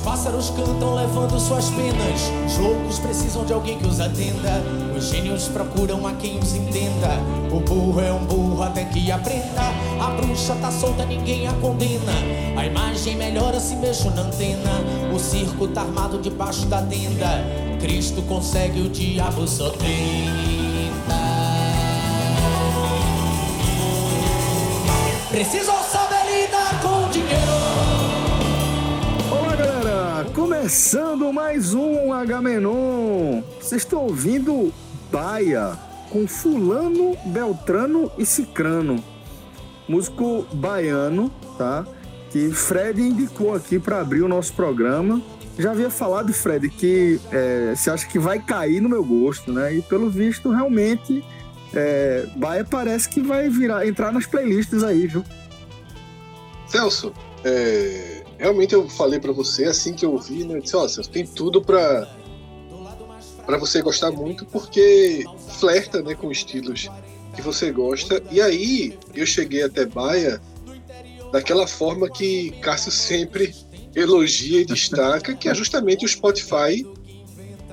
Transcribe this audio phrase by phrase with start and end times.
[0.00, 2.20] Pássaros cantam levando suas penas.
[2.46, 4.62] Os loucos precisam de alguém que os atenda.
[4.96, 7.08] Os gênios procuram a quem os entenda.
[7.50, 9.62] O burro é um burro até que aprenda.
[10.00, 12.12] A bruxa tá solta, ninguém a condena.
[12.56, 14.70] A imagem melhora se mexo na antena.
[15.14, 17.44] O circo tá armado debaixo da tenda.
[17.80, 19.90] Cristo consegue, o diabo só tenta.
[25.30, 25.80] Precisam
[30.70, 33.42] Começando mais um H-Menon.
[33.60, 34.72] Vocês estão ouvindo
[35.10, 35.76] Baia
[36.10, 39.02] com Fulano, Beltrano e Cicrano.
[39.88, 41.84] Músico baiano, tá?
[42.30, 45.20] Que Fred indicou aqui para abrir o nosso programa.
[45.58, 49.74] Já havia falado, Fred, que é, você acha que vai cair no meu gosto, né?
[49.74, 51.24] E pelo visto, realmente,
[51.74, 55.24] é, Baia parece que vai virar, entrar nas playlists aí, viu?
[56.68, 60.56] Celso, é, realmente eu falei pra você assim que eu ouvi, né?
[60.56, 62.08] Eu disse, ó, Celso, tem tudo pra,
[63.44, 65.24] pra você gostar muito, porque
[65.58, 66.88] flerta né, com estilos
[67.36, 68.22] que você gosta.
[68.30, 70.40] E aí eu cheguei até Baia
[71.30, 73.54] daquela forma que Cássio sempre
[73.94, 76.86] elogia e destaca, que é justamente o Spotify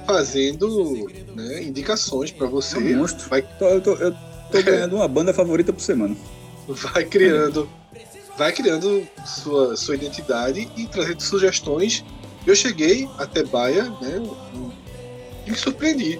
[0.05, 2.77] fazendo né, indicações pra você.
[2.77, 3.05] É um.
[3.05, 4.11] Vai, eu, tô, eu
[4.51, 6.15] tô ganhando uma banda favorita por semana.
[6.67, 7.69] vai criando
[8.37, 12.03] vai criando sua, sua identidade e trazendo sugestões.
[12.45, 14.21] Eu cheguei até Baia, né?
[15.45, 16.19] E me surpreendi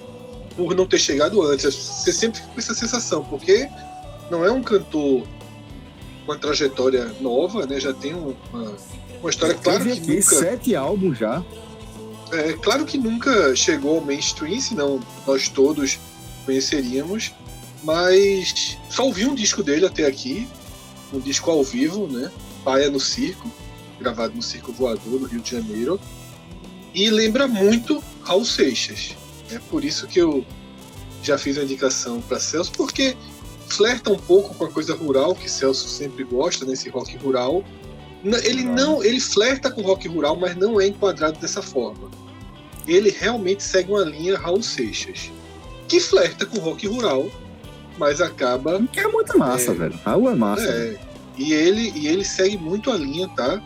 [0.55, 1.73] por não ter chegado antes.
[1.73, 3.69] Você sempre fica com essa sensação, porque
[4.31, 5.28] não é um cantor com
[6.31, 7.79] uma trajetória nova, né?
[7.79, 8.73] Já tem um- uma,
[9.22, 10.35] uma história, claro Teve que aqui nunca.
[10.35, 11.44] sete álbuns já.
[12.34, 15.97] É claro que nunca chegou ao mainstream, senão nós todos
[16.45, 17.31] conheceríamos.
[17.84, 20.45] Mas só ouvi um disco dele até aqui,
[21.13, 22.31] um disco ao vivo, né?
[22.63, 23.51] Paia no Circo,
[24.00, 26.00] gravado no Circo Voador, no Rio de Janeiro.
[26.94, 29.16] E lembra muito Raul Seixas.
[29.51, 30.46] É por isso que eu
[31.23, 33.16] já fiz a indicação para Celso, porque
[33.67, 37.63] flerta um pouco com a coisa rural que Celso sempre gosta, nesse rock rural.
[38.44, 42.09] Ele não, ele flerta com rock rural, mas não é enquadrado dessa forma.
[42.88, 45.31] Ele realmente segue uma linha Raul Seixas,
[45.88, 47.29] que flerta com rock rural,
[47.97, 49.74] mas acaba Que é muito massa, É.
[49.74, 50.00] velho.
[50.06, 50.63] Raul é massa.
[50.68, 50.97] é,
[51.38, 53.62] e ele e ele segue muito a linha, tá?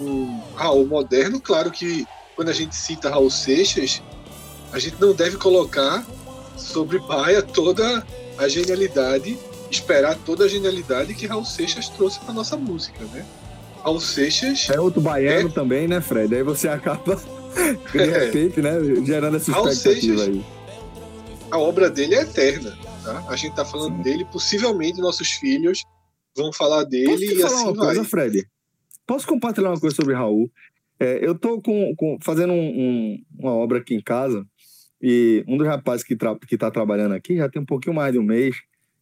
[0.00, 4.02] O Raul moderno, claro que quando a gente cita Raul Seixas,
[4.72, 6.04] a gente não deve colocar
[6.56, 8.04] sobre Baia toda
[8.38, 9.38] a genialidade,
[9.70, 13.24] esperar toda a genialidade que Raul Seixas trouxe para nossa música, né?
[13.84, 16.34] Raul Seixas É outro baiano também, né, Fred?
[16.34, 17.16] Aí você acaba,
[17.92, 18.04] de É.
[18.26, 18.72] repente, né,
[19.04, 20.34] gerando essa Raul expectativa Seixas.
[20.34, 20.44] aí.
[21.50, 23.24] a obra dele é eterna, tá?
[23.28, 25.84] A gente tá falando dele, possivelmente nossos filhos
[26.36, 27.86] vão falar Posso dele te e falar assim uma vai.
[27.86, 28.46] coisa, Fred?
[29.06, 30.50] Posso compartilhar uma coisa sobre Raul?
[30.98, 34.46] É, eu tô com, com- fazendo um- um- uma obra aqui em casa
[35.00, 38.12] e um dos rapazes que, tra que tá trabalhando aqui já tem um pouquinho mais
[38.12, 38.56] de um mês.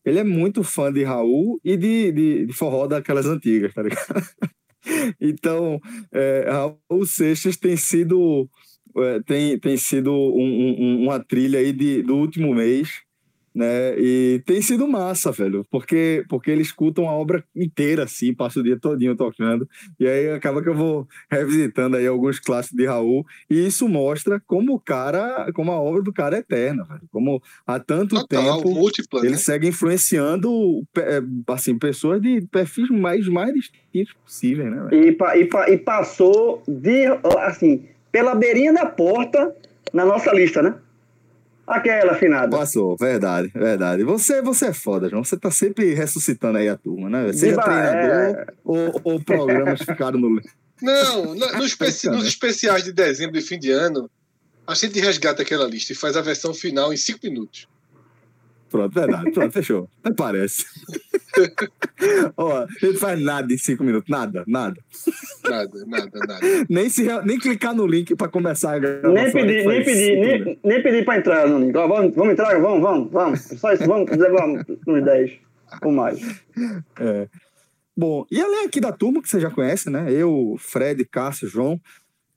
[0.05, 4.07] Ele é muito fã de Raul e de, de, de forró daquelas antigas, tá ligado?
[5.21, 5.79] então,
[6.11, 8.49] é, Raul Seixas tem sido
[8.97, 13.03] é, tem, tem sido um- uma trilha aí de, do último mês,
[13.55, 13.99] né?
[13.99, 18.63] E tem sido massa, velho, porque, porque eles escutam a obra inteira, assim, passa o
[18.63, 19.69] dia todinho tocando,
[19.99, 24.41] e aí acaba que eu vou revisitando aí alguns clássicos de Raul, e isso mostra
[24.47, 28.57] como o cara, como a obra do cara é eterna, velho, como há tanto Total,
[28.63, 29.37] tempo múltipla, ele né?
[29.37, 34.83] segue influenciando é, assim, pessoas de perfis mais, mais distintos possíveis, né?
[34.89, 35.05] velho?
[35.09, 37.07] E, pa- e, pa- e passou de,
[37.41, 39.55] assim, pela beirinha da porta
[39.93, 40.75] na nossa lista, né?
[41.71, 42.57] Aquela afinada.
[42.57, 44.03] Passou, verdade, verdade.
[44.05, 45.23] Você, você é foda, João.
[45.25, 47.33] Você tá sempre ressuscitando aí a turma, né?
[47.33, 50.41] Seja treinador ou, ou programas ficaram no.
[50.83, 54.11] Não, na- nos, especi- nos especiais de dezembro e fim de ano,
[54.67, 57.69] a gente resgata aquela lista e faz a versão final em cinco minutos.
[58.71, 59.31] Pronto, verdade.
[59.33, 59.89] Pronto, fechou.
[60.03, 60.65] Até parece.
[62.37, 64.09] Ó, ele faz nada em cinco minutos.
[64.09, 64.81] Nada, nada.
[65.49, 66.41] Nada, nada, nada.
[66.69, 69.13] Nem, se, nem clicar no link pra começar a gravação.
[69.13, 71.77] Nem pedir, nem pedir, nem, nem pedir pra entrar no link.
[71.77, 72.61] Ó, vamos, vamos entrar?
[72.61, 73.41] Vamos, vamos, vamos.
[73.41, 75.33] Só isso, vamos levar uns 10
[75.83, 76.21] ou mais.
[76.99, 77.29] É.
[77.97, 80.11] Bom, e além aqui da turma que você já conhece, né?
[80.13, 81.81] Eu, Fred, Cássio, João,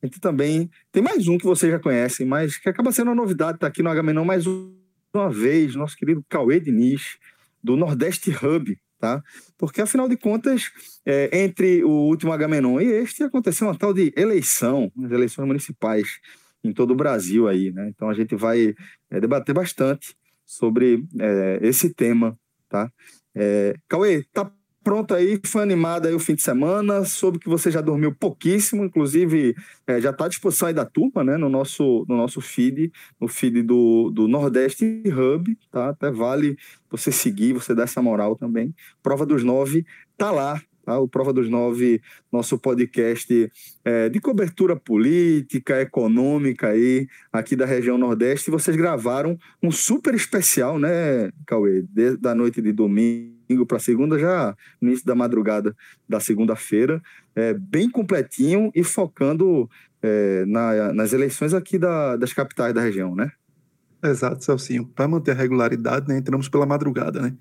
[0.02, 3.16] a gente também tem mais um que vocês já conhecem, mas que acaba sendo uma
[3.16, 4.46] novidade, tá aqui no Agamenon mais
[5.14, 7.18] uma vez, nosso querido Cauê Diniz,
[7.64, 9.24] do Nordeste Hub, tá?
[9.58, 10.72] Porque, afinal de contas,
[11.06, 16.20] é, entre o último Agamenon e este, aconteceu uma tal de eleição, as eleições municipais
[16.64, 17.90] em todo o Brasil aí, né?
[17.90, 18.74] Então a gente vai
[19.10, 20.16] é, debater bastante
[20.46, 22.38] sobre é, esse tema,
[22.70, 22.92] tá?
[23.36, 24.52] É, Cauê, tá
[24.84, 28.84] pronto aí, foi animado aí o fim de semana, soube que você já dormiu pouquíssimo,
[28.84, 29.56] inclusive
[29.88, 33.28] é, já está à disposição aí da turma, né, no nosso, no nosso feed, no
[33.28, 35.90] feed do, do Nordeste Hub, tá?
[35.90, 36.58] Até vale
[36.90, 38.76] você seguir, você dar essa moral também.
[39.02, 39.86] Prova dos Nove
[40.18, 41.00] tá lá, Tá?
[41.00, 43.50] O Prova dos Nove, nosso podcast
[43.86, 48.52] é, de cobertura política, econômica aí, aqui da região Nordeste.
[48.52, 51.84] Vocês gravaram um super especial, né, Cauê?
[51.90, 53.33] De, da noite de domingo
[53.68, 55.76] para segunda, já no início da madrugada
[56.08, 57.02] da segunda-feira,
[57.36, 59.70] é, bem completinho e focando
[60.02, 63.32] é, na, nas eleições aqui da, das capitais da região, né?
[64.04, 64.86] Exato, Celcinho.
[64.86, 67.34] Para manter a regularidade, né, entramos pela madrugada, né?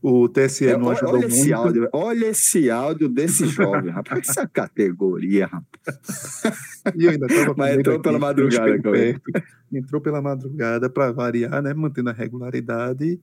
[0.00, 1.34] O TSE é, não ajudou olha muito.
[1.34, 4.28] Esse áudio, olha esse áudio desse jovem, rapaz.
[4.28, 6.42] Essa categoria, rapaz.
[6.94, 9.22] E eu ainda estava Mas entrou aqui, pela madrugada, perto,
[9.72, 11.72] Entrou pela madrugada para variar, né?
[11.72, 13.18] Mantendo a regularidade.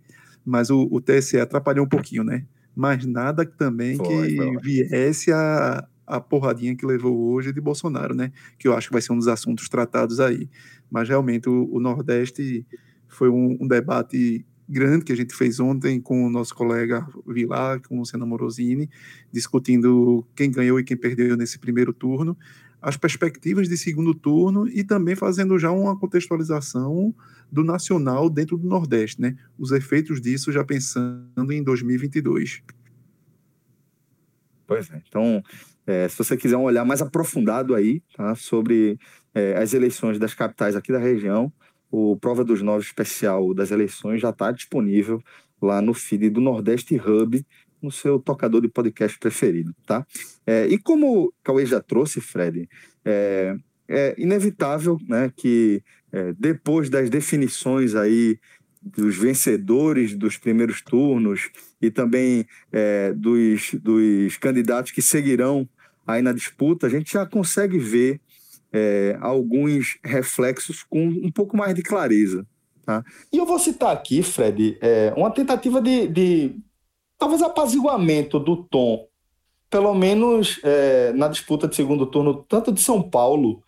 [0.46, 2.46] Mas o, o TSE atrapalhou um pouquinho, né?
[2.76, 4.58] Mas nada também foi, que foi.
[4.62, 8.32] viesse a, a porradinha que levou hoje de Bolsonaro, né?
[8.58, 10.50] Que eu acho que vai ser um dos assuntos tratados aí.
[10.90, 12.66] Mas realmente o, o Nordeste
[13.08, 17.82] foi um, um, debate grande que a gente fez ontem com o nosso colega Vilar,
[17.82, 18.90] com o Luciano Morosini,
[19.32, 22.38] discutindo quem ganhou e quem perdeu nesse primeiro turno,
[22.82, 27.14] as perspectivas de segundo turno e também fazendo já uma contextualização
[27.52, 29.36] do nacional dentro do Nordeste, né?
[29.58, 32.64] Os efeitos disso já pensando em 2022.
[34.66, 35.02] Pois é.
[35.08, 35.44] Então,
[35.86, 38.98] é, se você quiser um olhar mais aprofundado aí, tá, sobre
[39.34, 41.52] é, as eleições das capitais aqui da região,
[41.92, 45.22] o Prova dos Nove especial das eleições já está disponível
[45.62, 47.46] lá no feed do Nordeste Hub,
[47.82, 50.06] no seu tocador de podcast preferido, tá?
[50.46, 52.70] É, e como o Cauê já trouxe, Fred,
[53.04, 53.56] é,
[53.88, 58.40] é inevitável né, que é, depois das definições aí
[58.82, 61.50] dos vencedores dos primeiros turnos
[61.82, 65.70] e também é, dos, dos candidatos que seguirão
[66.06, 68.20] aí na disputa, a gente já consegue ver
[68.74, 72.46] é, alguns reflexos com um pouco mais de clareza.
[72.86, 73.04] Tá?
[73.32, 76.56] E eu vou citar aqui, Fred, é, uma tentativa de, de,
[77.18, 79.08] talvez apaziguamento do tom,
[79.70, 83.62] pelo menos é, na disputa de segundo turno, tanto de São Paulo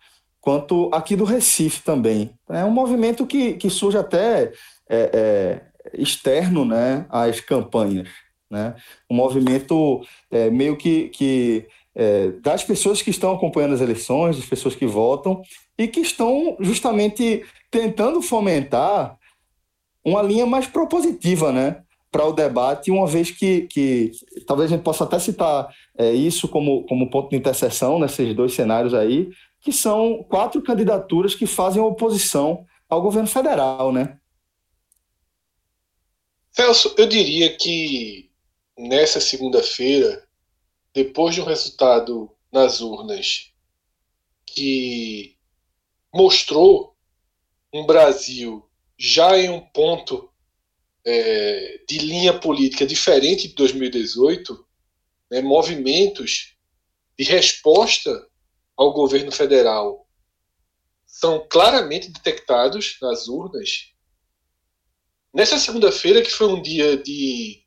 [0.44, 2.30] quanto aqui do Recife também.
[2.50, 4.52] É um movimento que, que surge até
[4.86, 5.62] é, é,
[5.94, 8.10] externo né, às campanhas.
[8.50, 8.74] Né?
[9.10, 14.44] Um movimento é, meio que, que é, das pessoas que estão acompanhando as eleições, das
[14.44, 15.40] pessoas que votam
[15.78, 19.16] e que estão justamente tentando fomentar
[20.04, 21.78] uma linha mais propositiva né,
[22.12, 24.12] para o debate, uma vez que, que
[24.46, 28.52] talvez a gente possa até citar é, isso como, como ponto de interseção nesses dois
[28.52, 29.30] cenários aí,
[29.64, 34.20] que são quatro candidaturas que fazem oposição ao governo federal, né?
[36.52, 38.30] Celso, eu diria que
[38.76, 40.28] nessa segunda-feira,
[40.92, 43.52] depois de um resultado nas urnas
[44.44, 45.34] que
[46.12, 46.94] mostrou
[47.72, 48.68] um Brasil
[48.98, 50.30] já em um ponto
[51.06, 54.66] é, de linha política diferente de 2018,
[55.30, 56.54] né, movimentos
[57.18, 58.28] de resposta
[58.76, 60.06] ao governo federal
[61.06, 63.92] são claramente detectados nas urnas.
[65.32, 67.64] Nessa segunda-feira, que foi um dia de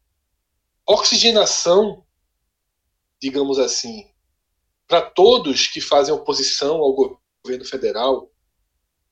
[0.85, 2.05] oxigenação,
[3.21, 4.09] digamos assim,
[4.87, 8.31] para todos que fazem oposição ao governo federal,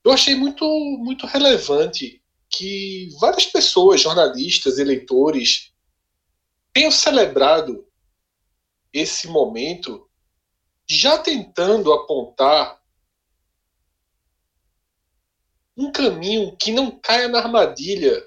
[0.04, 0.66] eu achei muito,
[1.00, 5.74] muito relevante que várias pessoas, jornalistas, eleitores,
[6.72, 7.86] tenham celebrado
[8.94, 10.05] esse momento
[10.88, 12.82] já tentando apontar
[15.76, 18.26] um caminho que não caia na armadilha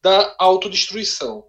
[0.00, 1.48] da autodestruição.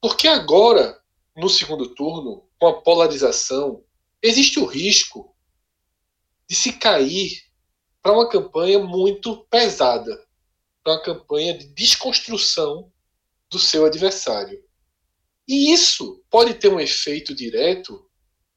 [0.00, 1.00] Porque agora,
[1.36, 3.84] no segundo turno, com a polarização,
[4.22, 5.34] existe o risco
[6.48, 7.44] de se cair
[8.02, 10.26] para uma campanha muito pesada,
[10.82, 12.92] para uma campanha de desconstrução
[13.50, 14.62] do seu adversário.
[15.46, 18.08] E isso pode ter um efeito direto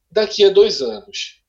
[0.10, 1.44] daqui a dois anos.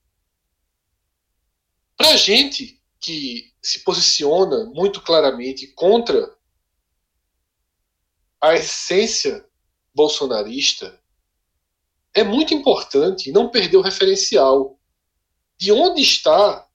[1.95, 6.35] Para a gente que se posiciona muito claramente contra
[8.41, 9.47] a essência
[9.93, 11.01] bolsonarista,
[12.13, 14.79] é muito importante não perder o referencial
[15.57, 16.67] de onde está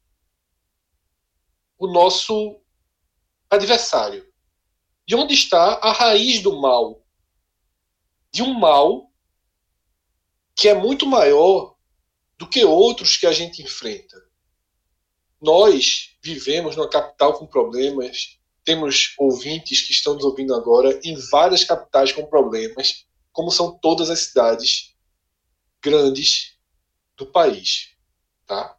[1.78, 2.60] o nosso
[3.50, 4.32] adversário.
[5.06, 7.01] De onde está a raiz do mal?
[8.32, 9.10] De um mal
[10.54, 11.76] que é muito maior
[12.38, 14.16] do que outros que a gente enfrenta.
[15.40, 21.64] Nós vivemos numa capital com problemas, temos ouvintes que estão nos ouvindo agora em várias
[21.64, 24.94] capitais com problemas, como são todas as cidades
[25.82, 26.56] grandes
[27.16, 27.96] do país,
[28.46, 28.78] tá?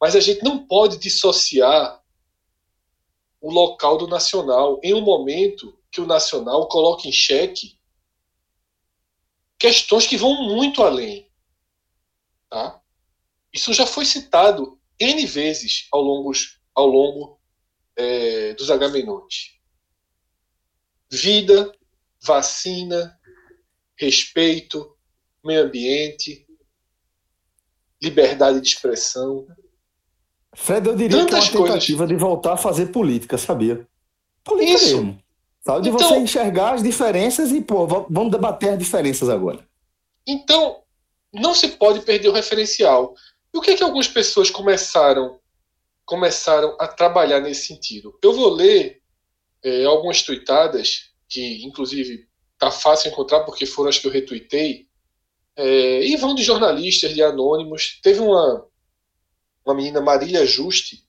[0.00, 2.00] Mas a gente não pode dissociar
[3.40, 7.79] o local do nacional em um momento que o nacional coloca em xeque
[9.60, 11.30] questões que vão muito além,
[12.48, 12.80] tá?
[13.52, 16.32] Isso já foi citado N vezes ao longo,
[16.74, 17.40] ao longo
[17.94, 19.60] é, dos Agamenões.
[21.12, 21.70] Vida,
[22.22, 23.18] vacina,
[23.98, 24.96] respeito,
[25.44, 26.46] meio ambiente,
[28.02, 29.46] liberdade de expressão.
[30.54, 32.16] Fred, eu diria Tantas que é uma tentativa coisas.
[32.16, 33.86] de voltar a fazer política, sabia?
[34.42, 34.96] Política Isso.
[34.96, 35.19] mesmo.
[35.62, 35.82] Sabe?
[35.82, 39.66] De então, você enxergar as diferenças e, pô, vamos debater as diferenças agora.
[40.26, 40.82] Então,
[41.32, 43.14] não se pode perder o referencial.
[43.52, 45.38] E o que é que algumas pessoas começaram
[46.04, 48.18] começaram a trabalhar nesse sentido?
[48.20, 49.00] Eu vou ler
[49.62, 52.26] é, algumas tuitadas que, inclusive,
[52.58, 54.88] tá fácil encontrar porque foram as que eu retuitei,
[55.56, 58.00] é, e vão de jornalistas, de anônimos.
[58.02, 58.66] Teve uma,
[59.64, 61.06] uma menina, Marília Juste,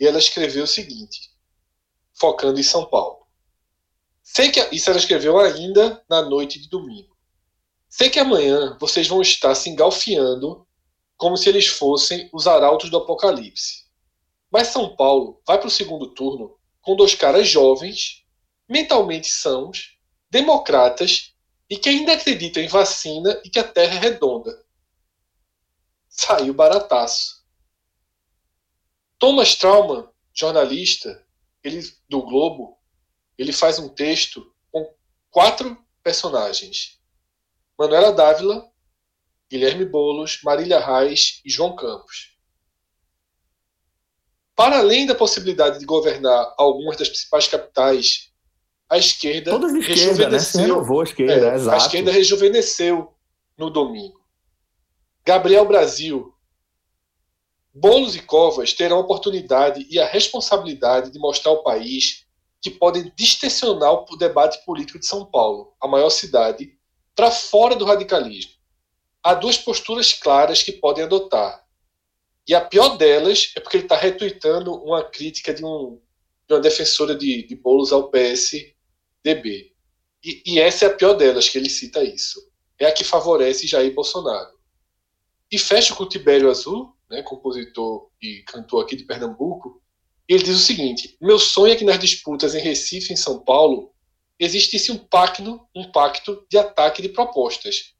[0.00, 1.30] e ela escreveu o seguinte,
[2.12, 3.23] focando em São Paulo.
[4.24, 7.14] Sei que isso ela escreveu ainda na noite de domingo.
[7.90, 10.66] Sei que amanhã vocês vão estar se engalfiando
[11.14, 13.84] como se eles fossem os arautos do apocalipse.
[14.50, 18.24] Mas São Paulo vai para o segundo turno com dois caras jovens,
[18.66, 19.98] mentalmente sãos,
[20.30, 21.34] democratas
[21.68, 24.64] e que ainda acreditam em vacina e que a Terra é redonda.
[26.08, 27.44] Saiu barataço.
[29.18, 31.22] Thomas Trauman, jornalista
[31.62, 32.78] ele, do Globo,
[33.38, 34.92] ele faz um texto com
[35.30, 37.00] quatro personagens:
[37.78, 38.68] Manuela Dávila,
[39.50, 42.34] Guilherme Bolos, Marília Reis e João Campos.
[44.54, 48.32] Para além da possibilidade de governar algumas das principais capitais
[48.88, 50.38] a esquerda Todas esquerda, né?
[50.38, 51.74] Se renovou a esquerda, é, exato.
[51.74, 53.12] A esquerda rejuvenesceu
[53.56, 54.20] no domingo.
[55.24, 56.32] Gabriel Brasil.
[57.72, 62.23] Bolos e Covas terão a oportunidade e a responsabilidade de mostrar ao país
[62.64, 66.74] que podem distensionar o debate político de São Paulo, a maior cidade,
[67.14, 68.52] para fora do radicalismo.
[69.22, 71.62] Há duas posturas claras que podem adotar.
[72.48, 76.00] E a pior delas é porque ele está retuitando uma crítica de, um,
[76.48, 77.60] de uma defensora de, de
[77.92, 78.52] ao PS
[79.22, 79.74] DB.
[80.24, 82.40] E, e, essa é a pior delas, que ele cita isso.
[82.78, 84.58] É a que favorece Jair Bolsonaro.
[85.52, 89.83] E fecha com o Tibério Azul, né, compositor e cantor aqui de Pernambuco,
[90.28, 93.94] ele diz o seguinte: Meu sonho é que nas disputas em Recife em São Paulo
[94.38, 97.94] existisse um pacto, um pacto de ataque de propostas.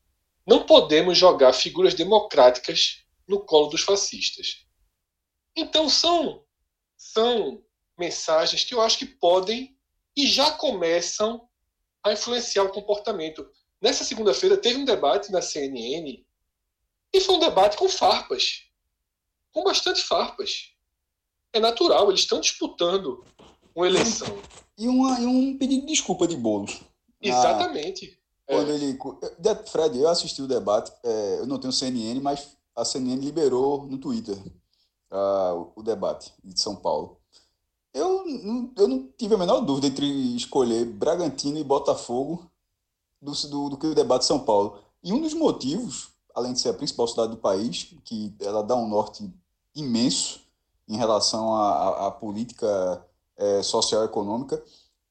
[0.47, 4.66] Não podemos jogar figuras democráticas no colo dos fascistas.
[5.57, 6.45] Então são
[6.97, 7.62] são
[7.99, 9.76] mensagens que eu acho que podem
[10.16, 11.49] e já começam
[12.02, 13.49] a influenciar o comportamento.
[13.81, 16.25] Nessa segunda-feira teve um debate na CNN
[17.12, 18.64] e foi um debate com farpas,
[19.52, 20.74] com bastante farpas.
[21.55, 23.25] É natural, eles estão disputando
[23.75, 24.27] uma eleição.
[24.77, 26.81] E, uma, e um pedido de desculpa de Boulos.
[27.23, 28.19] Exatamente.
[28.49, 28.75] Ah, quando é.
[28.75, 28.99] ele,
[29.71, 33.99] Fred, eu assisti o debate, é, eu não tenho CNN, mas a CNN liberou no
[33.99, 37.19] Twitter uh, o debate de São Paulo.
[37.93, 38.25] Eu,
[38.77, 42.51] eu não tive a menor dúvida entre escolher Bragantino e Botafogo
[43.23, 44.81] do, do, do que o debate São Paulo.
[45.05, 48.75] E um dos motivos, além de ser a principal cidade do país, que ela dá
[48.75, 49.33] um norte
[49.73, 50.44] imenso
[50.88, 53.05] em relação à, à política
[53.37, 54.62] é, social econômica,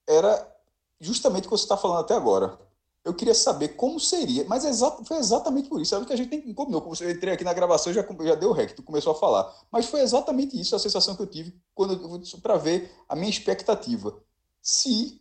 [0.06, 0.54] era
[1.00, 2.58] justamente o que você está falando até agora
[3.04, 4.72] eu queria saber como seria, mas é
[5.04, 5.94] foi exatamente por isso.
[5.94, 6.80] É o que a gente tem combinou.
[6.80, 9.54] Como eu entrei aqui na gravação, já, já deu rec, tu começou a falar.
[9.70, 14.18] Mas foi exatamente isso a sensação que eu tive quando para ver a minha expectativa.
[14.62, 15.20] Se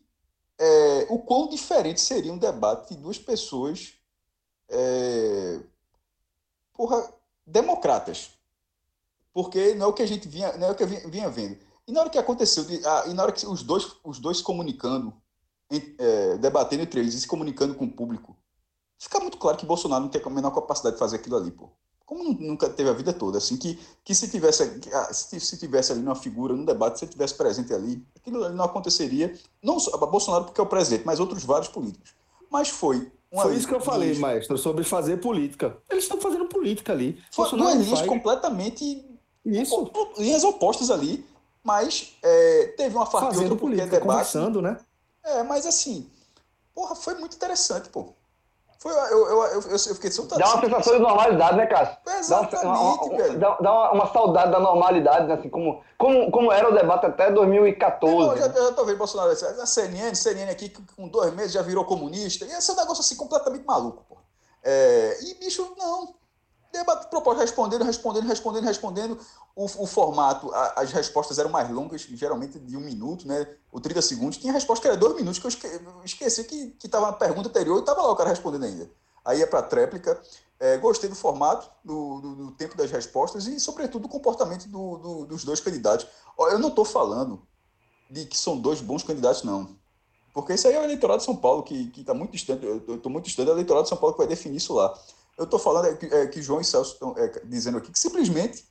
[0.58, 3.96] é, o quão diferente seria um debate de duas pessoas
[4.70, 5.60] é,
[6.72, 7.14] porra,
[7.46, 8.32] democratas.
[9.34, 11.58] Porque não é o que a gente vinha, não é o que vinha, vinha vendo.
[11.88, 14.38] E na hora que aconteceu, de, ah, e na hora que os dois, os dois
[14.38, 15.14] se comunicando,
[15.70, 18.38] é, debatendo entre eles e se comunicando com o público,
[19.00, 21.70] fica muito claro que Bolsonaro não tem a menor capacidade de fazer aquilo ali, pô.
[22.06, 25.92] Como nunca teve a vida toda, assim, que, que se tivesse ah, se, se tivesse
[25.92, 29.80] ali uma figura no debate, se ele tivesse presente ali, aquilo ali não aconteceria, não
[29.80, 32.14] só Bolsonaro porque é o presidente, mas outros vários políticos.
[32.52, 33.12] Mas foi
[33.42, 35.76] Foi isso que eu falei, maestro, sobre fazer política.
[35.90, 37.20] Eles estão fazendo política ali.
[37.32, 39.13] Foi duas linhas completamente.
[39.46, 39.92] Isso.
[40.18, 41.26] Linhas opostas ali,
[41.64, 44.08] mas é, teve uma fartura Fazendo política, debate.
[44.08, 44.78] Conversando, né?
[45.24, 46.10] É, mas assim,
[46.74, 48.14] porra, foi muito interessante, pô.
[48.84, 50.40] Foi, eu, eu, eu, eu, fiquei soltando.
[50.40, 51.98] Dá uma sensação de normalidade, né, Cássio?
[52.20, 53.40] Exatamente, dá uma, velho.
[53.40, 55.36] Dá, dá uma, uma, saudade da normalidade, né?
[55.36, 58.14] Assim, como, como, como era o debate até 2014.
[58.14, 61.86] Não, já, já tô vendo Bolsonaro, a CNN, CNN aqui com dois meses já virou
[61.86, 62.44] comunista.
[62.44, 64.18] E esse é um negócio assim completamente maluco, pô.
[64.62, 66.14] É, e, bicho, não
[66.74, 69.20] debate proposta, respondendo, respondendo, respondendo, respondendo.
[69.56, 73.48] O, o formato, a, as respostas eram mais longas, geralmente de um minuto, né?
[73.72, 74.38] Ou 30 segundos.
[74.38, 75.68] Tinha resposta que era dois minutos, que eu esque,
[76.04, 78.90] esqueci que estava na pergunta anterior e estava lá o cara respondendo ainda.
[79.24, 80.20] Aí é para a tréplica.
[80.60, 85.26] É, gostei do formato, do, do, do, tempo das respostas e, sobretudo, do comportamento do
[85.26, 86.08] dos dois candidatos.
[86.38, 87.46] Eu não estou falando
[88.10, 89.76] de que são dois bons candidatos, não.
[90.34, 92.66] Porque isso aí é o eleitorado de São Paulo, que está muito distante.
[92.66, 94.98] Eu estou muito distante do eleitorado de São Paulo que vai definir isso lá.
[95.38, 98.00] Eu estou falando é, que, é, que João e Celso estão é, dizendo aqui que
[98.00, 98.68] simplesmente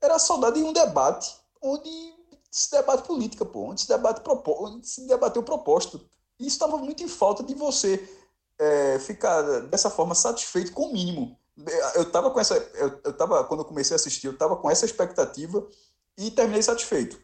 [0.00, 1.90] era saudade de um debate onde
[2.50, 6.00] se debate política, pô, onde se, debate onde se debateu proposta.
[6.38, 8.08] E isso estava muito em falta de você
[8.58, 11.38] é, ficar dessa forma satisfeito com o mínimo.
[11.94, 12.56] Eu estava com essa.
[12.74, 15.66] Eu, eu tava, quando eu comecei a assistir, eu estava com essa expectativa
[16.16, 17.20] e terminei satisfeito.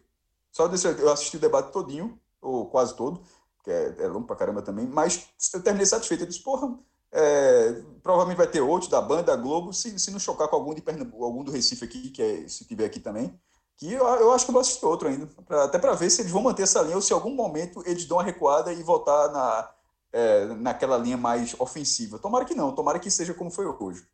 [0.50, 3.22] Só desse, eu assisti o debate todinho, ou quase todo,
[3.62, 6.24] que é, é longo pra caramba também, mas eu terminei satisfeito.
[6.24, 6.76] Eu disse, porra,
[7.14, 10.74] é, provavelmente vai ter outro da banda, da Globo, se, se não chocar com algum
[10.74, 13.38] de Pernambuco, algum do Recife aqui, que é, se tiver aqui também.
[13.76, 16.20] Que eu, eu acho que eu vou assistir outro ainda, pra, até para ver se
[16.20, 18.82] eles vão manter essa linha ou se em algum momento eles dão uma recuada e
[18.82, 19.74] voltar na,
[20.12, 22.18] é, naquela linha mais ofensiva.
[22.18, 24.06] Tomara que não, tomara que seja como foi hoje.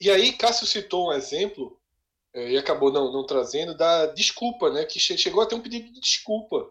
[0.00, 1.78] E aí, Cássio citou um exemplo,
[2.34, 4.84] é, e acabou não, não trazendo, da desculpa, né?
[4.84, 6.70] Que chegou a ter um pedido de desculpa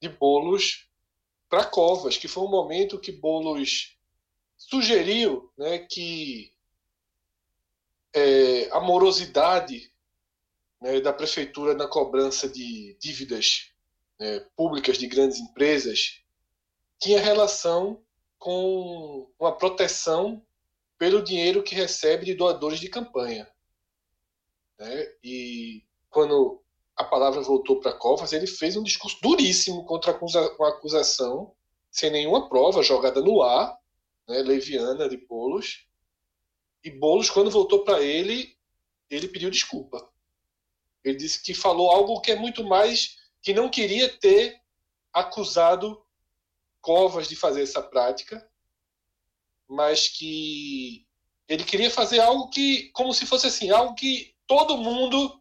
[0.00, 0.89] de bolos
[1.50, 3.98] para Covas, que foi um momento que Bolos
[4.56, 6.54] sugeriu né, que
[8.14, 9.92] é, a morosidade
[10.80, 13.72] né, da prefeitura na cobrança de dívidas
[14.18, 16.22] né, públicas de grandes empresas
[17.00, 18.00] tinha relação
[18.38, 20.44] com uma proteção
[20.96, 23.50] pelo dinheiro que recebe de doadores de campanha.
[24.78, 25.14] Né?
[25.24, 26.62] E quando
[27.00, 31.54] a palavra voltou para Covas, ele fez um discurso duríssimo contra a acusação,
[31.90, 33.74] sem nenhuma prova, jogada no ar,
[34.28, 35.86] né, leviana de Bolos.
[36.84, 38.54] E Bolos, quando voltou para ele,
[39.08, 40.06] ele pediu desculpa.
[41.02, 44.60] Ele disse que falou algo que é muito mais que não queria ter
[45.10, 46.04] acusado
[46.82, 48.46] Covas de fazer essa prática,
[49.66, 51.06] mas que
[51.48, 55.39] ele queria fazer algo que, como se fosse assim, algo que todo mundo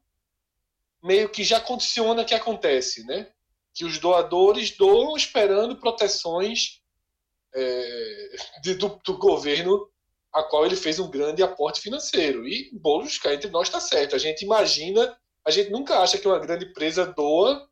[1.02, 3.32] meio que já condiciona que acontece, né?
[3.74, 6.82] Que os doadores doam esperando proteções
[7.54, 9.90] é, de, do, do, governo
[10.34, 12.48] a qual ele fez um grande aporte financeiro.
[12.48, 14.16] E Boulos, cá entre nós, está certo.
[14.16, 17.68] A gente imagina, a gente nunca acha que uma grande empresa doa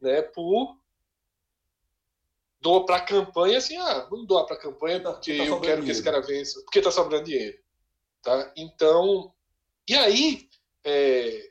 [0.00, 0.78] né, por
[2.60, 5.60] doa para a campanha, assim, ah, vamos doar para a campanha tá, porque tá eu
[5.60, 5.84] quero dinheiro.
[5.84, 7.56] que esse cara vença, porque está sobrando dinheiro.
[8.22, 8.52] Tá?
[8.56, 9.32] Então,
[9.88, 10.48] e aí,
[10.84, 11.50] é,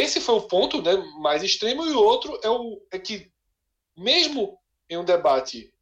[0.00, 3.30] esse foi o ponto né, mais extremo, e o outro é, o, é que,
[3.96, 4.58] mesmo
[4.88, 5.72] em um debate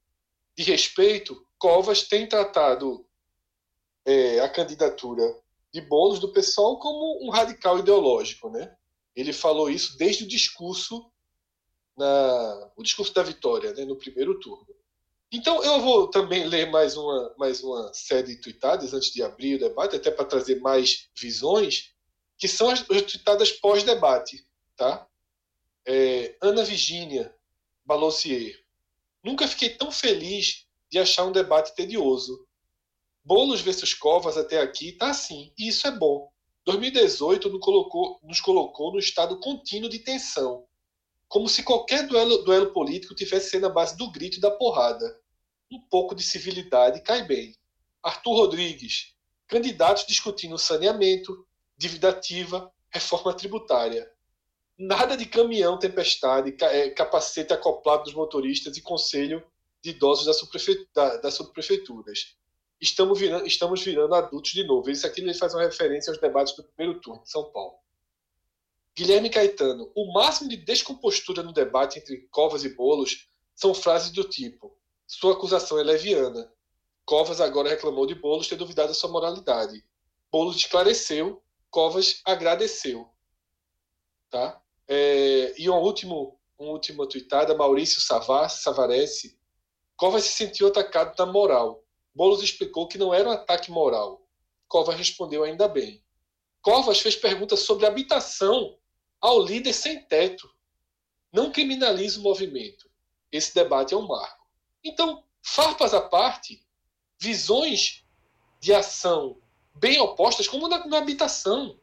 [0.57, 3.07] de respeito, Covas tem tratado
[4.05, 5.23] é, a candidatura
[5.73, 8.49] de Boulos do PSOL como um radical ideológico.
[8.51, 8.75] Né?
[9.15, 11.11] Ele falou isso desde o discurso,
[11.97, 14.67] na, o discurso da vitória, né, no primeiro turno.
[15.31, 19.57] Então, eu vou também ler mais uma, mais uma série de tweetadas antes de abrir
[19.57, 21.93] o debate, até para trazer mais visões
[22.39, 24.47] que são as, as pós-debate.
[24.77, 25.07] Tá?
[25.87, 27.35] É, Ana Virginia
[27.85, 28.65] Balossier.
[29.23, 32.47] Nunca fiquei tão feliz de achar um debate tedioso.
[33.25, 36.31] Bolos versus Covas até aqui tá assim, e isso é bom.
[36.65, 40.67] 2018 nos colocou, nos colocou no estado contínuo de tensão,
[41.27, 45.21] como se qualquer duelo, duelo político tivesse sido na base do grito e da porrada.
[45.71, 47.55] Um pouco de civilidade cai bem.
[48.03, 49.15] Arthur Rodrigues,
[49.47, 51.47] candidatos discutindo saneamento,
[51.79, 54.11] dívida ativa, reforma tributária.
[54.77, 59.43] Nada de caminhão, tempestade, é, capacete acoplado dos motoristas e conselho
[59.81, 62.37] de idosos das subprefeituras.
[62.81, 64.91] Estamos virando, estamos virando adultos de novo.
[64.91, 67.77] Isso aqui ele faz uma referência aos debates do primeiro turno de São Paulo.
[68.97, 74.25] Guilherme Caetano, o máximo de descompostura no debate entre Covas e Bolos são frases do
[74.25, 76.53] tipo: sua acusação é leviana.
[77.05, 79.85] Covas agora reclamou de Bolos ter duvidado da sua moralidade.
[80.31, 83.09] Bolos esclareceu Covas agradeceu.
[84.31, 84.61] Tá?
[84.87, 89.39] É, e um último, um último tweetada, Maurício Savas, Savarese,
[89.97, 91.85] Covas se sentiu atacado na moral.
[92.15, 94.27] Bolos explicou que não era um ataque moral.
[94.69, 96.05] Covas respondeu ainda bem.
[96.63, 98.79] Covas fez perguntas sobre habitação
[99.21, 100.49] ao líder sem teto.
[101.33, 102.89] Não criminaliza o movimento.
[103.31, 104.47] Esse debate é um marco.
[104.83, 106.65] Então, farpas à parte,
[107.21, 108.05] visões
[108.61, 109.41] de ação
[109.79, 111.77] bem opostas, como na, na habitação,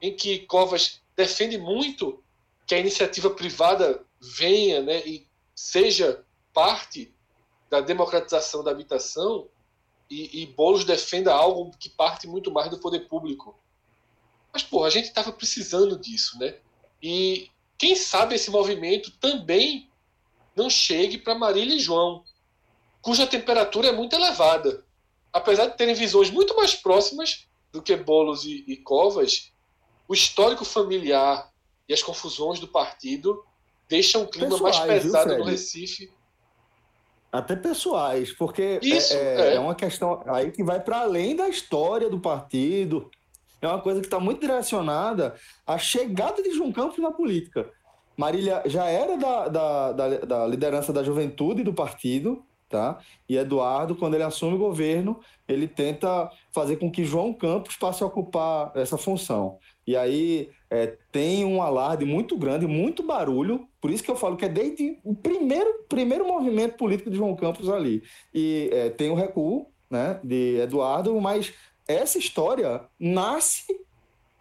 [0.00, 2.22] em que Covas defende muito
[2.66, 7.14] que a iniciativa privada venha né, e seja parte
[7.68, 9.48] da democratização da habitação
[10.10, 13.58] e, e Boulos defenda algo que parte muito mais do poder público.
[14.52, 16.58] Mas, pô, a gente estava precisando disso, né?
[17.02, 19.90] E quem sabe esse movimento também
[20.54, 22.22] não chegue para Marília e João,
[23.00, 24.84] cuja temperatura é muito elevada.
[25.32, 29.52] Apesar de terem visões muito mais próximas do que Bolos e, e Covas,
[30.06, 31.50] o histórico familiar
[31.88, 33.44] e as confusões do partido
[33.88, 36.12] deixam um clima Pessoais, mais pesado viu, no Recife
[37.32, 39.54] até pessoais, porque é, Isso, é, é.
[39.54, 43.10] é uma questão aí que vai para além da história do partido.
[43.62, 45.34] É uma coisa que está muito direcionada
[45.66, 47.70] à chegada de João Campos na política.
[48.18, 52.98] Marília já era da, da, da, da liderança da juventude do partido, tá?
[53.28, 58.02] E Eduardo, quando ele assume o governo, ele tenta fazer com que João Campos passe
[58.02, 59.58] a ocupar essa função.
[59.86, 64.38] E aí é, tem um alarde muito grande, muito barulho, por isso que eu falo
[64.38, 68.02] que é desde o primeiro, primeiro movimento político de João Campos ali.
[68.32, 71.52] E é, tem o recuo né, de Eduardo, mas
[71.86, 73.66] essa história nasce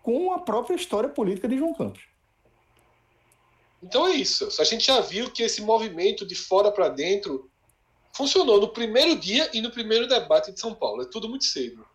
[0.02, 2.02] com a própria história política de João Campos.
[3.84, 4.48] Então é isso.
[4.60, 7.51] A gente já viu que esse movimento de fora para dentro
[8.14, 11.04] funcionou no primeiro dia e no primeiro debate de São Paulo.
[11.04, 11.86] É tudo muito cedo.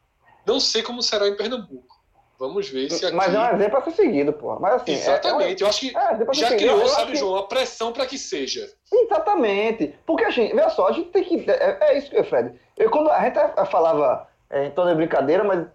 [0.47, 1.97] Não sei como será em Pernambuco.
[2.39, 3.17] Vamos ver se aqui...
[3.17, 4.59] Mas é um exemplo a ser seguido, pô.
[4.61, 5.63] Mas, assim, Exatamente.
[5.63, 7.19] É, é eu acho que é, já criou, sabe, que...
[7.19, 8.71] João, a pressão para que seja.
[8.93, 9.95] Exatamente.
[10.05, 11.51] Porque, assim, veja só, a gente tem que...
[11.51, 12.55] É, é isso, Fred.
[12.77, 13.39] Eu, quando a gente
[13.71, 15.67] falava é, em toda brincadeira, mas...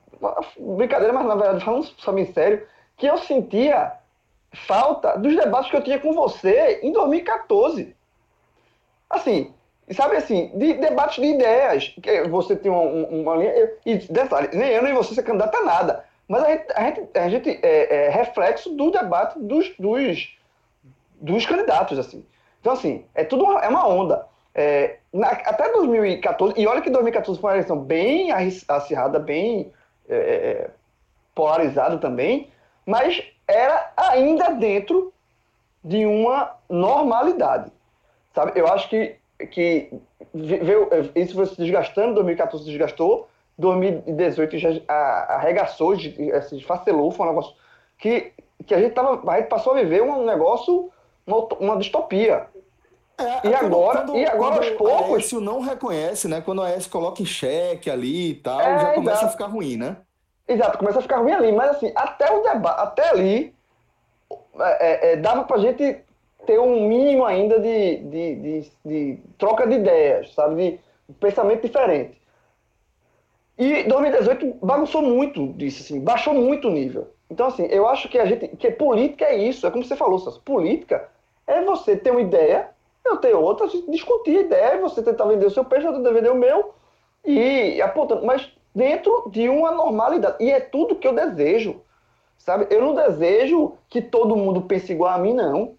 [0.59, 3.93] Brincadeira, mas na verdade, falando só bem sério, que eu sentia
[4.53, 7.95] falta dos debates que eu tinha com você em 2014.
[9.09, 9.51] Assim,
[9.91, 11.95] sabe assim, de debates de ideias.
[12.01, 13.71] Que você tem uma, linha.
[13.85, 16.05] E detalhe, nem eu nem você ser candidato a nada.
[16.27, 20.37] Mas a gente, a gente, a gente é, é, reflexo do debate dos, dos,
[21.19, 22.25] dos candidatos, assim.
[22.61, 24.25] Então, assim, é tudo uma, é uma onda.
[24.53, 28.31] É, na, até 2014, e olha que 2014 foi uma eleição bem
[28.67, 29.73] acirrada, bem
[30.07, 30.69] é, é,
[31.33, 32.49] polarizada também,
[32.85, 35.13] mas era ainda dentro
[35.83, 37.71] de uma normalidade.
[38.33, 38.53] Sabe?
[38.55, 39.15] Eu acho que,
[39.47, 39.91] que
[40.33, 43.27] veio, isso foi se desgastando, 2014 se desgastou,
[43.57, 47.55] 2018 já arregaçou, se assim, esfacelou, foi um negócio
[47.97, 48.31] que,
[48.65, 50.89] que a, gente tava, a gente passou a viver um negócio,
[51.25, 52.47] uma, uma distopia.
[53.17, 55.09] É, e, agora, quando, e agora, aos poucos.
[55.09, 56.41] O Aécio não reconhece, né?
[56.41, 59.25] Quando o Aécio coloca em xeque ali e tal, é, já começa exato.
[59.27, 59.97] a ficar ruim, né?
[60.47, 61.51] Exato, começa a ficar ruim ali.
[61.51, 63.53] Mas assim, até o debate, até ali,
[64.59, 66.03] é, é, é dava pra gente
[66.45, 70.79] ter um mínimo ainda de, de, de, de troca de ideias, sabe?
[71.07, 72.19] De pensamento diferente.
[73.57, 77.07] E 2018 bagunçou muito disso, assim, baixou muito o nível.
[77.29, 78.47] Então, assim, eu acho que a gente.
[78.49, 81.07] que política é isso, é como você falou, Celso, política
[81.45, 82.69] é você ter uma ideia,
[83.05, 86.31] eu ter outra, discutir a ideia, você tentar vender o seu peixe, eu tentar vender
[86.31, 86.73] o meu,
[87.23, 90.37] e apontando, mas dentro de uma normalidade.
[90.39, 91.81] E é tudo que eu desejo.
[92.37, 92.67] Sabe?
[92.71, 95.75] Eu não desejo que todo mundo pense igual a mim, não.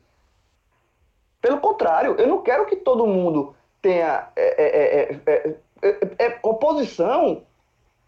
[1.42, 4.28] Pelo contrário, eu não quero que todo mundo tenha.
[4.34, 5.56] É, é,
[6.18, 7.42] é, oposição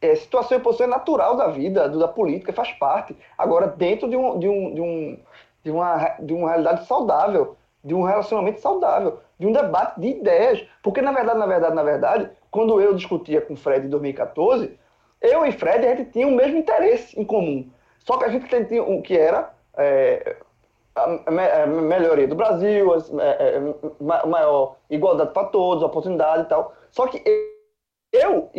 [0.04, 3.16] é, situação e posição é natural da vida, da política, faz parte.
[3.38, 5.18] Agora, dentro de, um, de, um, de, um,
[5.64, 10.66] de, uma, de uma realidade saudável, de um relacionamento saudável, de um debate de ideias.
[10.82, 14.78] Porque, na verdade, na verdade, na verdade, quando eu discutia com o Fred em 2014,
[15.22, 17.68] eu e Fred, a gente tinha o mesmo interesse em comum.
[18.00, 20.36] Só que a gente tinha o que era é,
[20.94, 26.72] a, melhoria do Brasil, é, é, maior igualdade para todos, oportunidade e tal.
[26.90, 27.22] Só que
[28.12, 28.50] eu,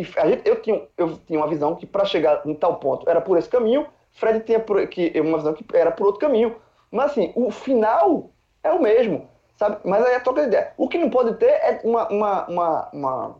[0.44, 3.48] eu, tinha, eu tinha uma visão que para chegar em tal ponto era por esse
[3.48, 6.56] caminho, Fred tinha que, uma visão que era por outro caminho.
[6.90, 8.30] Mas assim, o final
[8.62, 9.78] é o mesmo, sabe?
[9.84, 10.72] Mas aí é troca de ideia.
[10.76, 13.36] O que não pode ter é uma, uma, uma, uma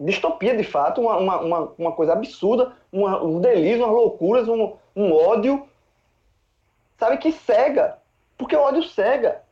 [0.00, 4.74] distopia de fato, uma, uma, uma, uma coisa absurda, uma, um delírio, umas loucuras, um,
[4.94, 5.66] um ódio,
[6.98, 7.18] sabe?
[7.18, 8.01] Que cega.
[8.42, 9.42] Porque o ódio cega.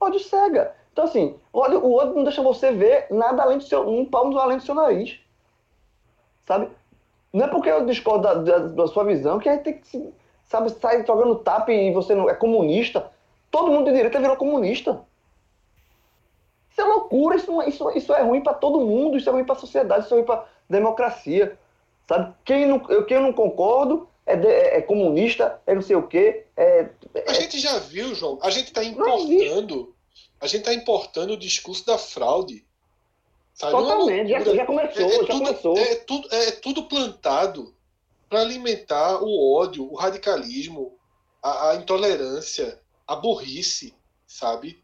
[0.00, 0.74] Ódio cega.
[0.92, 3.88] Então, assim, o ódio, o ódio não deixa você ver nada além do seu.
[3.88, 5.22] um palmo além do seu nariz
[6.46, 6.68] sabe?
[7.32, 10.14] Não é porque eu discordo da, da, da sua visão que a gente tem que,
[10.44, 13.10] sabe, sair jogando tapa e você não é comunista.
[13.50, 15.00] Todo mundo de direita virou comunista.
[16.70, 19.54] Isso é loucura, isso, isso, isso é ruim para todo mundo, isso é ruim para
[19.54, 21.58] a sociedade, isso é ruim para democracia.
[22.08, 22.34] Sabe?
[22.44, 25.96] Quem não, eu, quem eu não concordo é, de, é, é, comunista, é não sei
[25.96, 26.46] o quê.
[26.56, 27.30] É, é...
[27.30, 29.94] A gente já viu, João, a gente está importando.
[30.40, 32.64] A gente está importando o discurso da fraude.
[33.54, 33.72] Sabe?
[33.72, 35.78] Totalmente, já, já, começou, é, já tudo, começou.
[35.78, 37.74] É tudo, é tudo plantado
[38.28, 40.98] para alimentar o ódio, o radicalismo,
[41.42, 43.94] a, a intolerância, a burrice,
[44.26, 44.82] sabe?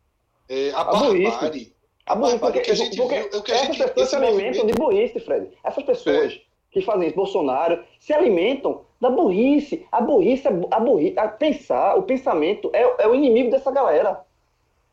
[0.48, 1.74] É, a, a barbárie.
[2.04, 4.08] A burrice, porque, que a gente porque viu, é o que a essas gente, pessoas
[4.10, 4.66] se alimentam movimento...
[4.66, 5.50] de burrice, Fred.
[5.64, 6.40] Essas pessoas é.
[6.70, 9.86] que fazem isso, Bolsonaro, se alimentam da burrice.
[9.90, 14.24] A burrice, a burrice, a pensar, o pensamento é, é o inimigo dessa galera.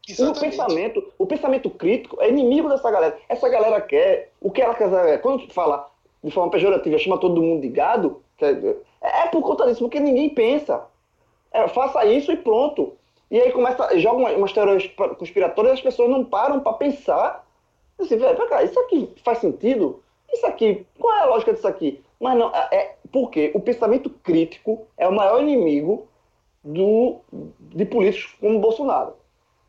[0.08, 0.38] Exatamente.
[0.38, 3.18] O pensamento, o pensamento crítico é inimigo dessa galera.
[3.28, 5.90] Essa galera quer, o que ela quer, quando fala
[6.24, 10.30] de forma pejorativa, chama todo mundo de gado, é, é por conta disso, porque ninguém
[10.30, 10.86] pensa.
[11.52, 12.94] É, faça isso e pronto.
[13.32, 14.88] E aí começa, joga umas, umas teorias
[15.18, 17.46] conspiratórias e as pessoas não param para pensar.
[18.00, 20.04] Assim, velho, cá, isso aqui faz sentido?
[20.32, 22.04] Isso aqui, qual é a lógica disso aqui?
[22.20, 26.08] Mas não, é, é porque o pensamento crítico é o maior inimigo
[26.64, 27.18] do,
[27.60, 29.14] de políticos como Bolsonaro.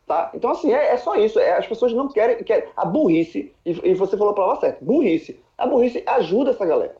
[0.06, 0.30] Tá?
[0.34, 1.38] Então, assim, é, é só isso.
[1.38, 2.68] É, as pessoas não querem, querem.
[2.76, 5.40] A burrice, e, e você falou a palavra certa, burrice.
[5.58, 6.96] A burrice ajuda essa galera.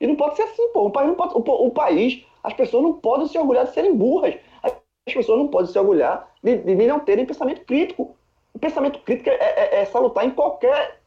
[0.00, 0.86] E não pode ser assim, pô.
[0.86, 3.96] O país, não pode, o, o país as pessoas não podem se orgulhar de serem
[3.96, 4.36] burras.
[4.62, 4.72] As
[5.12, 8.14] pessoas não podem se orgulhar de, de não terem pensamento crítico.
[8.54, 11.00] O pensamento crítico é, é, é salutar em qualquer,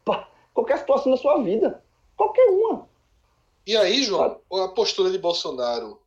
[0.54, 1.82] qualquer situação da sua vida.
[2.18, 2.89] Qualquer uma.
[3.70, 6.02] E aí, João, a postura de Bolsonaro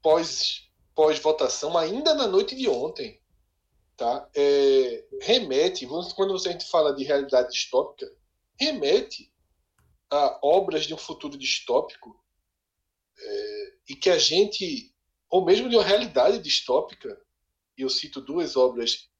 [0.00, 3.20] pós, pós votação, ainda na noite de ontem,
[3.98, 4.30] tá?
[4.34, 8.10] É, remete, quando a gente fala de realidade distópica,
[8.58, 9.30] remete
[10.10, 12.18] a obras de um futuro distópico
[13.18, 14.90] é, e que a gente,
[15.28, 17.22] ou mesmo de uma realidade distópica,
[17.76, 19.10] e eu cito duas obras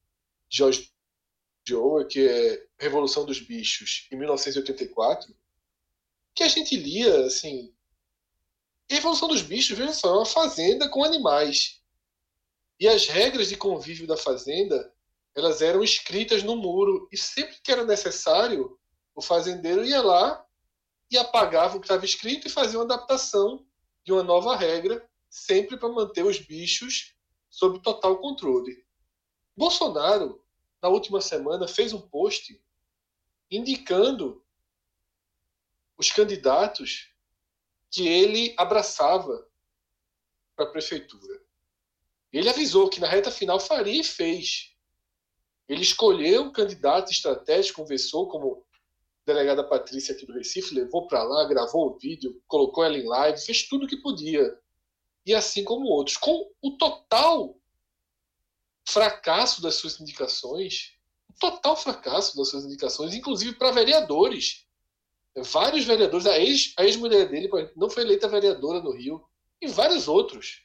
[0.49, 0.91] de George
[1.71, 5.31] Orwell, que é Revolução dos Bichos, em 1984,
[6.33, 7.71] que a gente lia, assim,
[8.89, 11.81] Revolução dos Bichos, veja só, é uma fazenda com animais.
[12.79, 14.93] E as regras de convívio da fazenda,
[15.35, 17.07] elas eram escritas no muro.
[17.11, 18.77] E sempre que era necessário,
[19.15, 20.45] o fazendeiro ia lá
[21.09, 23.65] e apagava o que estava escrito e fazia uma adaptação
[24.03, 27.15] de uma nova regra, sempre para manter os bichos
[27.49, 28.83] sob total controle.
[29.55, 30.43] Bolsonaro,
[30.81, 32.59] na última semana, fez um post
[33.49, 34.43] indicando
[35.97, 37.12] os candidatos
[37.93, 39.47] que ele abraçava
[40.55, 41.39] para a prefeitura.
[42.31, 44.75] Ele avisou que na reta final faria e fez.
[45.69, 48.65] Ele escolheu um candidato estratégico, conversou como
[49.23, 53.39] delegada Patrícia aqui do Recife, levou para lá, gravou o vídeo, colocou ela em live,
[53.39, 54.59] fez tudo o que podia.
[55.23, 56.17] E assim como outros.
[56.17, 57.55] Com o total
[58.89, 60.93] fracasso das suas indicações,
[61.29, 64.65] o total fracasso das suas indicações, inclusive para vereadores.
[65.35, 66.37] Vários vereadores, a
[66.83, 69.27] ex-mulher ex dele não foi eleita vereadora no Rio,
[69.59, 70.63] e vários outros.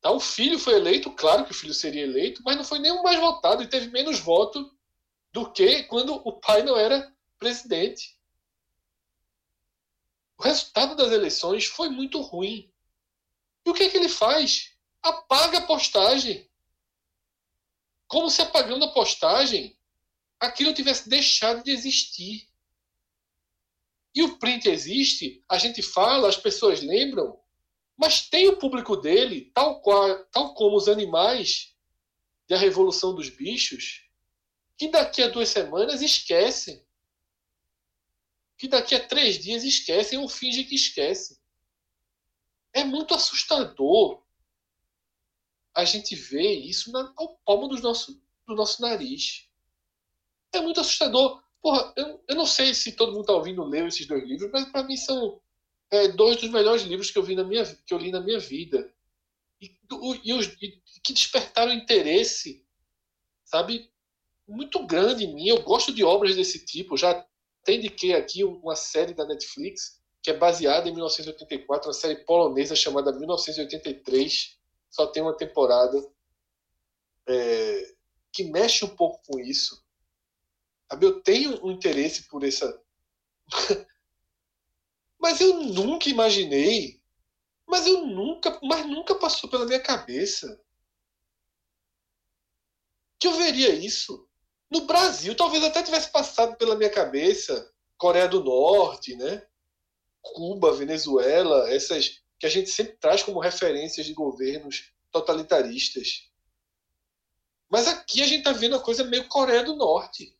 [0.00, 0.10] Tá?
[0.10, 3.18] O filho foi eleito, claro que o filho seria eleito, mas não foi o mais
[3.18, 4.70] votado e teve menos voto
[5.32, 8.16] do que quando o pai não era presidente.
[10.38, 12.70] O resultado das eleições foi muito ruim.
[13.64, 14.76] E o que, é que ele faz?
[15.02, 16.48] Apaga a postagem.
[18.06, 19.76] Como se apagando a postagem
[20.38, 22.46] aquilo tivesse deixado de existir.
[24.14, 27.38] E o print existe, a gente fala, as pessoas lembram,
[27.96, 31.74] mas tem o público dele, tal, qual, tal como os animais
[32.48, 34.04] da Revolução dos Bichos,
[34.76, 36.84] que daqui a duas semanas esquecem
[38.64, 41.36] que daqui a três dias esquecem ou fingem que esquecem.
[42.72, 44.22] É muito assustador
[45.74, 49.46] a gente ver isso na, ao palmo do nosso, do nosso nariz.
[50.50, 51.43] É muito assustador.
[51.64, 54.70] Porra, eu, eu não sei se todo mundo está ouvindo leu esses dois livros, mas
[54.70, 55.40] para mim são
[55.90, 58.38] é, dois dos melhores livros que eu, vi na minha, que eu li na minha
[58.38, 58.92] vida.
[59.58, 59.74] E,
[60.22, 62.62] e, e, que despertaram interesse,
[63.46, 63.90] sabe,
[64.46, 65.48] muito grande em mim.
[65.48, 66.98] Eu gosto de obras desse tipo.
[66.98, 67.26] Já
[67.64, 72.24] tem de que aqui uma série da Netflix que é baseada em 1984, uma série
[72.24, 74.58] polonesa chamada 1983,
[74.90, 75.98] só tem uma temporada,
[77.26, 77.94] é,
[78.30, 79.83] que mexe um pouco com isso.
[80.90, 81.06] Sabe?
[81.06, 82.80] Eu tenho um interesse por essa.
[85.18, 87.00] mas eu nunca imaginei,
[87.66, 90.60] mas eu nunca, mas nunca passou pela minha cabeça
[93.18, 94.28] que eu veria isso
[94.70, 99.46] no Brasil, talvez até tivesse passado pela minha cabeça Coreia do Norte, né?
[100.20, 106.28] Cuba, Venezuela, essas que a gente sempre traz como referências de governos totalitaristas.
[107.70, 110.33] Mas aqui a gente está vendo a coisa meio Coreia do Norte.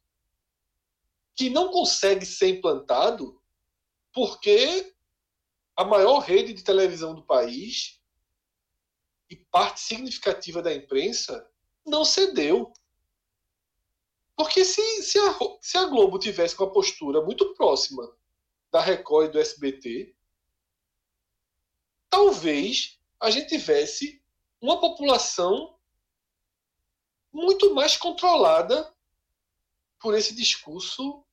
[1.34, 3.40] Que não consegue ser implantado
[4.12, 4.94] porque
[5.76, 8.00] a maior rede de televisão do país
[9.28, 11.50] e parte significativa da imprensa
[11.84, 12.72] não cedeu.
[14.36, 18.16] Porque se, se, a, se a Globo tivesse uma postura muito próxima
[18.70, 20.14] da Record e do SBT,
[22.08, 24.22] talvez a gente tivesse
[24.60, 25.78] uma população
[27.32, 28.94] muito mais controlada
[30.00, 31.23] por esse discurso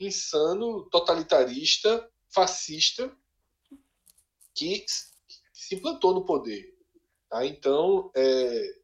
[0.00, 3.14] insano, totalitarista, fascista
[4.54, 4.84] que
[5.52, 6.74] se implantou no poder.
[7.28, 7.44] Tá?
[7.44, 8.74] Então, é,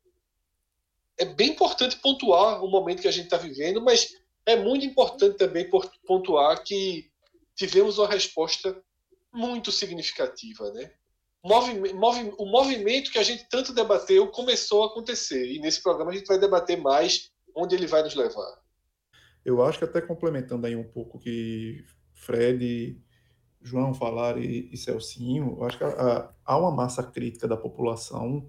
[1.18, 4.14] é bem importante pontuar o momento que a gente está vivendo, mas
[4.46, 5.68] é muito importante também
[6.06, 7.10] pontuar que
[7.56, 8.82] tivemos uma resposta
[9.32, 10.70] muito significativa.
[10.72, 10.92] Né?
[11.42, 16.26] o movimento que a gente tanto debateu começou a acontecer, e nesse programa a gente
[16.26, 18.63] vai debater mais onde ele vai nos levar.
[19.44, 22.98] Eu acho que até complementando aí um pouco que Fred,
[23.62, 28.48] João falaram e, e Celcinho, eu acho que há, uma massa crítica da população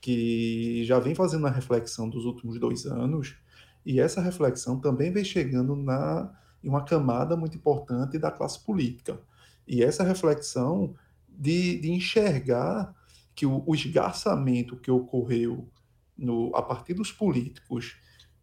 [0.00, 3.36] que já vem fazendo a reflexão dos últimos dois anos,
[3.86, 9.20] e essa reflexão também vem chegando na, em uma camada muito importante da classe política.
[9.66, 10.94] E essa reflexão
[11.28, 12.94] de, de enxergar
[13.34, 15.68] que o, o esgarçamento que ocorreu
[16.16, 17.96] no, a partir dos políticos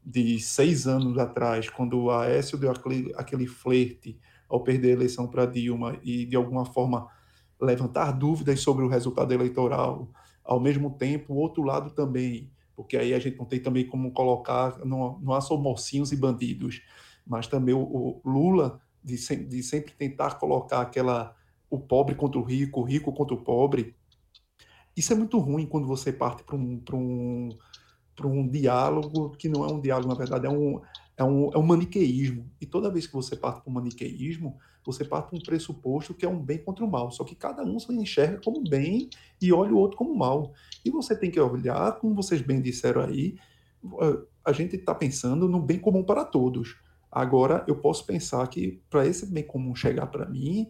[0.03, 5.27] de seis anos atrás, quando o Aécio deu aquele, aquele flerte ao perder a eleição
[5.27, 7.07] para Dilma e, de alguma forma,
[7.61, 10.09] levantar dúvidas sobre o resultado eleitoral,
[10.43, 14.11] ao mesmo tempo, o outro lado também, porque aí a gente não tem também como
[14.11, 16.81] colocar, não, não há só mocinhos e bandidos,
[17.27, 21.35] mas também o, o Lula de, de, sempre tentar colocar aquela
[21.69, 23.95] o pobre contra o rico, o rico contra o pobre.
[24.97, 27.49] Isso é muito ruim quando você parte para um, um,
[28.27, 30.81] um diálogo que não é um diálogo, na verdade, é um,
[31.17, 32.49] é um, é um maniqueísmo.
[32.59, 36.25] E toda vez que você parte para um maniqueísmo, você parte para um pressuposto que
[36.25, 37.11] é um bem contra o mal.
[37.11, 39.09] Só que cada um se enxerga como bem
[39.41, 40.51] e olha o outro como mal.
[40.83, 43.35] E você tem que olhar, como vocês bem disseram aí,
[44.43, 46.75] a gente está pensando no bem comum para todos.
[47.11, 50.69] Agora, eu posso pensar que para esse bem comum chegar para mim,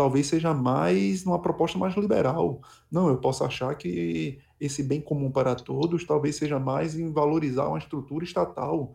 [0.00, 2.62] talvez seja mais numa proposta mais liberal.
[2.90, 7.68] Não, eu posso achar que esse bem comum para todos talvez seja mais em valorizar
[7.68, 8.94] uma estrutura estatal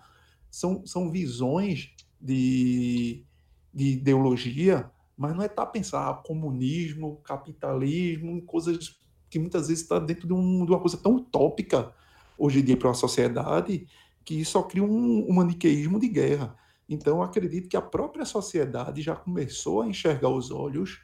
[0.49, 3.23] são, são visões de,
[3.71, 8.95] de ideologia, mas não é tá pensar comunismo, capitalismo, coisas
[9.29, 11.93] que muitas vezes está dentro de, um, de, uma coisa tão utópica
[12.35, 13.85] hoje em dia para a sociedade
[14.23, 16.57] que só cria um, um maniqueísmo de guerra.
[16.87, 21.01] Então, acredito que a própria sociedade já começou a enxergar os olhos,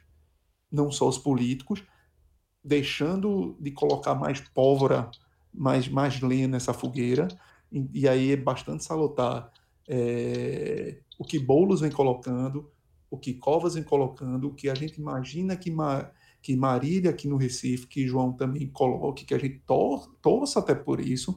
[0.70, 1.82] não só os políticos,
[2.64, 5.10] deixando de colocar mais pólvora,
[5.52, 7.28] mais, mais lenha nessa fogueira,
[7.70, 9.50] e, aí é bastante salutar
[9.88, 12.70] é, o que Boulos vem colocando,
[13.10, 17.26] o que Covas vem colocando, o que a gente imagina que, Ma, que Marília aqui
[17.26, 21.36] no Recife, que João também coloque, que a gente tor, torça até por isso,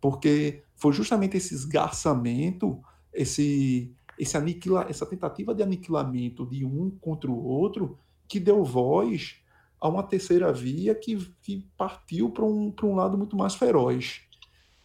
[0.00, 2.80] porque foi justamente esse esgarçamento,
[3.16, 7.98] esse, esse aniquila, essa tentativa de aniquilamento de um contra o outro,
[8.28, 9.36] que deu voz
[9.80, 14.22] a uma terceira via que, que partiu para um, um lado muito mais feroz.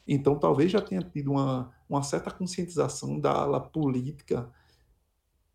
[0.07, 4.51] Então, talvez já tenha tido uma, uma certa conscientização da ala política,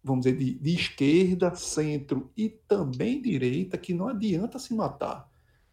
[0.03, 5.29] vamos dizer, de, de esquerda, centro e também direita, que não adianta se matar.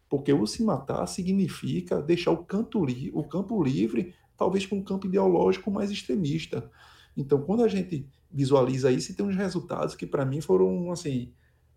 [0.08, 4.84] Porque o se matar significa deixar o, canto li, o campo livre, talvez com um
[4.84, 6.70] campo ideológico mais extremista.
[7.16, 11.32] Então, quando a gente visualiza isso, tem uns resultados que, para mim, foram assim.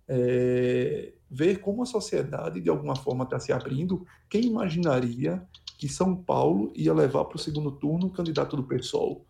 [0.09, 4.05] É, ver como a sociedade, de alguma forma, está se abrindo.
[4.29, 5.45] Quem imaginaria
[5.77, 9.25] que São Paulo ia levar para o segundo turno um candidato do PSOL.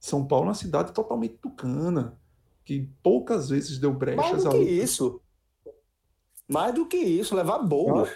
[0.00, 2.18] São Paulo é uma cidade totalmente tucana,
[2.64, 4.44] que poucas vezes deu brechas.
[4.44, 5.20] Mais do que isso.
[6.48, 8.10] Mais do que isso, levar bolos.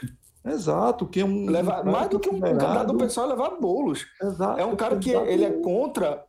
[0.45, 1.47] Exato, que é um.
[1.47, 4.05] Levar, mais do que um candidato do pessoal levar bolos.
[4.21, 6.25] Exato, é um cara que ele é contra.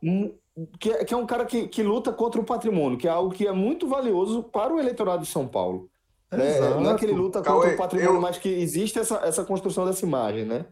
[0.78, 3.32] Que é, que é um cara que, que luta contra o patrimônio, que é algo
[3.32, 5.88] que é muito valioso para o eleitorado de São Paulo.
[6.30, 6.60] Né?
[6.60, 8.20] Não é que ele luta contra Cauê, o patrimônio, eu...
[8.20, 10.66] mas que existe essa, essa construção dessa imagem, né?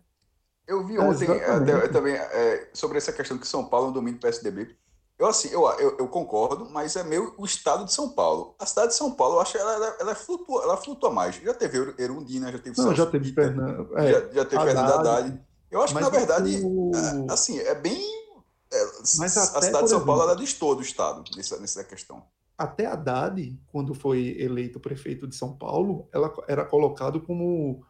[0.67, 4.19] Eu vi ontem até, também é, sobre essa questão que São Paulo é um domínio
[4.19, 4.77] do PSDB.
[5.19, 8.55] Eu, assim, eu, eu, eu, concordo, mas é meio o estado de São Paulo.
[8.59, 11.37] A cidade de São Paulo, eu acho que ela, ela, ela, flutua, ela flutua mais.
[11.37, 15.41] Já teve Erundina, já teve Não, já teve Fernando, é, já, já teve Fernando Haddad.
[15.71, 16.93] Eu acho que, na verdade, o...
[16.95, 18.26] é, assim, é bem.
[18.73, 18.85] É,
[19.19, 22.23] mas a cidade de São Paulo ela distor do estado nessa, nessa questão.
[22.59, 27.85] Até Haddad, quando foi eleito prefeito de São Paulo, ela era colocado como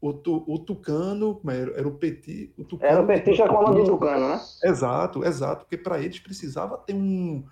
[0.00, 2.52] o, tu, o Tucano, era, era o Petit.
[2.56, 4.40] O tucano, era o petista com a do Tucano, né?
[4.64, 7.44] Exato, exato, porque para eles precisava ter um,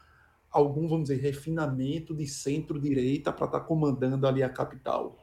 [0.51, 5.19] algum, vamos dizer, refinamento de centro-direita para estar tá comandando ali a capital.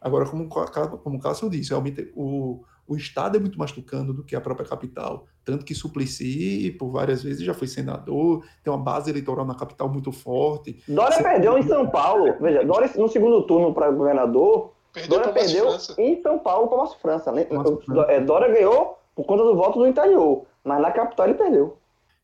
[0.00, 4.24] Agora, como, como o Cássio disse, realmente o, o Estado é muito mais tucano do
[4.24, 5.24] que a própria capital.
[5.44, 9.88] Tanto que Suplicy, por várias vezes, já foi senador, tem uma base eleitoral na capital
[9.88, 10.82] muito forte.
[10.88, 11.22] Dória Você...
[11.22, 12.34] perdeu em São Paulo.
[12.40, 15.68] Veja, Dória no segundo turno para governador, perdeu Dória perdeu
[15.98, 17.30] em São Paulo para Márcio França.
[17.30, 17.44] Né?
[17.44, 18.02] França.
[18.08, 21.78] É, Dória ganhou por conta do voto do interior, mas na capital ele perdeu.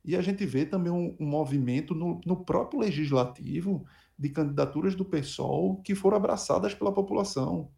[0.04, 3.84] E a gente vê também um, um movimento no, no próprio legislativo
[4.18, 7.68] de candidaturas do PSOL que foram abraçadas pela população.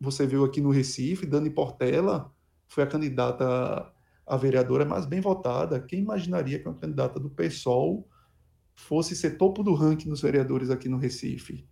[0.00, 2.34] Você viu aqui no Recife, Dani Portela
[2.70, 3.92] foi a candidata
[4.26, 5.80] a vereadora mais bem votada.
[5.80, 8.08] Quem imaginaria que uma candidata do PSOL
[8.76, 11.68] fosse ser topo do ranking dos vereadores aqui no Recife?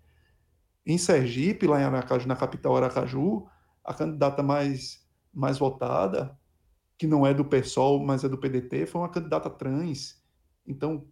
[0.84, 3.46] Em Sergipe, lá em Aracaju, na capital Aracaju,
[3.84, 6.36] a candidata mais, mais votada,
[6.98, 10.20] que não é do PSOL, mas é do PDT, foi uma candidata trans.
[10.66, 11.06] Então,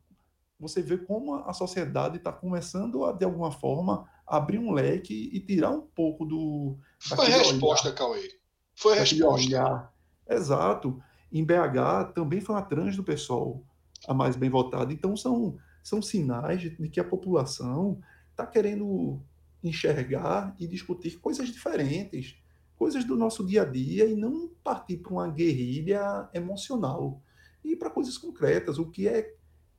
[0.59, 5.41] você vê como a sociedade está começando a, de alguma forma, abrir um leque e
[5.41, 6.77] tirar um pouco do.
[6.99, 8.29] Foi a resposta, Cauê.
[8.75, 9.47] Foi a resposta.
[9.47, 9.95] Olhar.
[10.29, 11.01] Exato.
[11.33, 13.63] Em BH também foi uma trans do pessoal
[14.07, 14.93] a mais bem votada.
[14.93, 18.01] Então são, são sinais de, de que a população
[18.31, 19.21] está querendo
[19.63, 22.37] enxergar e discutir coisas diferentes,
[22.77, 27.23] coisas do nosso dia a dia e não partir para uma guerrilha emocional
[27.65, 29.37] e para coisas concretas, o que é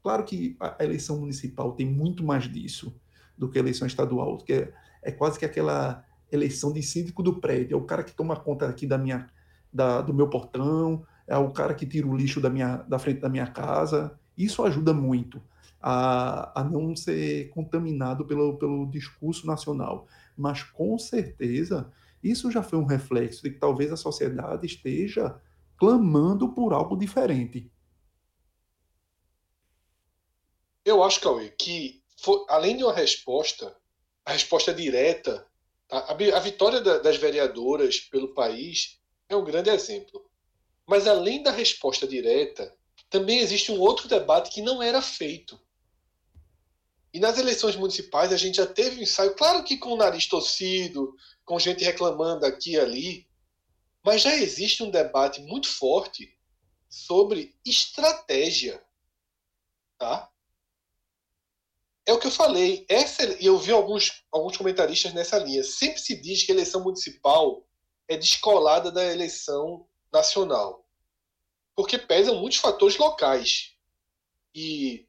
[0.07, 2.95] Claro que a eleição municipal tem muito mais disso
[3.37, 4.73] do que a eleição estadual, que é,
[5.03, 8.67] é quase que aquela eleição de síndico do prédio, é o cara que toma conta
[8.67, 9.27] aqui da minha,
[9.71, 13.19] da, do meu portão, é o cara que tira o lixo da, minha, da frente
[13.19, 14.17] da minha casa.
[14.37, 15.41] Isso ajuda muito
[15.81, 20.07] a, a não ser contaminado pelo, pelo discurso nacional.
[20.35, 21.91] Mas, com certeza,
[22.23, 25.39] isso já foi um reflexo de que talvez a sociedade esteja
[25.77, 27.71] clamando por algo diferente.
[30.83, 33.75] Eu acho, Cauê, que foi, além de uma resposta,
[34.25, 35.47] a resposta direta,
[35.89, 38.99] a, a vitória da, das vereadoras pelo país
[39.29, 40.25] é um grande exemplo.
[40.85, 42.73] Mas além da resposta direta,
[43.09, 45.59] também existe um outro debate que não era feito.
[47.13, 50.27] E nas eleições municipais a gente já teve um ensaio, claro que com o nariz
[50.27, 51.15] torcido,
[51.45, 53.27] com gente reclamando aqui e ali,
[54.03, 56.37] mas já existe um debate muito forte
[56.89, 58.83] sobre estratégia.
[59.97, 60.29] Tá?
[62.07, 62.85] É o que eu falei.
[62.87, 65.61] Essa, e eu vi alguns, alguns comentaristas nessa linha.
[65.61, 67.67] Sempre se diz que a eleição municipal
[68.07, 70.87] é descolada da eleição nacional.
[71.75, 73.75] Porque pesam muitos fatores locais.
[74.55, 75.05] E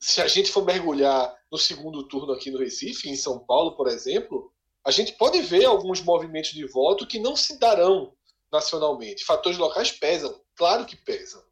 [0.00, 3.86] se a gente for mergulhar no segundo turno aqui no Recife, em São Paulo, por
[3.86, 4.50] exemplo,
[4.82, 8.16] a gente pode ver alguns movimentos de voto que não se darão
[8.50, 9.26] nacionalmente.
[9.26, 11.44] Fatores locais pesam, claro que pesam.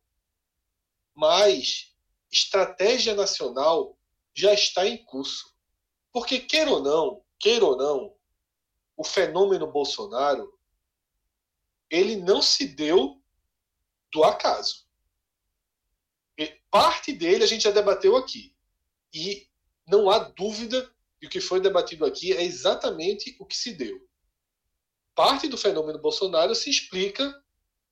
[1.15, 1.95] Mas
[2.33, 3.96] estratégia nacional
[4.37, 5.55] já está em curso.
[6.13, 8.15] Porque, queira ou não, queira ou não,
[8.97, 10.57] o fenômeno Bolsonaro
[11.91, 13.23] ele não se deu
[14.13, 14.87] do acaso.
[16.71, 18.55] Parte dele a gente já debateu aqui.
[19.15, 19.49] E
[19.87, 24.07] não há dúvida de que foi debatido aqui é exatamente o que se deu.
[25.15, 27.33] Parte do fenômeno Bolsonaro se explica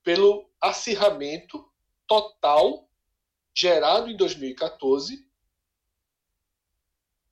[0.03, 1.67] pelo acirramento
[2.07, 2.87] total
[3.57, 5.27] gerado em 2014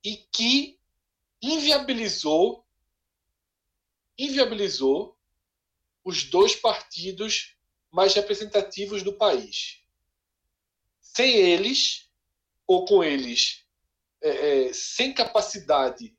[0.04, 0.78] e que
[1.40, 2.64] inviabilizou
[4.18, 5.18] inviabilizou
[6.04, 7.56] os dois partidos
[7.90, 9.82] mais representativos do país.
[11.00, 12.10] Sem eles,
[12.66, 13.64] ou com eles,
[14.20, 16.16] é, é, sem capacidade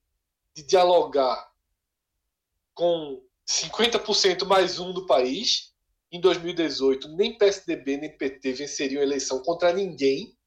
[0.55, 1.51] de dialogar
[2.73, 5.73] com 50% mais um do país,
[6.11, 10.38] em 2018, nem PSDB nem PT venceriam a eleição contra ninguém.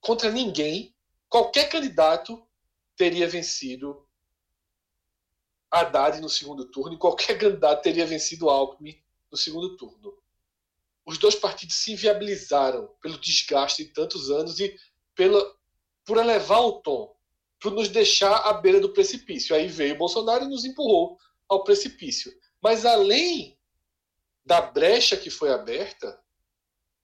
[0.00, 0.94] Contra ninguém
[1.32, 2.46] qualquer candidato
[2.94, 4.06] teria vencido
[5.70, 10.14] Haddad no segundo turno e qualquer candidato teria vencido Alckmin no segundo turno.
[11.06, 14.78] Os dois partidos se inviabilizaram pelo desgaste de tantos anos e
[15.14, 15.56] pela,
[16.04, 17.16] por elevar o tom,
[17.58, 19.56] por nos deixar à beira do precipício.
[19.56, 21.16] Aí veio Bolsonaro e nos empurrou
[21.48, 22.30] ao precipício.
[22.60, 23.58] Mas além
[24.44, 26.22] da brecha que foi aberta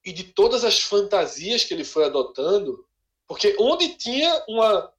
[0.05, 2.87] e de todas as fantasias que ele foi adotando,
[3.29, 4.91] porque onde tinha uma,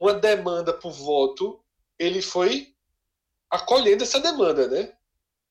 [0.00, 1.60] uma demanda por voto,
[1.98, 2.72] ele foi
[3.50, 4.92] acolhendo essa demanda, né?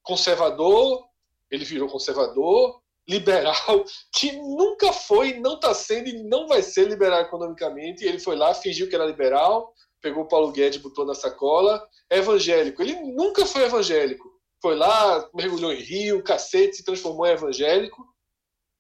[0.02, 1.08] Conservador,
[1.52, 3.54] ele virou conservador, liberal,
[4.16, 8.06] que nunca foi, não está sendo e não vai ser liberal economicamente.
[8.06, 11.86] Ele foi lá, fingiu que era liberal, pegou o Paulo Guedes, botou na sacola.
[12.10, 12.82] Evangélico.
[12.82, 14.32] Ele nunca foi evangélico.
[14.62, 18.06] Foi lá, mergulhou em rio, cacete, se transformou em evangélico.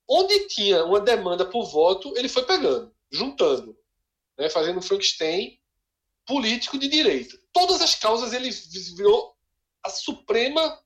[0.10, 2.91] Onde tinha uma demanda por voto, ele foi pegando.
[3.12, 3.78] Juntando,
[4.38, 5.62] né, fazendo um Frankenstein
[6.26, 7.38] político de direita.
[7.52, 8.50] Todas as causas ele
[8.96, 9.38] virou
[9.84, 10.82] a suprema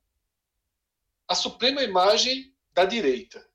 [1.28, 3.48] a suprema imagem da direita.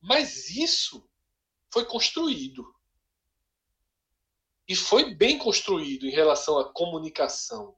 [0.00, 1.08] Mas isso
[1.70, 2.74] foi construído.
[4.68, 7.76] E foi bem construído em relação à comunicação.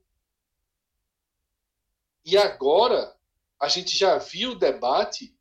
[2.24, 3.18] E agora
[3.60, 5.36] a gente já viu o debate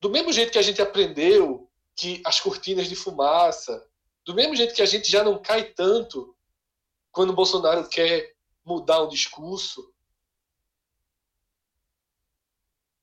[0.00, 1.63] do mesmo jeito que a gente aprendeu
[1.96, 3.88] que as cortinas de fumaça,
[4.24, 6.36] do mesmo jeito que a gente já não cai tanto
[7.12, 8.34] quando o Bolsonaro quer
[8.64, 9.94] mudar o discurso,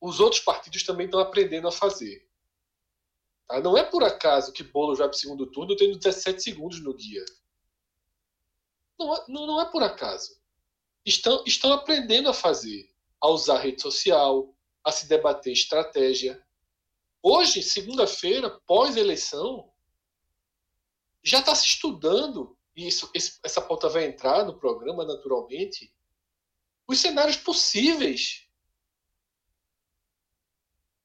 [0.02, 2.28] os outros partidos também estão aprendendo a fazer.
[3.48, 3.60] Tá?
[3.60, 6.94] Não é por acaso que Bolo já para o segundo turno tendo 17 segundos no
[6.94, 7.24] guia.
[8.98, 10.40] Não é, não, não é por acaso.
[11.06, 12.90] Estão, estão aprendendo a fazer,
[13.20, 16.44] a usar rede social, a se debater estratégia.
[17.24, 19.72] Hoje, segunda-feira, pós-eleição,
[21.24, 25.94] já está se estudando, e isso, esse, essa pauta vai entrar no programa naturalmente,
[26.88, 28.48] os cenários possíveis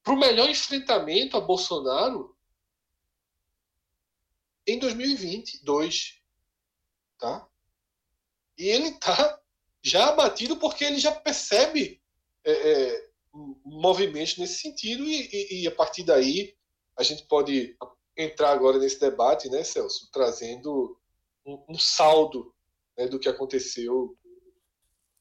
[0.03, 2.35] para o melhor enfrentamento a Bolsonaro
[4.65, 6.21] em 2022.
[7.19, 7.47] Tá?
[8.57, 9.39] E ele está
[9.81, 12.01] já abatido porque ele já percebe
[12.43, 13.06] é, é,
[13.65, 16.53] movimentos nesse sentido e, e, e, a partir daí
[16.97, 17.75] a gente pode
[18.17, 20.97] entrar agora nesse debate, né, Celso, trazendo
[21.45, 22.51] um, um saldo
[22.97, 24.17] né, do que aconteceu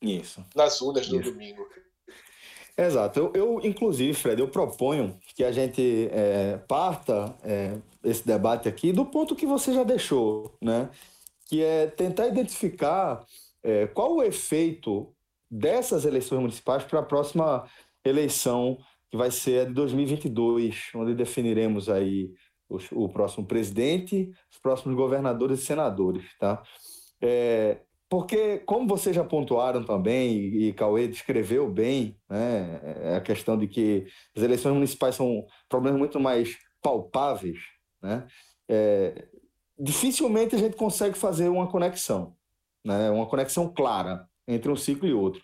[0.00, 0.44] Isso.
[0.54, 1.30] nas urnas no Isso.
[1.30, 1.68] domingo.
[2.78, 3.18] Exato.
[3.18, 8.92] Eu, eu, inclusive, Fred, eu proponho que a gente é, parta é, esse debate aqui
[8.92, 10.90] do ponto que você já deixou, né?
[11.46, 13.24] Que é tentar identificar
[13.62, 15.10] é, qual o efeito
[15.50, 17.66] dessas eleições municipais para a próxima
[18.08, 18.78] eleição,
[19.10, 22.32] que vai ser a de 2022, onde definiremos aí
[22.68, 26.62] o, próximo presidente, os próximos governadores e senadores, tá?
[27.20, 33.20] É, porque, como vocês já pontuaram também, e, e Cauê descreveu bem, né, é a
[33.20, 37.58] questão de que as eleições municipais são problemas muito mais palpáveis,
[38.02, 38.26] né,
[38.68, 39.28] é,
[39.78, 42.36] dificilmente a gente consegue fazer uma conexão,
[42.84, 45.42] né, uma conexão clara entre um ciclo e outro.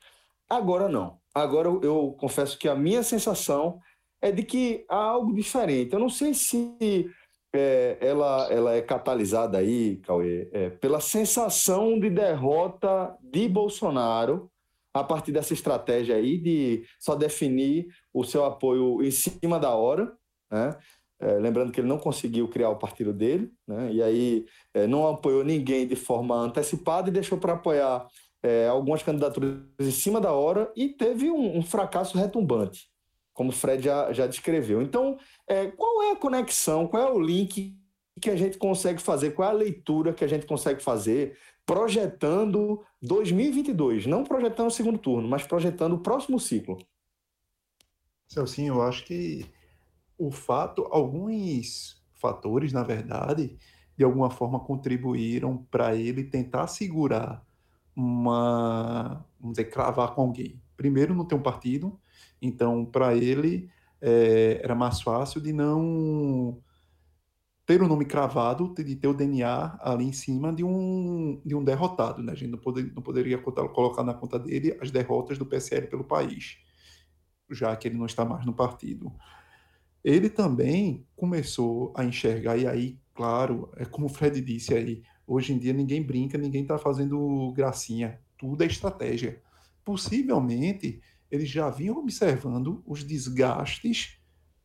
[0.48, 1.21] Agora não.
[1.34, 3.80] Agora eu, confesso que a minha sensação
[4.20, 5.92] é de que há algo diferente.
[5.92, 7.10] Eu não sei se
[7.54, 14.50] é, ela, ela é catalisada aí, Cauê, é, pela sensação de derrota de Bolsonaro
[14.94, 20.12] a partir dessa estratégia aí de só definir o seu apoio em cima da hora,
[20.50, 20.76] né?
[21.22, 23.92] É, lembrando que ele não conseguiu criar o partido dele, né?
[23.92, 28.08] e aí é, não apoiou ninguém de forma antecipada e deixou para apoiar
[28.42, 32.92] é, algumas candidaturas em cima da hora e teve um, um fracasso retumbante
[33.32, 34.82] como o Fred já, já descreveu.
[34.82, 37.76] Então, é, qual é a conexão, qual é o link
[38.20, 42.84] que a gente consegue fazer, qual é a leitura que a gente consegue fazer projetando
[43.00, 46.78] 2022, não projetando o segundo turno, mas projetando o próximo ciclo?
[48.28, 49.46] Celcinho, eu acho que
[50.18, 53.56] o fato, alguns fatores, na verdade,
[53.96, 57.44] de alguma forma contribuíram para ele tentar segurar
[57.94, 60.60] uma, vamos dizer, cravar com alguém.
[60.76, 61.98] Primeiro, não ter um partido,
[62.40, 63.70] então, para ele,
[64.00, 66.60] é, era mais fácil de não
[67.64, 71.62] ter o nome cravado, de ter o DNA ali em cima de um, de um
[71.62, 72.22] derrotado.
[72.22, 72.32] Né?
[72.32, 76.04] A gente não, poder, não poderia colocar na conta dele as derrotas do PSL pelo
[76.04, 76.58] país,
[77.50, 79.12] já que ele não está mais no partido.
[80.02, 85.52] Ele também começou a enxergar, e aí, claro, é como o Fred disse aí, hoje
[85.52, 89.40] em dia ninguém brinca, ninguém está fazendo gracinha, tudo é estratégia.
[89.84, 91.00] Possivelmente
[91.30, 94.18] eles já vinham observando os desgastes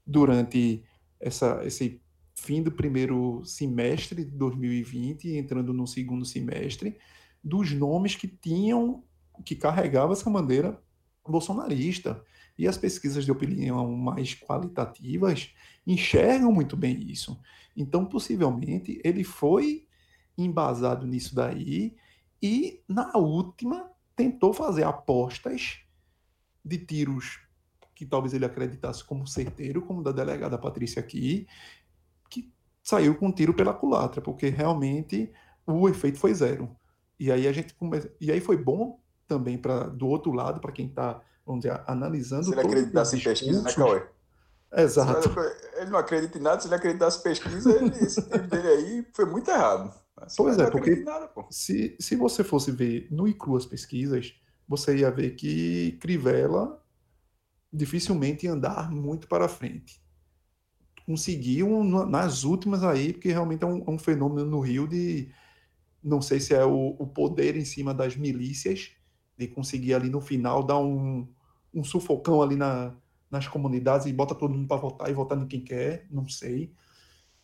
[0.05, 0.83] durante
[1.19, 2.01] essa, esse
[2.35, 6.97] fim do primeiro semestre de 2020 entrando no segundo semestre
[7.43, 9.03] dos nomes que tinham
[9.45, 10.81] que carregavam essa bandeira
[11.27, 12.23] bolsonarista
[12.57, 15.53] e as pesquisas de opinião mais qualitativas
[15.85, 17.39] enxergam muito bem isso.
[17.75, 19.86] Então, possivelmente, ele foi
[20.37, 21.95] embasado nisso daí
[22.41, 25.79] e, na última, tentou fazer apostas
[26.63, 27.39] de tiros
[27.95, 31.47] que talvez ele acreditasse como certeiro, como da delegada Patrícia aqui,
[32.29, 35.31] que saiu com um tiro pela culatra, porque realmente
[35.65, 36.69] o efeito foi zero.
[37.19, 37.75] E aí a gente
[38.21, 42.43] e aí foi bom também para do outro lado para quem está vamos dizer analisando.
[42.43, 44.03] Se ele acreditasse em pesquisa, né, Cauê?
[44.73, 45.33] Exato.
[45.77, 49.07] Ele não acredita em nada, se ele acreditasse em pesquisa, ele, esse tiro dele aí
[49.13, 49.91] foi muito errado.
[50.35, 54.33] Pois é, porque nada, se, se você fosse ver no ICRU as pesquisas,
[54.67, 56.83] você ia ver que Crivella
[57.71, 60.01] dificilmente andar muito para frente.
[61.05, 65.31] conseguiu nas últimas aí, porque realmente é um, é um fenômeno no Rio de
[66.03, 68.91] não sei se é o, o, poder em cima das milícias,
[69.37, 71.27] de conseguir ali no final dar um,
[71.73, 72.95] um sufocão ali na,
[73.29, 76.73] nas comunidades e bota todo mundo para votar e votar em quem quer, não sei.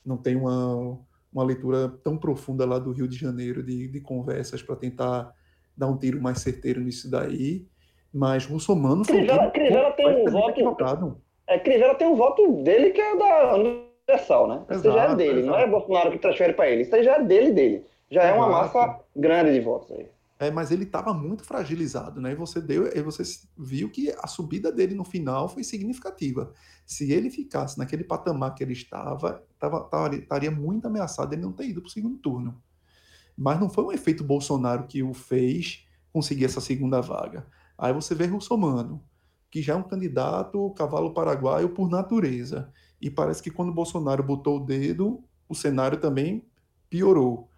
[0.05, 0.99] Não tem uma,
[1.33, 5.33] uma leitura tão profunda lá do Rio de Janeiro de, de conversas para tentar
[5.75, 7.65] dar um tiro mais certeiro nisso daí.
[8.13, 11.17] Mas Russomano Crivella, Crivella tem um voto.
[11.47, 14.61] É, Crivella tem um voto dele que é da Universal, né?
[14.69, 15.57] Exato, Isso já é dele, exato.
[15.57, 16.83] não é Bolsonaro que transfere para ele.
[16.83, 17.85] Isso já é dele dele.
[18.11, 20.07] Já é uma massa grande de votos aí.
[20.39, 22.31] É, mas ele estava muito fragilizado, né?
[22.31, 23.23] E você deu, e você
[23.57, 26.51] viu que a subida dele no final foi significativa.
[26.85, 31.53] Se ele ficasse naquele patamar que ele estava, tava, tava, estaria muito ameaçado ele não
[31.53, 32.61] ter ido para o segundo turno.
[33.37, 37.47] Mas não foi um efeito Bolsonaro que o fez conseguir essa segunda vaga.
[37.77, 39.03] Aí você vê Russomano,
[39.49, 42.71] que já é um candidato cavalo paraguaio por natureza.
[43.01, 46.45] E parece que quando Bolsonaro botou o dedo, o cenário também
[46.89, 47.49] piorou.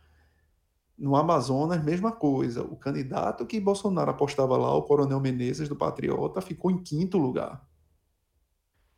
[0.98, 2.64] No Amazonas, mesma coisa.
[2.64, 7.68] O candidato que Bolsonaro apostava lá, o Coronel Menezes, do Patriota, ficou em quinto lugar.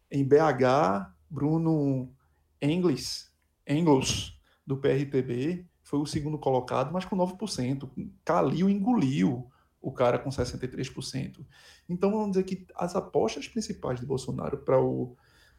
[0.09, 2.13] Em BH, Bruno
[2.61, 3.31] Engels,
[3.67, 7.89] Engels do PRTB, foi o segundo colocado, mas com 9%.
[8.23, 9.49] Calil engoliu
[9.81, 11.45] o cara com 63%.
[11.87, 15.15] Então, vamos dizer que as apostas principais de Bolsonaro para o,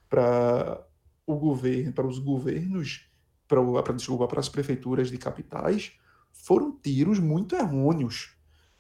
[0.09, 0.87] para
[1.27, 3.09] o governo, para os governos,
[3.47, 5.93] para, desculpa, para as prefeituras de capitais,
[6.43, 8.35] foram tiros muito errôneos.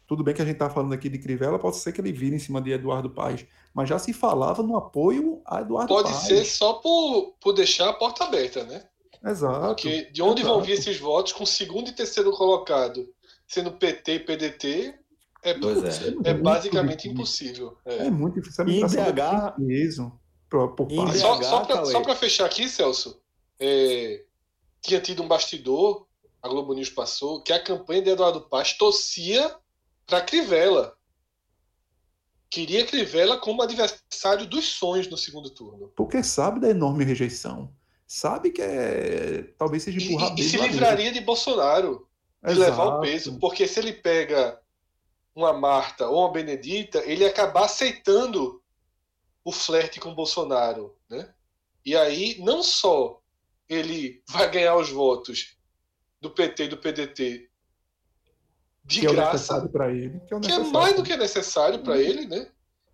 [0.06, 2.34] Tudo bem que a gente está falando aqui de Crivella, pode ser que ele vire
[2.34, 3.44] em cima de Eduardo Paes,
[3.74, 6.16] mas já se falava no apoio a Eduardo pode Paes.
[6.16, 8.84] Pode ser só por, por deixar a porta aberta, né?
[9.22, 9.66] Exato.
[9.66, 10.54] Porque de onde exato.
[10.54, 13.06] vão vir esses votos com segundo e terceiro colocado
[13.46, 14.94] sendo PT e PDT
[15.42, 16.30] é, é.
[16.30, 17.76] é basicamente impossível.
[17.84, 18.68] É, é muito difícil.
[18.68, 19.58] E em BH...
[19.58, 21.42] Mesmo, por, por só,
[21.84, 23.20] só para fechar aqui, Celso,
[23.60, 24.24] é,
[24.80, 26.07] tinha tido um bastidor
[26.42, 29.56] a Globo News passou, que a campanha de Eduardo Paz torcia
[30.06, 30.96] para Crivella.
[32.50, 35.92] Queria Crivella como adversário dos sonhos no segundo turno.
[35.94, 37.74] Porque sabe da enorme rejeição.
[38.06, 42.08] Sabe que é, talvez seja empurrar E, e se livraria de Bolsonaro.
[42.42, 42.70] De Exato.
[42.70, 43.38] levar o peso.
[43.38, 44.58] Porque se ele pega
[45.34, 48.62] uma Marta ou uma Benedita, ele ia acabar aceitando
[49.44, 50.96] o flerte com Bolsonaro.
[51.10, 51.28] Né?
[51.84, 53.20] E aí, não só
[53.68, 55.57] ele vai ganhar os votos
[56.20, 57.48] do PT e do PDT
[58.84, 61.98] de que graça, é para ele, que é, que é, mais do que necessário para
[61.98, 62.48] ele, né?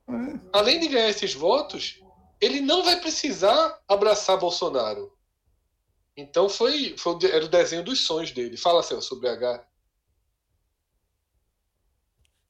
[0.09, 0.41] É.
[0.53, 2.03] Além de ganhar esses votos,
[2.41, 5.13] ele não vai precisar abraçar Bolsonaro.
[6.17, 8.57] Então foi, foi era o desenho dos sonhos dele.
[8.57, 9.65] Fala, Celso, sobre BH.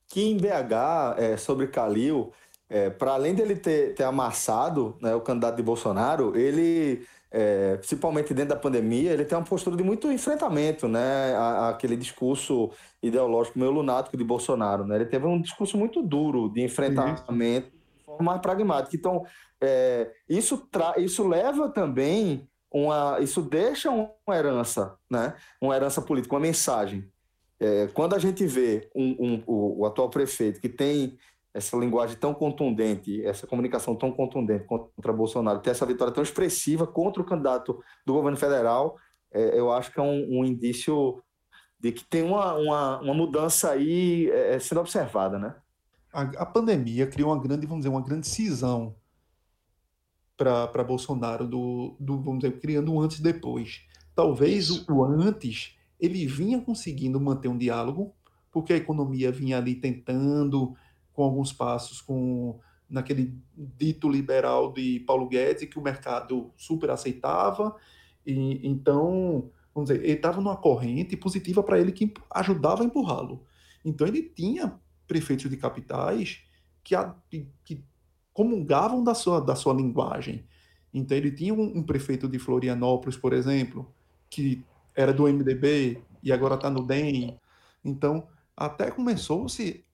[0.09, 2.33] Que em BH, é, sobre Calil,
[2.68, 7.07] é, para além dele ter, ter amassado né, o candidato de Bolsonaro, ele
[7.37, 11.35] é, principalmente dentro da pandemia, ele tem uma postura de muito enfrentamento, né?
[11.68, 12.70] aquele discurso
[13.03, 14.95] ideológico meio lunático de Bolsonaro, né?
[14.95, 18.95] Ele teve um discurso muito duro de enfrentamento, de forma mais pragmática.
[18.95, 19.24] Então,
[19.61, 23.18] é, isso, tra isso leva também uma.
[23.18, 25.35] Isso deixa uma herança, né?
[25.61, 27.05] Uma herança política, uma mensagem.
[27.59, 31.18] É, quando a gente vê um, um, o, o atual prefeito que tem
[31.55, 36.85] essa linguagem tão contundente, essa comunicação tão contundente contra Bolsonaro, ter essa vitória tão expressiva
[36.85, 38.97] contra o candidato do governo federal,
[39.33, 41.23] é, eu acho que é um, um, indício
[41.79, 45.55] de que tem uma, uma, uma mudança aí é, é sendo observada, né?
[46.13, 48.97] A, a, pandemia criou uma grande, vamos dizer, uma grande cisão
[50.37, 53.83] para Bolsonaro, do, do, vamos dizer, criando um antes e depois.
[54.15, 58.13] Talvez o, o antes ele vinha conseguindo manter um diálogo,
[58.51, 60.77] porque a economia vinha ali tentando
[61.15, 62.59] com alguns passos com
[62.91, 67.75] naquele dito liberal de Paulo Guedes que o mercado super aceitava
[68.27, 73.43] e então vamos dizer ele estava numa corrente positiva para ele que ajudava a empurrá-lo.
[73.85, 76.43] Então ele tinha prefeitos de capitais
[76.83, 77.15] que, a,
[77.65, 77.83] que
[78.33, 80.45] comungavam da sua da sua linguagem.
[80.93, 83.93] Então ele tinha um, um prefeito de Florianópolis por exemplo
[84.29, 87.39] que era do MDB e agora está no DEM
[87.85, 89.85] então até começou-se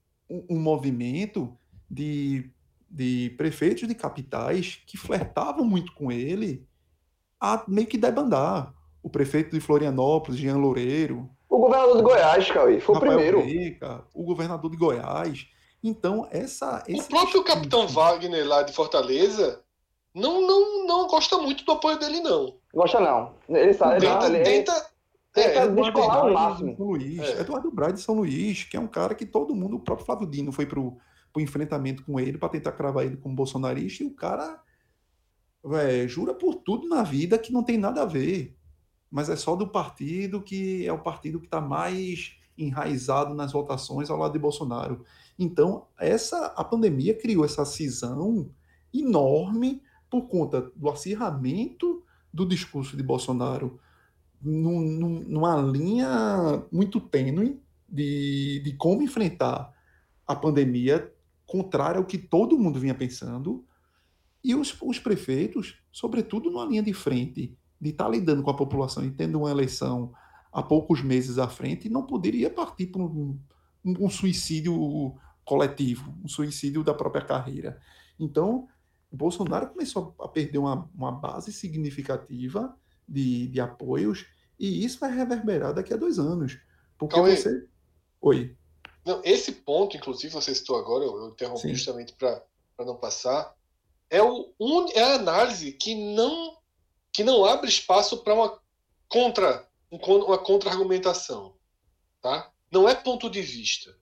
[0.49, 1.57] um, movimento
[1.89, 2.49] de,
[2.89, 6.65] de prefeitos de capitais que flertavam muito com ele
[7.39, 8.73] a meio que debandar.
[9.03, 11.27] O prefeito de Florianópolis, Jean Loureiro.
[11.49, 13.41] O governador de Goiás, Cauê, foi Rafael o primeiro.
[13.41, 15.47] Breca, o governador de Goiás.
[15.83, 16.83] Então, essa.
[16.87, 19.63] O próprio capitão Wagner lá de Fortaleza
[20.13, 22.55] não, não, não gosta muito do apoio dele, não.
[22.73, 23.33] Gosta não.
[23.49, 24.01] Ele sabe.
[24.01, 24.90] Tenta, ele, tenta,
[25.35, 26.75] é, é descolar o máximo.
[26.75, 27.41] São Luís, é.
[27.41, 30.27] Eduardo Braga de São Luís, que é um cara que todo mundo, o próprio Flávio
[30.27, 30.97] Dino foi pro,
[31.31, 34.61] pro enfrentamento com ele para tentar cravar ele como bolsonarista, e o cara
[35.73, 38.57] é, jura por tudo na vida que não tem nada a ver,
[39.09, 44.09] mas é só do partido que é o partido que está mais enraizado nas votações
[44.09, 45.03] ao lado de Bolsonaro.
[45.39, 48.51] Então, essa a pandemia criou essa cisão
[48.93, 52.03] enorme por conta do acirramento
[52.33, 53.79] do discurso de Bolsonaro
[54.43, 59.71] num, num, numa linha muito tênue de, de como enfrentar
[60.25, 61.11] a pandemia
[61.45, 63.65] contrária ao que todo mundo vinha pensando,
[64.43, 68.55] e os, os prefeitos, sobretudo numa linha de frente, de estar tá lidando com a
[68.55, 70.13] população e tendo uma eleição
[70.51, 73.39] há poucos meses à frente, não poderia partir para um,
[73.83, 77.79] um suicídio coletivo, um suicídio da própria carreira.
[78.19, 78.67] Então,
[79.11, 82.75] Bolsonaro começou a perder uma, uma base significativa
[83.11, 84.25] de, de apoios,
[84.59, 86.57] e isso vai reverberar daqui a dois anos.
[86.97, 87.67] Porque Cauê, você.
[88.21, 88.55] Oi.
[89.05, 91.73] Não, esse ponto, inclusive, você citou agora, eu, interrompi Sim.
[91.73, 92.45] justamente para
[92.79, 93.55] não passar,
[94.09, 96.57] é, o, un, é a análise que não,
[97.11, 98.61] que não abre espaço para uma
[99.07, 101.57] contra uma contra-argumentação.
[102.21, 102.51] Tá?
[102.71, 103.93] Não é ponto de vista.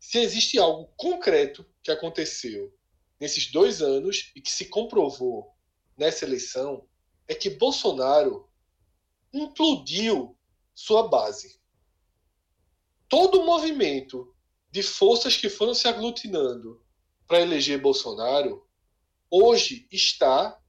[0.00, 2.74] Se existe algo concreto que aconteceu
[3.20, 5.54] nesses dois anos e que se comprovou
[5.96, 6.84] nessa eleição,
[7.30, 8.50] é que Bolsonaro
[9.32, 10.36] implodiu
[10.74, 11.60] sua base.
[13.08, 14.34] Todo o movimento
[14.68, 16.84] de forças que foram se aglutinando
[17.28, 18.68] para eleger Bolsonaro
[19.30, 20.60] hoje está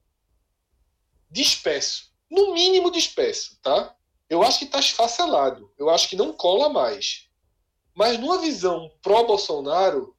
[1.32, 3.98] disperso, no mínimo disperso, tá?
[4.30, 7.28] Eu acho que está esfacelado, eu acho que não cola mais.
[7.96, 10.16] Mas numa visão pró-Bolsonaro,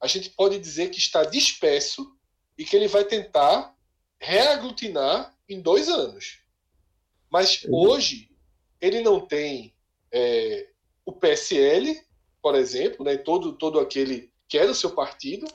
[0.00, 2.16] a gente pode dizer que está disperso
[2.56, 3.76] e que ele vai tentar
[4.20, 6.40] reaglutinar em dois anos.
[7.30, 8.30] Mas hoje
[8.80, 9.74] ele não tem
[10.12, 10.68] é,
[11.04, 12.00] o PSL,
[12.42, 15.46] por exemplo, né, todo, todo aquele que é do seu partido,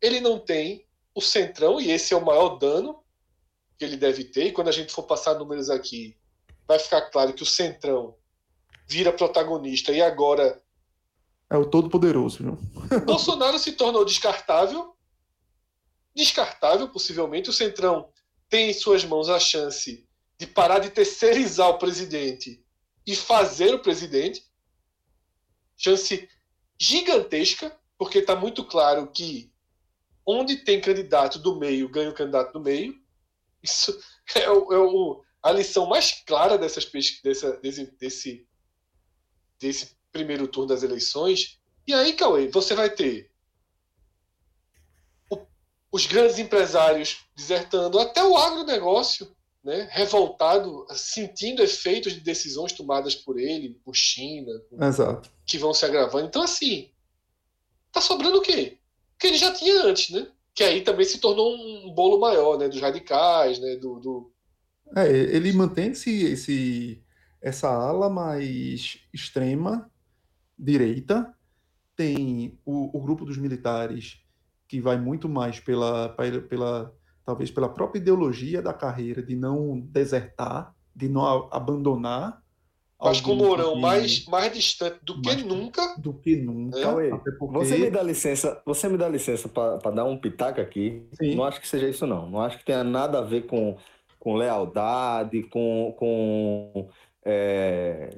[0.00, 3.02] ele não tem o Centrão, e esse é o maior dano
[3.78, 6.16] que ele deve ter, e quando a gente for passar números aqui,
[6.66, 8.14] vai ficar claro que o Centrão
[8.86, 10.60] vira protagonista e agora
[11.50, 13.00] é o todo-poderoso, viu?
[13.04, 14.94] Bolsonaro se tornou descartável.
[16.14, 17.50] Descartável, possivelmente.
[17.50, 18.08] O Centrão
[18.50, 22.62] tem em suas mãos a chance de parar de terceirizar o presidente
[23.06, 24.44] e fazer o presidente.
[25.76, 26.28] Chance
[26.78, 29.50] gigantesca, porque está muito claro que
[30.26, 33.00] onde tem candidato do meio, ganha o candidato do meio.
[33.62, 33.98] Isso
[34.34, 36.90] é, o, é o, a lição mais clara dessas,
[37.22, 38.48] dessa, desse, desse,
[39.58, 41.60] desse primeiro turno das eleições.
[41.86, 43.29] E aí, Cauê, você vai ter
[45.92, 53.38] os grandes empresários desertando, até o agronegócio, né, revoltado, sentindo efeitos de decisões tomadas por
[53.38, 55.30] ele, por China, Exato.
[55.44, 56.26] que vão se agravando.
[56.26, 56.90] Então, assim,
[57.92, 58.78] tá sobrando o quê?
[59.14, 60.26] O que ele já tinha antes, né?
[60.54, 62.68] Que aí também se tornou um bolo maior, né?
[62.68, 63.76] Dos radicais, né?
[63.76, 64.32] Do, do...
[64.96, 67.02] É, ele mantém esse, esse,
[67.42, 69.90] essa ala mais extrema
[70.58, 71.34] direita,
[71.94, 74.19] tem o, o grupo dos militares,
[74.70, 76.94] que vai muito mais pela, pela, pela,
[77.26, 82.40] talvez pela própria ideologia da carreira, de não desertar, de não abandonar.
[83.02, 83.80] Mas com o Mourão que...
[83.80, 85.96] mais, mais distante do que nunca.
[85.98, 86.78] Do que nunca.
[86.78, 87.10] É.
[87.36, 87.58] Porque...
[87.58, 91.04] Você me dá licença, você me dá licença para dar um pitaco aqui.
[91.14, 91.34] Sim.
[91.34, 92.30] Não acho que seja isso, não.
[92.30, 93.76] Não acho que tenha nada a ver com,
[94.20, 96.88] com lealdade, com, com
[97.24, 98.10] é,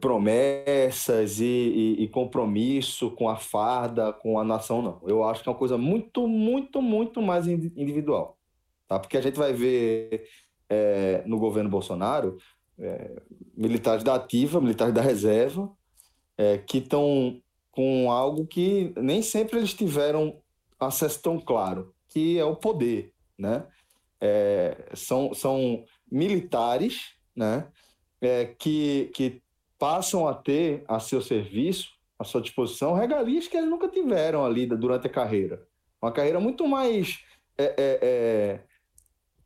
[0.00, 5.00] promessas e, e, e, compromisso com a farda, com a nação, não.
[5.06, 8.38] Eu acho que é uma coisa muito, muito, muito mais individual.
[8.88, 8.98] Tá?
[8.98, 10.28] Porque a gente vai ver
[10.68, 12.38] é, no governo Bolsonaro
[12.78, 13.22] é,
[13.56, 15.70] militares da ativa, militares da reserva,
[16.36, 20.40] é, que estão com algo que nem sempre eles tiveram
[20.78, 23.12] acesso tão claro, que é o poder.
[23.38, 23.64] Né?
[24.20, 27.66] É, são, são militares né?
[28.20, 29.42] é, que, que
[29.78, 34.66] passam a ter a seu serviço, à sua disposição, regalias que eles nunca tiveram ali
[34.66, 35.62] durante a carreira.
[36.00, 37.20] Uma carreira muito mais
[37.56, 38.60] é, é, é,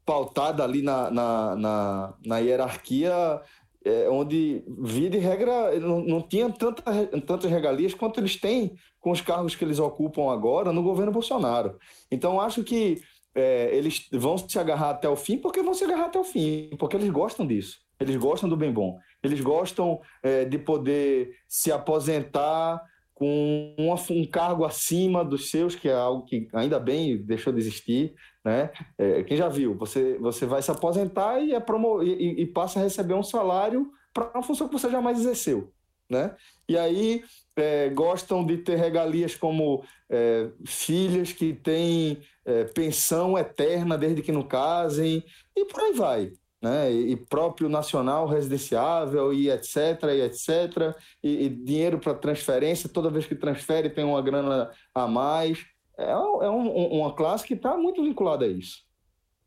[0.05, 3.41] pautada ali na, na, na, na hierarquia,
[3.85, 6.83] é, onde vida e regra não, não tinha tanta,
[7.27, 11.79] tantas regalias quanto eles têm com os cargos que eles ocupam agora no governo Bolsonaro.
[12.11, 13.01] Então, acho que
[13.35, 16.71] é, eles vão se agarrar até o fim porque vão se agarrar até o fim,
[16.79, 17.79] porque eles gostam disso.
[18.01, 18.99] Eles gostam do bem bom.
[19.23, 22.83] Eles gostam é, de poder se aposentar
[23.19, 28.15] com um, cargo acima dos seus, que é algo que ainda bem deixou de existir.
[28.45, 28.71] Né?
[28.97, 32.79] É, quem já viu, você, você vai se aposentar e, é promo e, e passa
[32.79, 35.73] a receber um salário para uma função que você jamais exerceu.
[36.09, 36.35] né?
[36.69, 37.25] E aí
[37.57, 44.33] é, gostam de ter regalias como é, filhas que têm é, pensão eterna desde que
[44.33, 45.25] não casem,
[45.57, 46.33] e por aí vai.
[46.61, 46.93] Né?
[46.93, 53.27] E, próprio nacional residenciável, e etc, e etc, e, e dinheiro para transferência, toda vez
[53.27, 55.65] que transfere tem uma grana a mais.
[55.97, 58.89] É, é um, uma classe que está muito vinculada a isso.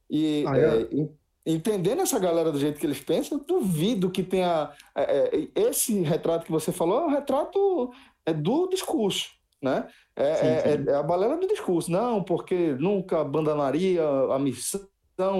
[0.09, 0.81] E ah, é?
[0.81, 1.07] É,
[1.45, 4.71] entendendo essa galera do jeito que eles pensam, eu duvido que tenha.
[4.95, 7.91] É, é, esse retrato que você falou é um retrato
[8.25, 9.29] é, do discurso.
[9.61, 9.87] Né?
[10.15, 10.89] É, sim, é, sim.
[10.89, 11.91] é, a balela do discurso.
[11.91, 14.81] Não, porque nunca abandonaria a missão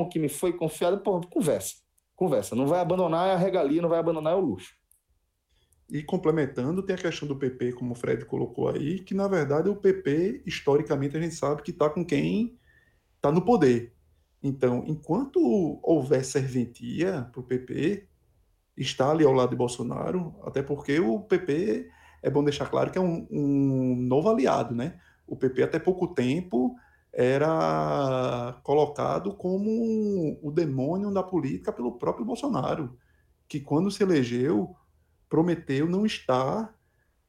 [0.09, 0.97] que me foi confiada.
[0.97, 1.75] Pô, conversa.
[2.15, 2.55] Conversa.
[2.55, 4.75] Não vai abandonar a regalia, não vai abandonar o luxo.
[5.89, 9.67] E complementando, tem a questão do PP, como o Fred colocou aí, que na verdade
[9.67, 12.57] o PP, historicamente, a gente sabe que está com quem
[13.17, 13.93] está no poder.
[14.41, 18.07] Então, enquanto houver serventia para o PP,
[18.77, 21.89] está ali ao lado de Bolsonaro, até porque o PP,
[22.23, 24.99] é bom deixar claro que é um, um novo aliado, né?
[25.27, 26.75] O PP até pouco tempo
[27.13, 32.97] era colocado como o demônio da política pelo próprio Bolsonaro,
[33.47, 34.75] que quando se elegeu
[35.27, 36.73] prometeu não estar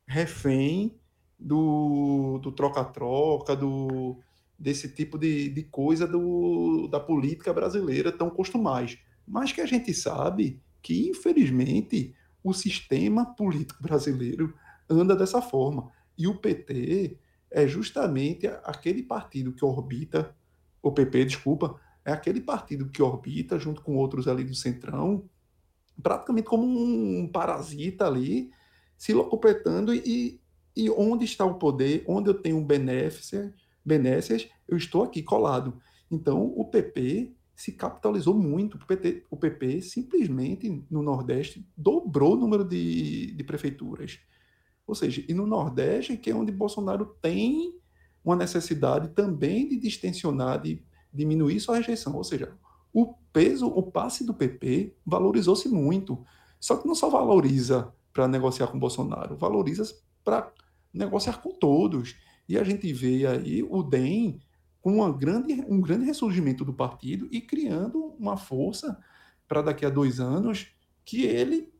[0.07, 0.99] refém
[1.39, 4.18] do troca-troca, do,
[4.59, 8.99] desse tipo de, de coisa do, da política brasileira tão costumais.
[9.26, 12.14] Mas que a gente sabe que, infelizmente,
[12.45, 14.55] o sistema político brasileiro
[14.89, 15.91] anda dessa forma.
[16.16, 17.18] E o PT
[17.53, 20.34] é justamente aquele partido que orbita,
[20.82, 25.28] o PP, desculpa, é aquele partido que orbita, junto com outros ali do Centrão,
[26.03, 28.50] praticamente como um parasita ali,
[28.96, 30.40] se locupletando e,
[30.74, 33.53] e onde está o poder, onde eu tenho benefício,
[33.84, 35.80] benécias, eu estou aqui colado.
[36.11, 38.76] Então, o PP se capitalizou muito.
[38.76, 44.18] O, PT, o PP simplesmente, no Nordeste, dobrou o número de, de prefeituras.
[44.87, 47.74] Ou seja, e no Nordeste, que é onde Bolsonaro tem
[48.24, 52.14] uma necessidade também de distensionar, de diminuir sua rejeição.
[52.16, 52.57] Ou seja,
[52.93, 56.24] o peso, o passe do PP valorizou-se muito.
[56.61, 59.85] Só que não só valoriza para negociar com Bolsonaro, valoriza
[60.22, 60.53] para
[60.93, 62.16] negociar com todos.
[62.49, 64.41] E a gente vê aí o DEM
[64.80, 68.99] com uma grande, um grande ressurgimento do partido e criando uma força
[69.49, 70.74] para daqui a dois anos
[71.05, 71.72] que ele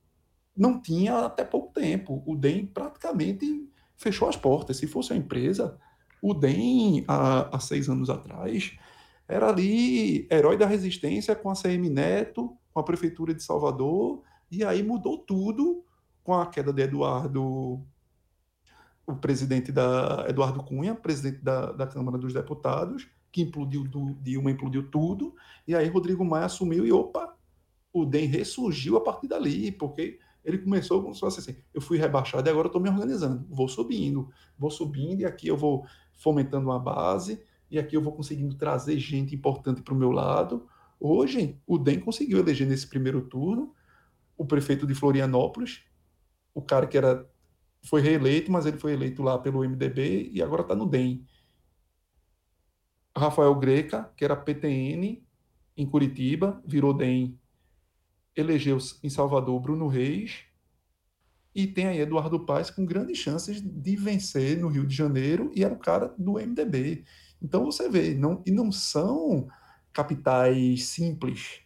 [0.57, 2.23] não tinha até pouco tempo.
[2.27, 4.77] O DEM praticamente fechou as portas.
[4.77, 5.79] Se fosse a empresa,
[6.21, 8.77] o DEM, há, há seis anos atrás,
[9.29, 14.65] era ali herói da resistência com a CM Neto, com a Prefeitura de Salvador, e
[14.65, 15.85] aí mudou tudo
[16.23, 17.85] com a queda de Eduardo
[19.07, 24.51] o presidente da Eduardo Cunha, presidente da, da Câmara dos Deputados, que implodiu do, Dilma
[24.51, 25.35] implodiu tudo,
[25.67, 27.35] e aí Rodrigo Maia assumiu e opa,
[27.93, 31.99] o DEM ressurgiu a partir dali, porque ele começou como se fosse assim, eu fui
[31.99, 34.29] rebaixado e agora estou me organizando, vou subindo,
[34.59, 38.99] vou subindo e aqui eu vou fomentando uma base, e aqui eu vou conseguindo trazer
[38.99, 40.69] gente importante para o meu lado.
[41.01, 43.75] Hoje, o DEM conseguiu eleger nesse primeiro turno
[44.37, 45.83] o prefeito de Florianópolis,
[46.55, 47.27] o cara que era
[47.85, 51.27] foi reeleito, mas ele foi eleito lá pelo MDB e agora está no DEM.
[53.17, 55.23] Rafael Greca, que era PTN
[55.77, 57.39] em Curitiba, virou DEM,
[58.37, 60.41] elegeu em Salvador Bruno Reis,
[61.55, 65.63] e tem aí Eduardo Paes com grandes chances de vencer no Rio de Janeiro, e
[65.63, 67.05] era o cara do MDB.
[67.41, 69.49] Então você vê, não, e não são
[69.93, 71.61] capitais simples,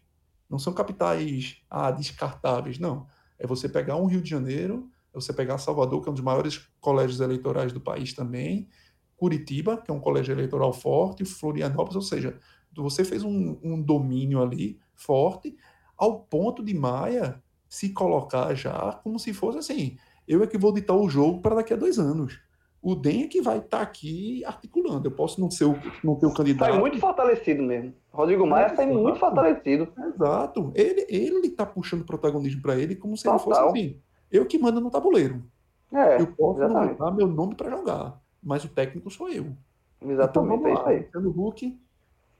[0.50, 3.06] não são capitais ah, descartáveis, não.
[3.38, 6.68] É você pegar um Rio de Janeiro você pegar Salvador, que é um dos maiores
[6.78, 8.68] colégios eleitorais do país também,
[9.16, 12.38] Curitiba, que é um colégio eleitoral forte, Florianópolis, ou seja,
[12.76, 15.56] você fez um, um domínio ali forte,
[15.96, 20.72] ao ponto de Maia se colocar já como se fosse assim: eu é que vou
[20.72, 22.38] ditar o jogo para daqui a dois anos.
[22.82, 25.08] O DEM é que vai estar tá aqui articulando.
[25.08, 26.70] Eu posso não ser o, não ter o candidato.
[26.70, 27.92] Sai muito fortalecido mesmo.
[28.12, 29.88] Rodrigo Maia é, sai muito fortalecido.
[30.14, 30.70] Exato.
[30.74, 33.38] Ele ele está puxando protagonismo para ele como se Total.
[33.38, 35.44] ele fosse assim eu que mando no tabuleiro.
[35.92, 36.98] É, eu posso exatamente.
[36.98, 39.56] não meu nome para jogar, mas o técnico sou eu.
[40.02, 40.98] Exatamente, então, é isso aí.
[40.98, 41.80] Luciano Huck,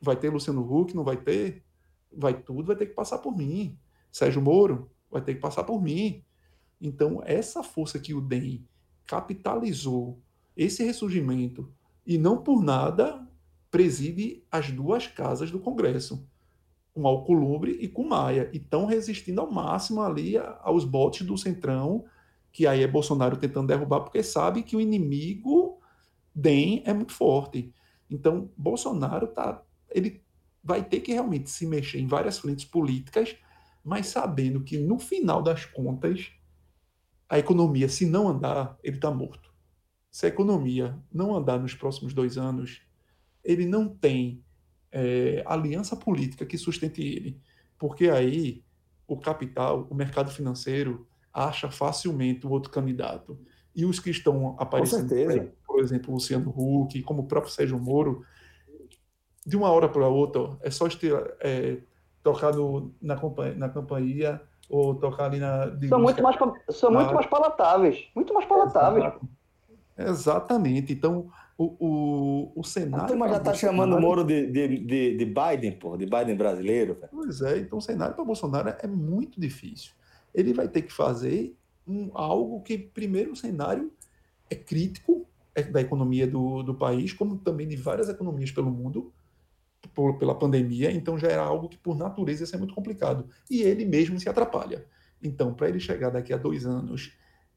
[0.00, 1.62] vai ter Luciano Huck, não vai ter?
[2.12, 3.78] Vai tudo, vai ter que passar por mim.
[4.11, 6.22] Sérgio Moro, vai ter que passar por mim.
[6.80, 8.66] Então, essa força que o DEM
[9.07, 10.20] capitalizou,
[10.57, 11.72] esse ressurgimento,
[12.07, 13.26] e não por nada
[13.70, 16.26] preside as duas casas do Congresso
[16.94, 22.07] com Alcolumbre e com Maia, e estão resistindo ao máximo ali aos botes do Centrão,
[22.50, 25.78] que aí é Bolsonaro tentando derrubar, porque sabe que o inimigo
[26.34, 27.70] DEM é muito forte.
[28.09, 30.24] Então, Bolsonaro tá, ele
[30.66, 33.36] vai ter que realmente se mexer em várias frentes políticas,
[33.84, 36.32] mas sabendo que no final das contas
[37.28, 39.52] a economia, se não andar, ele está morto.
[40.10, 42.82] Se a economia não andar nos próximos dois anos,
[43.44, 44.44] ele não tem
[44.90, 47.40] é, aliança política que sustente ele,
[47.78, 48.64] porque aí
[49.06, 53.38] o capital, o mercado financeiro, acha facilmente o outro candidato.
[53.74, 58.24] E os que estão aparecendo, por exemplo, Luciano Huck, como o próprio Sérgio Moro,
[59.47, 61.78] de uma hora para outra, é só estirar, é,
[62.22, 65.70] tocar no, na, companhia, na companhia ou tocar ali na.
[65.88, 66.36] São, muito mais,
[66.70, 68.09] são muito mais palatáveis.
[68.14, 69.14] Muito mais palatáveis.
[69.97, 70.92] Exatamente.
[70.92, 73.05] Então, o, o, o cenário.
[73.05, 76.36] A turma já está chamando o Moro de, de, de, de, Biden, pô, de Biden
[76.36, 76.99] brasileiro.
[77.11, 79.92] Pois é, então o cenário para Bolsonaro é muito difícil.
[80.34, 83.90] Ele vai ter que fazer um, algo que, primeiro, o cenário
[84.51, 89.11] é crítico é da economia do, do país, como também de várias economias pelo mundo,
[89.95, 93.28] por, pela pandemia, então já era algo que, por natureza, ia ser muito complicado.
[93.51, 94.87] E ele mesmo se atrapalha.
[95.22, 97.12] Então, para ele chegar daqui a dois anos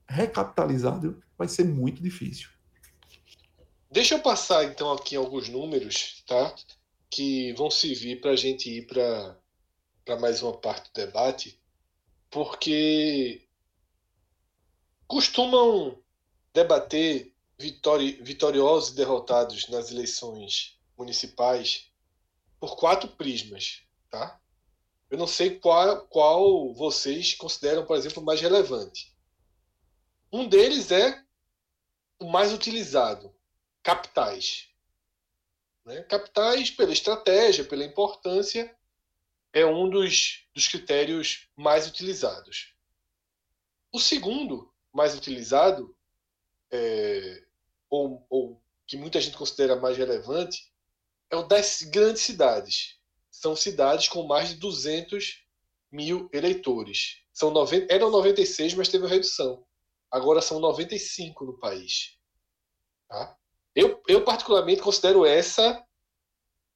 [0.08, 2.50] recapitalizado, vai ser muito difícil.
[3.92, 6.56] Deixa eu passar então aqui alguns números, tá?
[7.10, 11.60] Que vão servir para a gente ir para mais uma parte do debate,
[12.30, 13.48] porque
[15.08, 15.98] costumam
[16.54, 21.89] debater vitori vitoriosos e derrotados nas eleições municipais
[22.60, 24.40] por quatro prismas, tá?
[25.10, 29.16] Eu não sei qual, qual vocês consideram, por exemplo, mais relevante.
[30.32, 31.24] Um deles é
[32.20, 33.34] o mais utilizado,
[33.82, 34.70] capitais.
[35.84, 36.04] Né?
[36.04, 38.76] Capitais, pela estratégia, pela importância,
[39.52, 42.76] é um dos, dos critérios mais utilizados.
[43.92, 45.96] O segundo mais utilizado,
[46.72, 47.44] é,
[47.90, 50.69] ou, ou que muita gente considera mais relevante,
[51.30, 52.98] é o das grandes cidades.
[53.30, 55.44] São cidades com mais de 200
[55.92, 57.22] mil eleitores.
[57.34, 59.64] São 90, eram 96, mas teve uma redução.
[60.12, 62.18] Agora são 95 no país.
[63.08, 63.36] Tá?
[63.76, 65.84] Eu, eu particularmente considero essa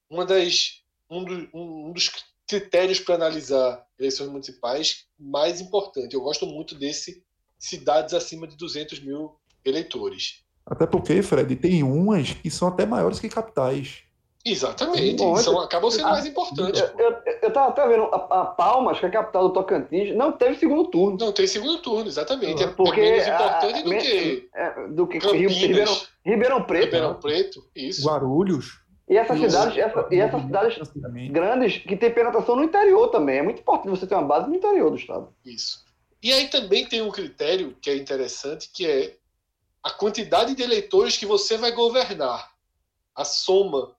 [0.09, 2.11] uma das, um, do, um dos
[2.47, 6.13] critérios para analisar eleições municipais mais importante.
[6.13, 7.23] Eu gosto muito desse
[7.57, 10.43] cidades acima de 200 mil eleitores.
[10.65, 14.03] Até porque, Fred, tem umas que são até maiores que capitais.
[14.45, 16.83] Exatamente, Bom, são, acabam sendo mais importantes.
[16.97, 20.57] Eu, estava até vendo a, a, Palmas, que é a capital do Tocantins, não teve
[20.57, 21.17] segundo turno.
[21.17, 22.61] Não tem segundo turno, exatamente.
[22.61, 26.85] É, porque é menos importante a, do, que é, do que Campinas, Ribeirão, Ribeirão Preto.
[26.85, 28.05] Ribeirão Preto, isso.
[28.05, 28.83] Guarulhos.
[29.07, 30.77] E essas cidades, essa, e essas cidades
[31.31, 33.39] grandes que tem penetração no interior também.
[33.39, 35.33] É muito importante você ter uma base no interior do estado.
[35.45, 35.85] Isso.
[36.21, 39.15] E aí também tem um critério que é interessante, que é
[39.81, 42.51] a quantidade de eleitores que você vai governar.
[43.15, 43.93] A soma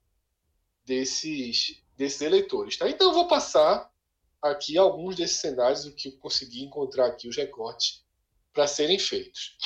[0.84, 2.76] desses, desses eleitores.
[2.76, 2.88] Tá?
[2.88, 3.90] Então eu vou passar
[4.42, 8.04] aqui alguns desses cenários que eu consegui encontrar aqui os recortes
[8.52, 9.56] para serem feitos.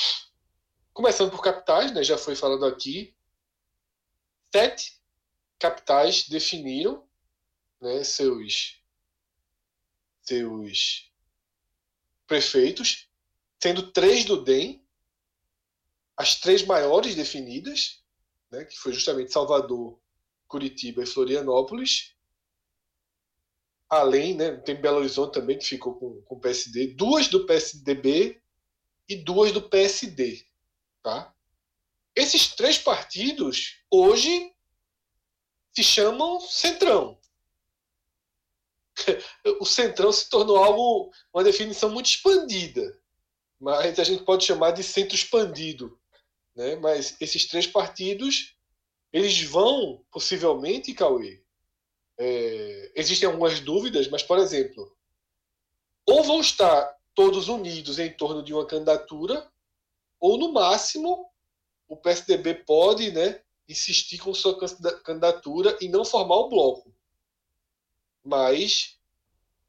[0.93, 3.15] Começando por capitais, né, já foi falado aqui,
[4.53, 4.99] sete
[5.59, 7.07] capitais definiram
[7.79, 8.81] né, seus,
[10.21, 11.11] seus
[12.25, 13.09] prefeitos,
[13.61, 14.85] sendo três do DEM,
[16.15, 18.03] as três maiores definidas,
[18.49, 19.99] né, que foi justamente Salvador,
[20.49, 22.15] Curitiba e Florianópolis.
[23.87, 28.41] Além, né, tem Belo Horizonte também, que ficou com, com PSD, duas do PSDB
[29.07, 30.45] e duas do PSD.
[31.01, 31.33] Tá?
[32.15, 34.53] Esses três partidos, hoje,
[35.73, 37.17] se chamam Centrão.
[39.61, 42.99] o Centrão se tornou algo, uma definição muito expandida,
[43.59, 45.99] mas a gente pode chamar de centro expandido.
[46.55, 46.75] Né?
[46.75, 48.58] Mas esses três partidos
[49.11, 51.41] eles vão, possivelmente, Cauê,
[52.17, 54.95] é, existem algumas dúvidas, mas, por exemplo,
[56.05, 59.49] ou vão estar todos unidos em torno de uma candidatura,
[60.19, 61.29] ou, no máximo,
[61.87, 64.57] o PSDB pode né, insistir com sua
[65.03, 66.93] candidatura e não formar o bloco.
[68.23, 68.97] Mas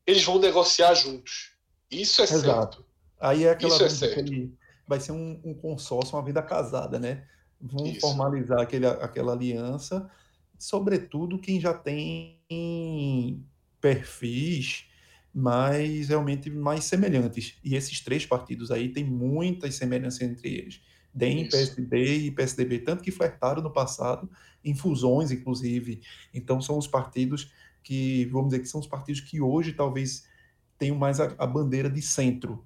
[0.07, 1.57] eles vão negociar juntos.
[1.91, 2.77] Isso é Exato.
[2.77, 2.91] certo.
[3.19, 4.59] Aí é aquela Isso é certo.
[4.87, 7.29] vai ser um, um consórcio, uma vida casada, né?
[7.61, 8.01] Vão Isso.
[8.01, 10.11] formalizar aquele, aquela aliança,
[10.59, 13.45] sobretudo quem já tem
[13.81, 14.87] perfis
[15.33, 17.57] mais realmente mais semelhantes.
[17.63, 20.81] E esses três partidos aí têm muitas semelhanças entre eles.
[21.13, 21.51] DEM, Isso.
[21.51, 24.31] PSDB e PSDB, tanto que flertaram no passado,
[24.65, 26.03] em fusões, inclusive.
[26.33, 27.53] Então, são os partidos
[27.83, 30.25] que, vamos dizer, que são os partidos que hoje talvez
[30.79, 32.65] tenham mais a, a bandeira de centro,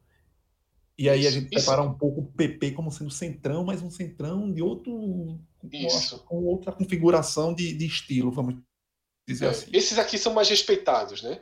[0.97, 1.65] e aí a gente isso.
[1.65, 5.41] separa um pouco o PP como sendo centrão, mas um centrão de outro
[6.27, 8.57] com outra configuração de, de estilo, vamos
[9.27, 9.71] dizer é, assim.
[9.73, 11.41] Esses aqui são mais respeitados, né?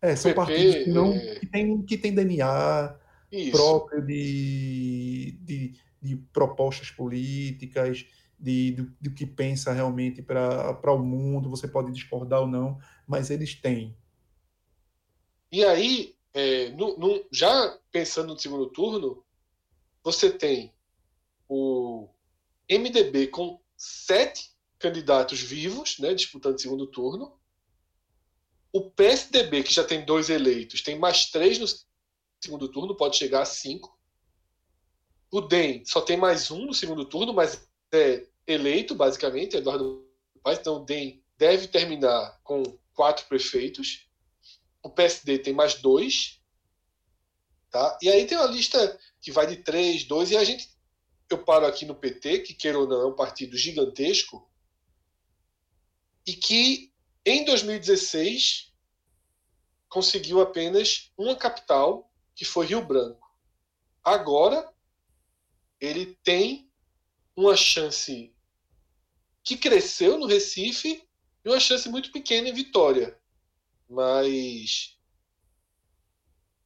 [0.00, 1.34] É, são PP, partidos que, não, é...
[1.40, 2.96] que, tem, que tem DNA
[3.30, 3.50] Isso.
[3.50, 8.06] próprio de, de, de, propostas políticas,
[8.38, 11.50] de, do, do que pensa realmente para o mundo.
[11.50, 13.96] Você pode discordar ou não, mas eles têm.
[15.50, 19.24] E aí, é, no, no, já pensando no segundo turno,
[20.04, 20.72] você tem
[21.48, 22.08] o
[22.70, 27.36] MDB com sete candidatos vivos, né, disputando segundo turno.
[28.72, 31.66] O PSDB, que já tem dois eleitos, tem mais três no
[32.40, 33.98] segundo turno, pode chegar a cinco.
[35.32, 40.08] O DEM só tem mais um no segundo turno, mas é eleito, basicamente, Eduardo
[40.44, 40.60] Paes.
[40.60, 42.62] Então, o DEM deve terminar com
[42.94, 44.07] quatro prefeitos.
[44.88, 46.40] O PSD tem mais dois.
[47.70, 47.98] Tá?
[48.00, 50.66] E aí tem uma lista que vai de três, dois, e a gente.
[51.28, 54.50] Eu paro aqui no PT, que queira ou não é um partido gigantesco,
[56.26, 56.90] e que
[57.22, 58.72] em 2016
[59.90, 63.30] conseguiu apenas uma capital, que foi Rio Branco.
[64.02, 64.72] Agora
[65.78, 66.72] ele tem
[67.36, 68.34] uma chance
[69.44, 71.06] que cresceu no Recife
[71.44, 73.18] e uma chance muito pequena em Vitória.
[73.88, 74.96] Mas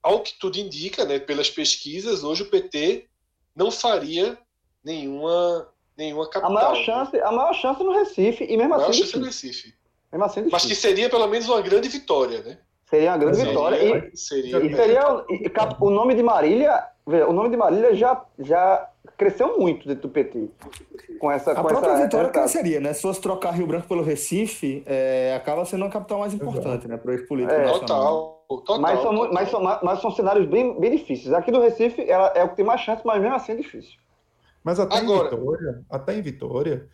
[0.03, 3.07] ao que tudo indica, né, pelas pesquisas, hoje o PT
[3.55, 4.37] não faria
[4.85, 6.51] nenhuma nenhuma capital.
[6.51, 9.01] A maior chance, a maior chance no Recife e mesmo a maior assim.
[9.01, 9.75] chance no Recife.
[10.11, 12.59] Mesmo assim, Mas que seria pelo menos uma grande vitória, né?
[12.85, 14.11] Seria uma grande seria, vitória.
[14.13, 15.51] E seria, e seria e,
[15.81, 20.49] o nome de Marília, o nome de Marília já, já cresceu muito dentro do PT.
[21.19, 22.33] Com essa, a com própria essa, vitória essa...
[22.33, 22.93] cresceria, né?
[22.93, 26.97] Se fosse trocar Rio Branco pelo Recife, é, acaba sendo uma capital mais importante, né?
[26.97, 27.59] Para os políticos.
[27.59, 29.33] É, total, total, mas, são, total.
[29.33, 31.33] Mas, são, mas são cenários bem, bem difíceis.
[31.33, 33.99] Aqui do Recife ela é o que tem mais chance, mas mesmo assim é difícil.
[34.65, 35.29] Mas até Agora...
[35.29, 36.89] em Vitória, até em Vitória,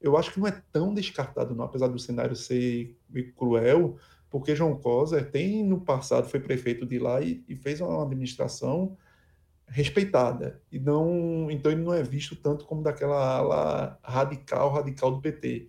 [0.00, 2.96] eu acho que não é tão descartado, não, apesar do cenário ser
[3.36, 3.96] cruel,
[4.30, 8.96] porque João Coser tem no passado foi prefeito de lá e, e, fez uma administração
[9.68, 15.20] respeitada e não então ele não é visto tanto como daquela ala radical radical do
[15.20, 15.68] PT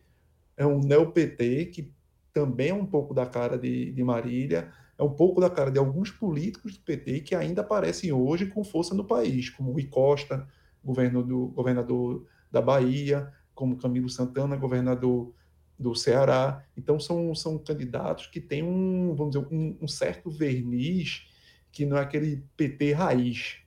[0.56, 1.94] é um neo PT que
[2.34, 5.80] também é um pouco da cara de, de Marília é um pouco da cara de
[5.80, 10.48] alguns políticos do PT que ainda aparecem hoje com força no país como o Costa
[10.84, 15.34] governo do governador da Bahia como Camilo Santana, governador
[15.78, 16.64] do Ceará.
[16.78, 21.28] Então, são, são candidatos que têm um, vamos dizer, um, um certo verniz
[21.70, 23.58] que não é aquele PT raiz.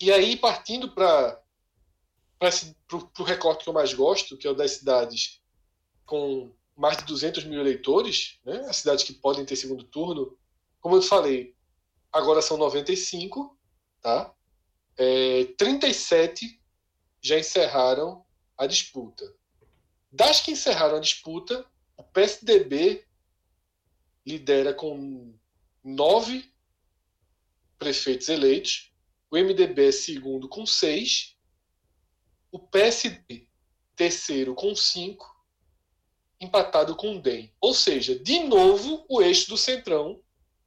[0.00, 1.42] E aí, partindo para
[3.18, 5.40] o recorte que eu mais gosto, que é o das cidades
[6.04, 8.66] com mais de 200 mil eleitores, né?
[8.68, 10.36] as cidades que podem ter segundo turno,
[10.80, 11.56] como eu falei,
[12.12, 13.58] agora são 95,
[14.02, 14.32] tá?
[14.98, 16.60] É, 37
[17.20, 18.24] já encerraram
[18.56, 19.34] a disputa.
[20.12, 21.66] Das que encerraram a disputa,
[21.96, 23.06] o PSDB
[24.24, 25.34] lidera com
[25.82, 26.50] nove
[27.78, 28.92] prefeitos eleitos,
[29.30, 31.36] o MDB é segundo com seis,
[32.50, 33.46] o PSD
[33.96, 35.26] terceiro com cinco,
[36.40, 37.50] empatado com o DEM.
[37.60, 40.20] Ou seja, de novo o eixo do Centrão,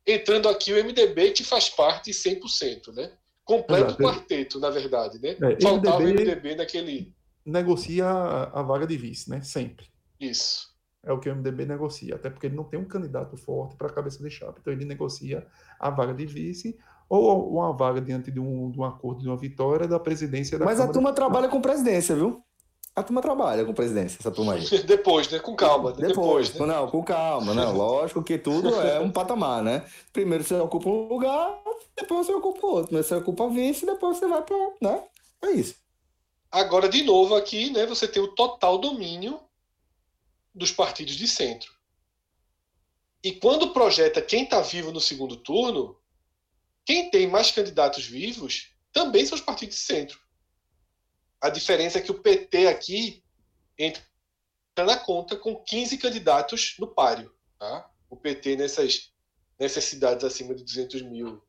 [0.06, 3.14] entrando aqui o MDB que faz parte 100%, né?
[3.46, 4.04] Completo Exato.
[4.04, 5.38] quarteto, na verdade, né?
[5.42, 7.16] É, Faltava MDB, o MDB naquele.
[7.46, 9.42] Negocia a, a vaga de vice, né?
[9.42, 9.88] Sempre.
[10.20, 10.70] Isso.
[11.04, 13.88] É o que o MDB negocia, até porque ele não tem um candidato forte para
[13.88, 14.60] a cabeça de chapa.
[14.60, 15.48] Então ele negocia
[15.80, 16.78] a vaga de vice
[17.10, 20.66] ou uma vaga diante de um, de um acordo de uma vitória da presidência da
[20.66, 22.44] Mas Câmara a turma trabalha com presidência, viu?
[22.96, 24.66] A turma trabalha com presidência, essa turma aí.
[24.86, 25.40] depois, né?
[25.40, 25.92] Com calma.
[25.92, 26.76] Depois, depois né?
[26.76, 27.76] não, com calma, não.
[27.76, 29.86] Lógico que tudo é um patamar, né?
[30.12, 31.58] Primeiro você ocupa um lugar,
[31.96, 32.96] depois você ocupa outro.
[32.96, 33.02] Né?
[33.02, 34.58] Você ocupa vice, depois você vai para.
[34.82, 35.04] Né?
[35.44, 35.76] É isso.
[36.52, 39.40] Agora, de novo, aqui, né, você tem o total domínio
[40.54, 41.72] dos partidos de centro.
[43.24, 45.96] E quando projeta quem está vivo no segundo turno,
[46.90, 50.20] quem tem mais candidatos vivos também são os partidos de centro.
[51.40, 53.24] A diferença é que o PT aqui
[53.78, 54.02] entra
[54.76, 57.32] na conta com 15 candidatos no páreo.
[57.60, 57.88] Tá?
[58.10, 59.14] O PT nessas,
[59.60, 61.40] nessas cidades acima de 200 mil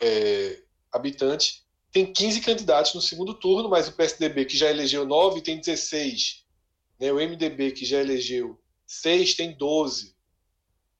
[0.00, 5.42] é, habitantes tem 15 candidatos no segundo turno, mas o PSDB, que já elegeu 9,
[5.42, 6.46] tem 16.
[6.98, 7.12] Né?
[7.12, 10.16] O MDB, que já elegeu 6, tem 12.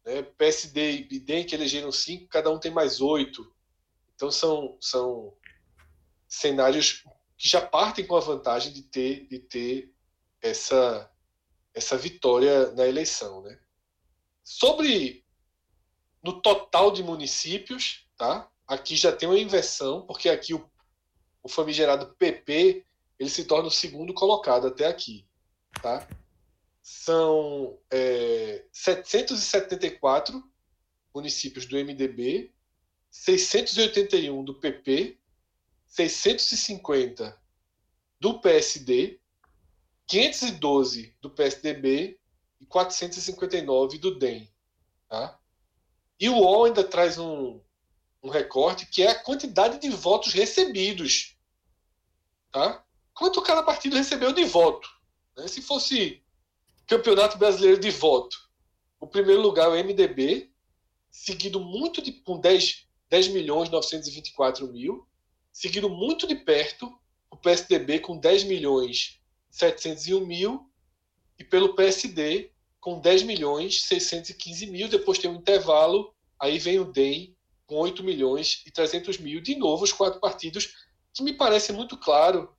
[0.04, 0.20] Né?
[0.36, 3.58] PSD e BIDEM, que elegeram 5, cada um tem mais 8.
[4.20, 5.34] Então são, são
[6.28, 7.04] cenários
[7.38, 9.94] que já partem com a vantagem de ter, de ter
[10.42, 11.10] essa,
[11.72, 13.40] essa vitória na eleição.
[13.40, 13.58] Né?
[14.44, 15.24] Sobre
[16.22, 18.46] no total de municípios, tá?
[18.66, 20.70] aqui já tem uma inversão, porque aqui o,
[21.42, 22.84] o famigerado PP
[23.18, 25.26] ele se torna o segundo colocado até aqui.
[25.80, 26.06] Tá?
[26.82, 30.44] São é, 774
[31.14, 32.52] municípios do MDB
[33.10, 35.18] 681 do PP,
[35.86, 37.38] 650
[38.20, 39.20] do PSD,
[40.06, 42.18] 512 do PSDB
[42.60, 44.48] e 459 do DEM.
[45.08, 45.38] Tá?
[46.18, 47.60] E o UOL ainda traz um,
[48.22, 51.36] um recorte que é a quantidade de votos recebidos.
[52.52, 52.84] Tá?
[53.14, 54.88] Quanto cada partido recebeu de voto.
[55.36, 55.48] Né?
[55.48, 56.22] Se fosse
[56.86, 58.36] Campeonato Brasileiro de Voto,
[58.98, 60.50] o primeiro lugar é o MDB,
[61.10, 65.06] seguido muito de, com 10, 10 milhões 924 mil,
[65.52, 66.96] seguido muito de perto
[67.30, 69.20] o PSDB com 10 milhões
[69.50, 70.70] 701 mil
[71.38, 74.88] e pelo PSD com 10 milhões 615 mil.
[74.88, 79.40] Depois tem um intervalo, aí vem o DEM com 8 milhões e 300 mil.
[79.40, 80.74] De novo, os quatro partidos
[81.12, 82.54] que me parece muito claro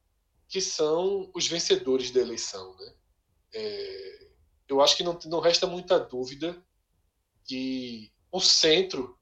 [0.48, 2.76] que são os vencedores da eleição.
[2.78, 2.94] Né?
[3.54, 4.28] É,
[4.68, 6.62] eu acho que não, não resta muita dúvida
[7.46, 9.18] que o centro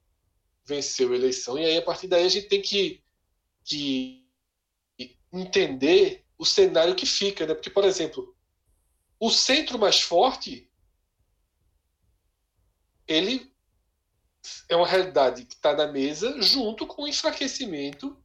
[0.70, 3.04] venceu a eleição, e aí a partir daí a gente tem que,
[3.66, 4.26] que
[5.34, 7.54] entender o cenário que fica, né?
[7.54, 8.36] Porque, por exemplo,
[9.20, 10.70] o centro mais forte
[13.08, 13.52] ele
[14.70, 18.16] é uma realidade que está na mesa junto com o enfraquecimento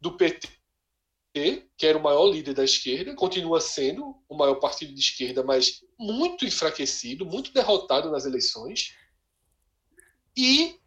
[0.00, 0.48] do PT,
[1.76, 5.84] que era o maior líder da esquerda, continua sendo o maior partido de esquerda, mas
[5.98, 8.94] muito enfraquecido, muito derrotado nas eleições.
[10.36, 10.80] E,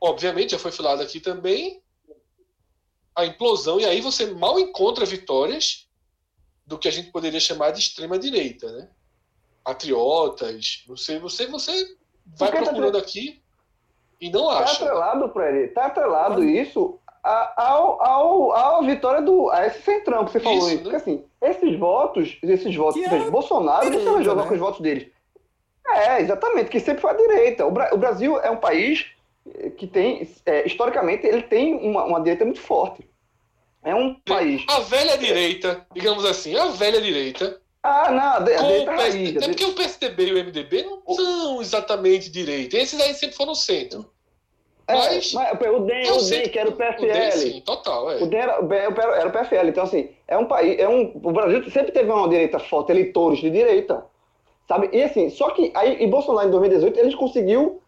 [0.00, 1.82] obviamente, já foi falado aqui também,
[3.14, 5.88] a implosão, e aí você mal encontra vitórias
[6.66, 8.88] do que a gente poderia chamar de extrema direita, né?
[9.64, 11.72] Patriotas, não sei, você, você
[12.26, 12.98] vai Porque tá procurando tá...
[12.98, 13.42] aqui
[14.20, 14.78] e não tá acha.
[14.78, 20.32] Tá atrelado, Fred, tá atrelado isso ao, ao, ao vitória do a esse centrão que
[20.32, 20.58] você falou.
[20.58, 20.82] Isso, né?
[20.82, 24.48] Porque assim, esses votos, esses votos, que é Bolsonaro, deixa eu jogar né?
[24.48, 25.08] com os votos deles.
[25.88, 27.64] É, exatamente, que sempre foi a direita.
[27.64, 29.06] O, Bra o Brasil é um país
[29.76, 33.08] que tem, é, historicamente, ele tem uma, uma direita muito forte.
[33.82, 34.64] É um país.
[34.68, 37.60] A velha direita, digamos assim, a velha direita.
[37.82, 39.36] Ah, não, direita raiz.
[39.36, 42.76] É porque o PSDB e o MDB não são exatamente direita.
[42.76, 44.10] Esses aí sempre foram centro.
[44.88, 47.04] É, mas, mas o DEM, o DEM, que era o PFL.
[47.04, 48.22] O DEM, sim, total, é.
[48.22, 49.68] O DEM era, era o PFL.
[49.68, 50.78] Então, assim, é um país.
[50.78, 54.04] É um, o Brasil sempre teve uma direita forte, eleitores de direita.
[54.68, 54.90] Sabe?
[54.92, 57.80] E assim, só que aí, em Bolsonaro em 2018, ele conseguiu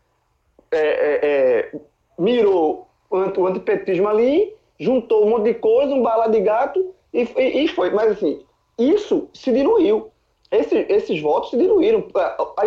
[0.70, 1.81] é, é, é,
[2.19, 7.65] mirou o antipetismo ali, juntou um monte de coisa, um bala de gato e, e,
[7.65, 7.90] e foi.
[7.90, 8.45] Mas assim,
[8.78, 10.11] isso se diluiu.
[10.51, 12.07] Esse, esses votos se diluíram.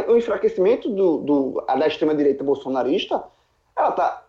[0.08, 3.24] O enfraquecimento do, do, da extrema-direita bolsonarista
[3.76, 4.24] ela está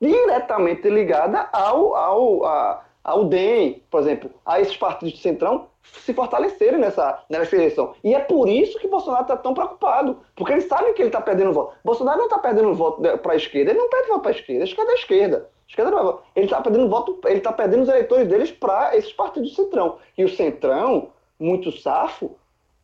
[0.00, 6.12] diretamente ligada ao, ao, a, ao DEM, por exemplo, a esses partidos de centrão se
[6.12, 7.94] fortalecerem nessa, nessa eleição.
[8.04, 11.20] E é por isso que Bolsonaro está tão preocupado, porque ele sabe que ele está
[11.20, 11.74] perdendo voto.
[11.84, 14.62] Bolsonaro não está perdendo voto para a esquerda, ele não perde voto para a esquerda,
[14.62, 15.50] a esquerda é a esquerda.
[15.66, 19.12] A esquerda é ele está perdendo voto, ele está perdendo os eleitores deles para esses
[19.12, 19.98] partidos de centrão.
[20.16, 21.08] E o centrão,
[21.38, 22.36] muito safo,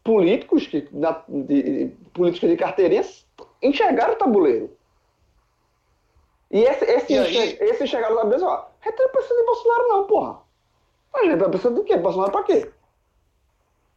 [0.02, 3.04] políticos, que, na, de, políticos de carteirinha,
[3.62, 4.70] enxergaram o tabuleiro.
[6.50, 7.58] E esse, esse, e aí...
[7.60, 10.42] esse chegaram lá mesmo, ó, gente não precisa de Bolsonaro não, porra.
[11.14, 11.96] A gente vai precisar do quê?
[11.96, 12.70] Bolsonaro pra quê?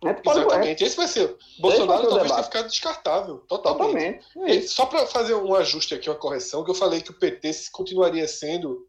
[0.02, 1.36] Exatamente, esse vai ser.
[1.60, 4.24] Bolsonaro vai talvez tenha ficado descartável, totalmente.
[4.24, 4.58] totalmente.
[4.58, 7.52] É só para fazer um ajuste aqui, uma correção, que eu falei que o PT
[7.72, 8.88] continuaria sendo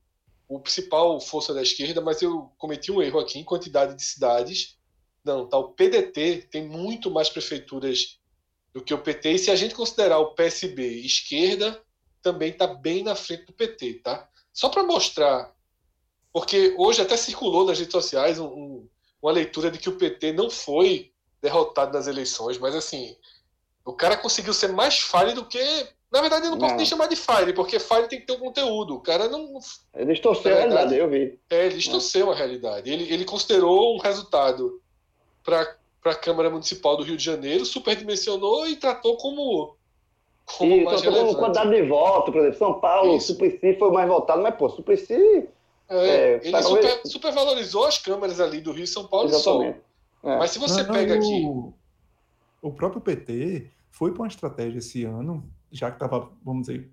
[0.48, 4.76] o principal força da esquerda, mas eu cometi um erro aqui em quantidade de cidades.
[5.24, 8.18] Não, tá, o PDT tem muito mais prefeituras
[8.72, 11.82] do que o PT, e se a gente considerar o PSB esquerda,
[12.22, 14.28] também está bem na frente do PT, tá?
[14.52, 15.52] Só para mostrar,
[16.32, 18.88] porque hoje até circulou nas redes sociais um, um,
[19.22, 21.10] uma leitura de que o PT não foi
[21.42, 23.16] derrotado nas eleições, mas assim,
[23.84, 25.86] o cara conseguiu ser mais fire do que.
[26.12, 26.66] Na verdade, eu não, não.
[26.66, 28.96] posso nem chamar de fire, porque fire tem que ter um conteúdo.
[28.96, 29.58] O cara não.
[29.94, 31.38] Ele distorceu a realidade, eu vi.
[31.48, 32.32] É, ele distorceu é.
[32.32, 32.90] a realidade.
[32.90, 34.80] Ele, ele considerou um resultado
[35.44, 39.76] para a Câmara Municipal do Rio de Janeiro, superdimensionou e tratou como
[40.58, 41.36] como e mais relevante.
[41.36, 43.28] quantidade de votos, por exemplo, São Paulo, Isso.
[43.28, 45.48] Suplicy foi o mais votado, mas, pô, Suplicy...
[45.90, 49.78] É, é, ele tá super, supervalorizou as câmaras ali do Rio São Paulo Exatamente.
[49.78, 49.80] e
[50.22, 50.30] só.
[50.30, 50.38] É.
[50.38, 51.44] Mas se você não, pega aqui...
[51.44, 51.74] O,
[52.62, 56.90] o próprio PT foi para uma estratégia esse ano, já que estava, vamos dizer,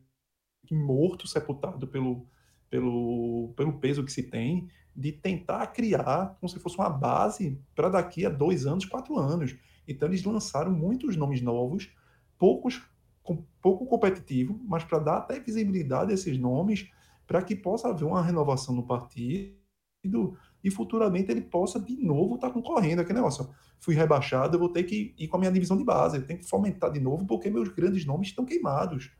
[0.71, 2.25] morto, sepultado pelo,
[2.69, 7.89] pelo, pelo peso que se tem, de tentar criar como se fosse uma base para
[7.89, 9.55] daqui a dois anos, quatro anos.
[9.87, 11.89] Então eles lançaram muitos nomes novos,
[12.37, 12.81] poucos
[13.21, 16.89] com, pouco competitivo, mas para dar até visibilidade a esses nomes,
[17.27, 19.57] para que possa haver uma renovação no partido
[20.63, 23.01] e futuramente ele possa de novo estar tá concorrendo.
[23.01, 23.49] Aquele negócio,
[23.79, 26.39] fui rebaixado, eu vou ter que ir com a minha divisão de base, eu tenho
[26.39, 29.11] que fomentar de novo, porque meus grandes nomes estão queimados.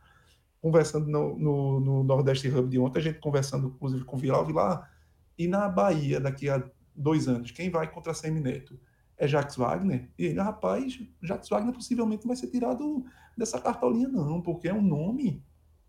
[0.62, 4.46] conversando no, no, no, Nordeste Hub de ontem, a gente conversando, inclusive, com o Vilar,
[4.46, 4.92] Vilar,
[5.38, 6.64] e na Bahia, daqui a
[6.96, 8.80] dois anos, quem vai contra a Semineto?
[9.16, 10.10] É Jacques Wagner?
[10.18, 13.04] E ele, rapaz, Jacques Wagner possivelmente não vai ser tirado
[13.38, 15.44] dessa cartolinha, não, porque é um nome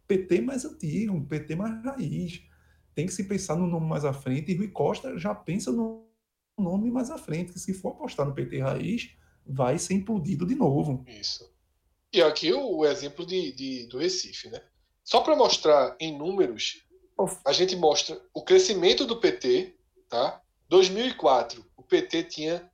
[0.09, 2.43] PT mais antigo, um PT mais raiz.
[2.95, 6.09] Tem que se pensar no nome mais à frente, e Rui Costa já pensa no
[6.59, 9.11] nome mais à frente, que se for apostar no PT raiz,
[9.47, 11.05] vai ser implodido de novo.
[11.07, 11.49] Isso.
[12.13, 14.61] E aqui o, exemplo de, de, do Recife, né?
[15.05, 16.85] Só para mostrar em números,
[17.45, 19.77] a gente mostra o crescimento do PT,
[20.09, 20.43] tá?
[20.69, 22.71] 2004, o PT tinha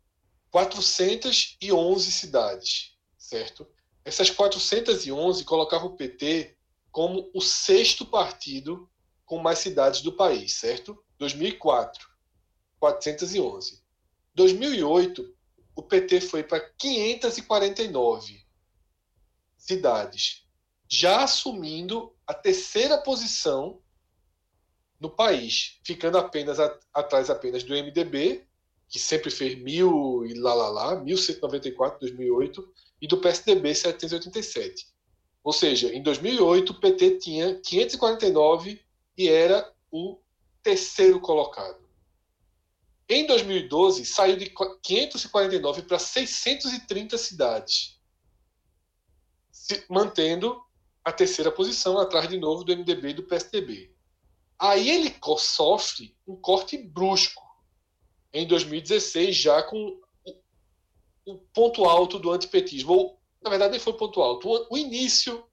[0.51, 3.66] 411 cidades, certo?
[4.05, 6.53] Essas 411 colocavam o PT
[6.95, 8.89] como o sexto partido
[9.25, 10.97] com mais cidades do país, certo?
[11.19, 12.09] 2004,
[12.79, 13.83] 411.
[14.33, 15.37] 2008,
[15.75, 18.47] o PT foi para 549
[19.59, 20.47] cidades,
[20.89, 23.83] já assumindo a terceira posição
[25.01, 28.47] no país, ficando apenas a, atrás apenas do MDB,
[28.89, 32.73] que sempre fez mil e lá lá lá, 1194 em 2008,
[33.03, 34.94] e do PSDB 787.
[35.45, 38.83] Ou seja, em 2008 o PT tinha 549
[39.16, 40.19] e era o
[40.62, 41.85] terceiro colocado.
[43.09, 44.51] Em 2012 saiu de
[44.83, 47.95] 549 para 630 cidades
[49.89, 50.62] mantendo
[51.05, 53.95] a terceira posição, atrás de novo do MDB e do PSDB.
[54.59, 57.43] Aí ele sofre um corte brusco
[58.33, 60.01] em 2016, já com
[61.27, 63.19] o ponto alto do antipetismo.
[63.45, 65.47] Na verdade, foi ponto alto, o, início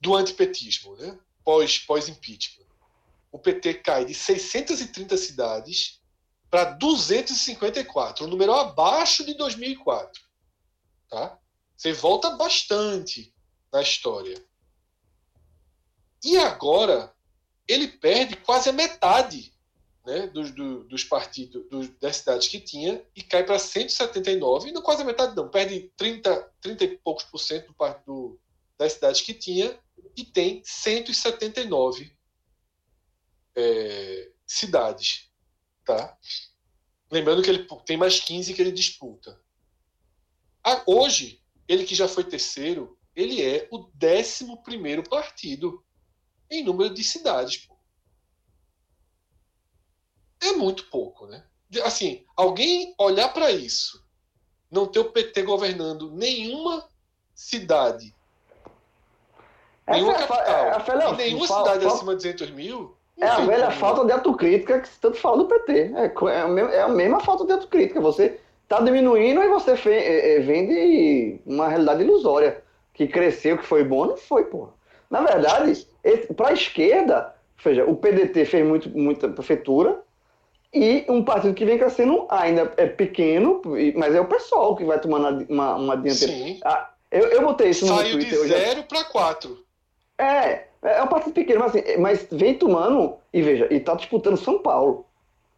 [0.00, 1.18] do antipetismo, né?
[1.44, 2.64] pós, pós-impeachment.
[3.30, 6.00] O PT cai de 630 cidades
[6.50, 10.22] para 254, um número abaixo de 2004.
[11.10, 11.38] Tá?
[11.76, 13.34] Você volta bastante
[13.70, 14.42] na história.
[16.24, 17.14] E agora
[17.68, 19.52] ele perde quase a metade
[20.06, 24.80] né, dos, dos partidos, dos, das cidades que tinha e cai para 179, e não
[24.80, 28.40] quase a metade não, perde 30, 30 e poucos por cento do, do,
[28.78, 29.76] das cidades que tinha
[30.16, 32.12] e tem 179
[33.56, 35.28] é, cidades.
[35.84, 36.16] Tá?
[37.10, 39.40] Lembrando que ele tem mais 15 que ele disputa.
[40.86, 45.84] hoje, ele que já foi terceiro, ele é o décimo primeiro partido
[46.48, 47.66] em número de cidades.
[47.66, 47.75] Pô.
[50.46, 51.42] É muito pouco, né?
[51.84, 54.02] Assim, alguém olhar para isso,
[54.70, 56.84] não ter o PT governando nenhuma
[57.34, 58.14] cidade,
[59.86, 62.96] Essa nenhuma é capital, é, é, e nenhuma cidade acima de 200 mil.
[63.18, 65.92] É a velha falta de autocrítica que se tanto fala do PT.
[65.94, 66.12] É,
[66.74, 68.00] é, a mesma falta de autocrítica.
[68.00, 72.62] Você tá diminuindo e você é, é, vende uma realidade ilusória.
[72.92, 74.70] Que cresceu, que foi bom, não foi, porra.
[75.10, 75.86] Na verdade,
[76.34, 80.02] para a esquerda, veja, o PDT fez muito, muita prefeitura
[80.76, 83.62] e um partido que vem crescendo ainda é pequeno,
[83.94, 86.32] mas é o pessoal que vai tomando uma, uma dianteira.
[86.32, 86.60] Sim.
[86.64, 88.38] Ah, eu, eu botei isso Saiu no Twitter.
[88.38, 89.64] Saiu de zero para quatro.
[90.18, 94.36] É, é um partido pequeno, mas, assim, mas vem tomando, e veja, e tá disputando
[94.36, 95.06] São Paulo.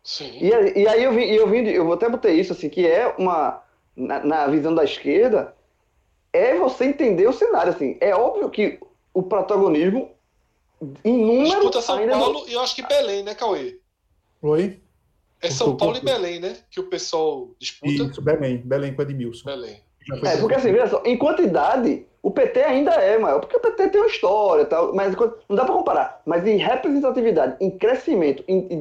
[0.03, 0.39] Sim.
[0.41, 3.63] E, e aí eu vi, eu vi, eu até botei isso assim, que é uma
[3.97, 5.55] na, na, visão da esquerda
[6.33, 7.97] é você entender o cenário assim.
[8.01, 8.79] É óbvio que
[9.13, 10.11] o protagonismo
[11.05, 12.49] em número disputa São Paulo não...
[12.49, 13.79] e eu acho que Belém, né, Cauê?
[14.41, 14.81] Oi.
[15.41, 16.57] É São Paulo e Belém, né?
[16.71, 18.05] Que o pessoal disputa.
[18.05, 19.45] Isso, Belém, Belém com Edmilson.
[19.45, 19.81] Belém.
[20.25, 23.89] É, porque assim, veja só, em quantidade, o PT ainda é maior, porque o PT
[23.89, 25.15] tem uma história, tal, mas
[25.49, 26.23] não dá para comparar.
[26.25, 28.81] Mas em representatividade, em crescimento, em,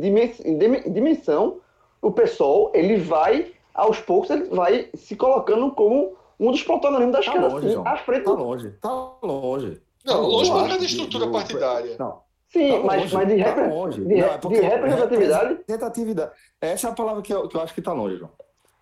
[0.92, 1.58] dimensão,
[2.02, 7.20] o PSOL, ele vai, aos poucos, ele vai se colocando como um dos protagonistas da
[7.20, 8.24] esquerda, tá longe, assim, à frente.
[8.24, 9.82] Tá longe, tá longe.
[10.06, 11.96] Não, tá longe não é da estrutura partidária.
[12.00, 12.27] Não.
[12.58, 13.64] Sim, tá mas, mas de, repre...
[13.64, 14.02] tá longe.
[14.04, 15.50] de, não, é de representatividade.
[15.50, 16.32] Representatividade.
[16.60, 18.32] Essa é a palavra que eu, que eu acho que está longe, João.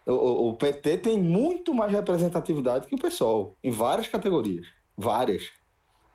[0.08, 4.68] O, o, PT tem muito mais representatividade que o PSOL, em várias categorias.
[4.96, 5.50] Várias.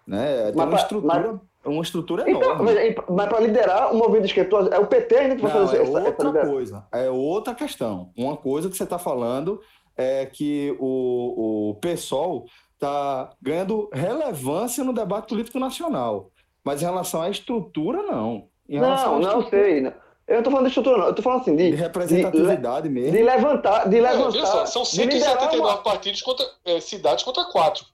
[0.06, 0.44] Né?
[0.44, 1.20] Tem mas, uma estrutura.
[1.20, 1.40] Mas...
[1.62, 2.72] Uma estrutura então, enorme.
[2.72, 5.82] Mas, mas para liderar o movimento esquerdo, é o PT ainda que vai fazer é
[5.82, 6.86] essa, outra essa coisa.
[6.90, 8.10] É outra questão.
[8.16, 9.60] Uma coisa que você está falando
[9.94, 16.30] é que o, o PSOL está ganhando relevância no debate político nacional.
[16.64, 18.48] Mas em relação à estrutura, não.
[18.68, 19.80] Em não, não sei.
[19.80, 19.92] Não.
[20.28, 21.06] Eu não tô falando de estrutura, não.
[21.06, 21.70] Eu tô falando assim de.
[21.70, 23.12] De representatividade de, mesmo.
[23.12, 23.88] De levantar.
[23.88, 25.78] De levantar é, só, são 179 uma...
[25.78, 27.84] partidos contra é, cidades contra quatro.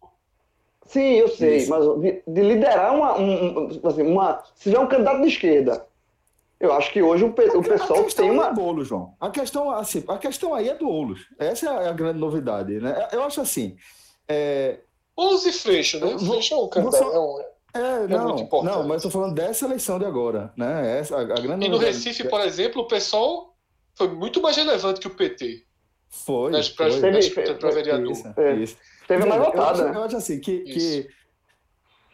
[0.85, 1.71] Sim, eu sei, Isso.
[1.71, 4.43] mas de, de, liderar uma, um, assim, uma.
[4.55, 5.87] Se tiver um candidato de esquerda.
[6.59, 8.49] Eu acho que hoje o, o pessoal tem uma.
[8.49, 9.15] É bolo, João.
[9.21, 11.27] A questão, assim, a questão aí é do Oulos.
[11.39, 12.81] Essa é a grande novidade.
[12.81, 13.09] Né?
[13.13, 13.77] Eu acho assim.
[14.29, 14.79] É,
[15.17, 16.19] Use Freixo, né?
[16.19, 17.03] Freixo é um candidato.
[17.03, 17.43] É, um,
[17.77, 20.99] é, é não, não, mas estou falando dessa eleição de agora, né?
[20.99, 23.55] Essa, a, a grande e no Recife, por exemplo, o pessoal
[23.95, 25.65] foi muito mais relevante que o PT.
[26.09, 26.51] Foi.
[26.51, 26.91] Nas, foi.
[27.59, 28.13] Para vereador.
[28.13, 28.55] Isso, é.
[28.57, 28.77] isso.
[29.07, 29.83] Teve mais votada.
[29.83, 31.09] Eu, eu, acho assim, que, que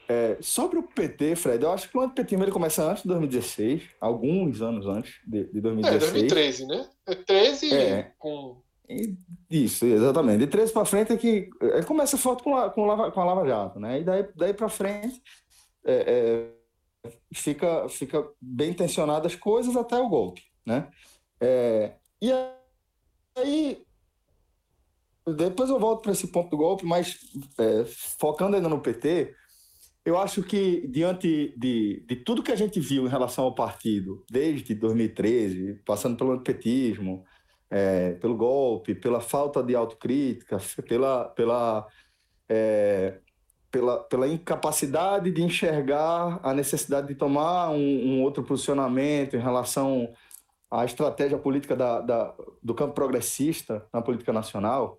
[0.09, 3.82] é, sobre o PT, Fred, eu acho que o antipetismo ele começa antes de 2016,
[4.01, 6.02] alguns anos antes de, de 2016.
[6.02, 6.89] É, 2013, né?
[7.06, 8.12] É 13 é.
[8.18, 8.60] com...
[9.48, 10.40] Isso, exatamente.
[10.40, 13.20] De 13 para frente é que é, começa forte com a, com, a Lava, com
[13.20, 14.01] a Lava Jato, né?
[14.01, 15.22] E daí, daí para frente
[15.84, 16.52] é,
[17.04, 20.90] é, fica, fica bem tensionadas as coisas até o golpe, né?
[21.40, 22.30] É, e
[23.36, 23.84] aí
[25.26, 27.18] depois eu volto para esse ponto do golpe, mas
[27.59, 27.84] é,
[28.18, 29.34] focando ainda no PT,
[30.04, 34.24] eu acho que, diante de, de tudo que a gente viu em relação ao partido,
[34.28, 37.24] desde 2013, passando pelo antipetismo,
[37.70, 41.86] é, pelo golpe, pela falta de autocrítica, pela, pela,
[42.48, 43.20] é,
[43.73, 50.12] pela, pela incapacidade de enxergar a necessidade de tomar um, um outro posicionamento em relação
[50.70, 54.99] à estratégia política da, da, do campo progressista na política nacional,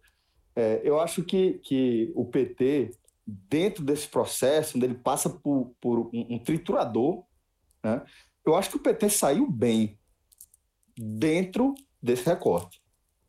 [0.56, 2.91] é, eu acho que, que o PT
[3.26, 7.24] dentro desse processo, onde ele passa por, por um, um, triturador,
[7.84, 8.04] né?
[8.44, 9.98] eu acho que o PT saiu bem
[10.98, 12.82] dentro desse recorte.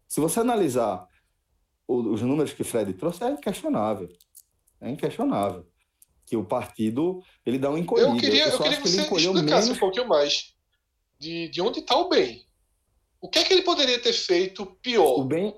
[0.09, 1.07] Se você analisar
[1.87, 4.09] os números que Fred trouxe, é inquestionável.
[4.81, 5.67] É inquestionável.
[6.27, 8.11] Que o partido ele dá um encolhido.
[8.11, 9.69] Eu queria, eu, eu queria que, que você explicasse menos...
[9.69, 10.55] um pouquinho mais
[11.19, 12.47] de, de onde está o bem.
[13.21, 15.21] O que é que ele poderia ter feito pior?
[15.21, 15.55] O bem.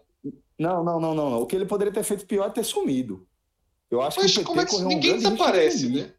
[0.59, 1.43] Não, não, não, não, não.
[1.43, 3.27] O que ele poderia ter feito pior é ter sumido.
[3.91, 6.13] Eu acho Mas que como é que ninguém um desaparece, né?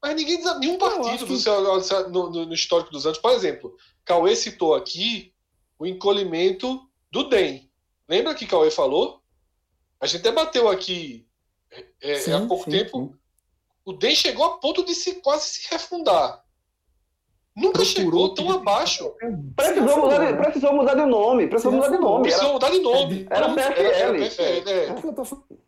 [0.00, 2.10] Mas ninguém nenhum partido que...
[2.10, 5.32] no, no, no, histórico dos anos, por exemplo, Cauê citou aqui
[5.78, 6.80] o encolhimento
[7.10, 7.70] do DEM.
[8.08, 9.22] Lembra que Cauê falou?
[10.00, 11.26] A gente debateu aqui
[12.00, 12.98] é, sim, há pouco sim, tempo.
[12.98, 13.18] Sim.
[13.84, 16.42] O DEM chegou a ponto de se quase se refundar.
[17.54, 19.12] Nunca chegou tão abaixo.
[19.54, 21.46] Precisou mudar, de, precisou mudar de nome.
[21.48, 22.22] Precisou mudar de nome.
[22.22, 23.26] Precisou mudar de nome.
[23.28, 24.42] Era PFL.
[24.42, 24.96] É, é.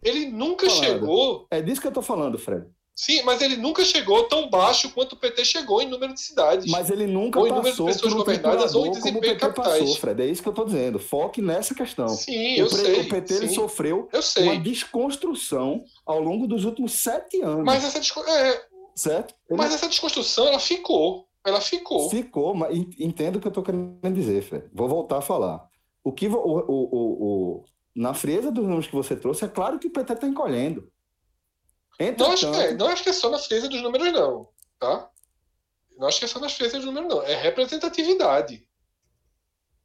[0.02, 1.46] Ele nunca chegou.
[1.50, 2.66] É disso que eu tô falando, Fred.
[2.96, 6.70] Sim, mas ele nunca chegou tão baixo quanto o PT chegou em número de cidades.
[6.70, 9.80] Mas ele nunca ou em número de pessoas governadas ou em desempenho capitais.
[9.80, 10.22] Passou, Fred.
[10.22, 10.98] É isso que eu estou dizendo.
[11.00, 12.08] Foque nessa questão.
[12.08, 13.00] Sim, eu o, sei.
[13.00, 14.08] O PT sim, sofreu
[14.38, 17.64] uma desconstrução ao longo dos últimos sete anos.
[17.64, 18.64] Mas essa, é...
[18.94, 19.34] certo?
[19.50, 19.58] Ele...
[19.58, 21.26] Mas essa desconstrução ela ficou.
[21.44, 22.08] Ela ficou.
[22.08, 24.66] Ficou, mas entendo o que eu estou querendo dizer, Fred.
[24.72, 25.68] Vou voltar a falar.
[26.02, 27.24] O que o, o, o,
[27.56, 27.64] o,
[27.94, 30.88] na frieza dos números que você trouxe, é claro que o PT está encolhendo.
[31.98, 32.22] Entretanto...
[32.22, 34.48] Não, acho que é, não acho que é só na frieza dos números, não.
[34.78, 35.10] Tá?
[35.96, 37.22] Não acho que é só nas friezas dos números, não.
[37.22, 38.66] É representatividade.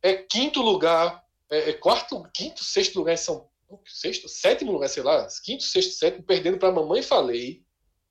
[0.02, 3.50] É quinto lugar, é, é quarto, quinto, sexto lugar em São
[3.86, 7.64] Sexto, sétimo lugar, sei lá, quinto, sexto, sétimo, perdendo para a Mamãe Falei,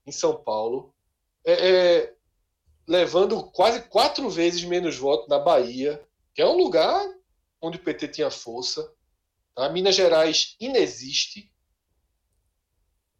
[0.06, 0.94] em São Paulo.
[1.44, 2.14] É, é,
[2.86, 6.00] levando quase quatro vezes menos votos na Bahia,
[6.32, 7.04] que é um lugar
[7.60, 8.92] onde o PT tinha força.
[9.54, 9.68] Tá?
[9.68, 11.52] Minas Gerais inexiste.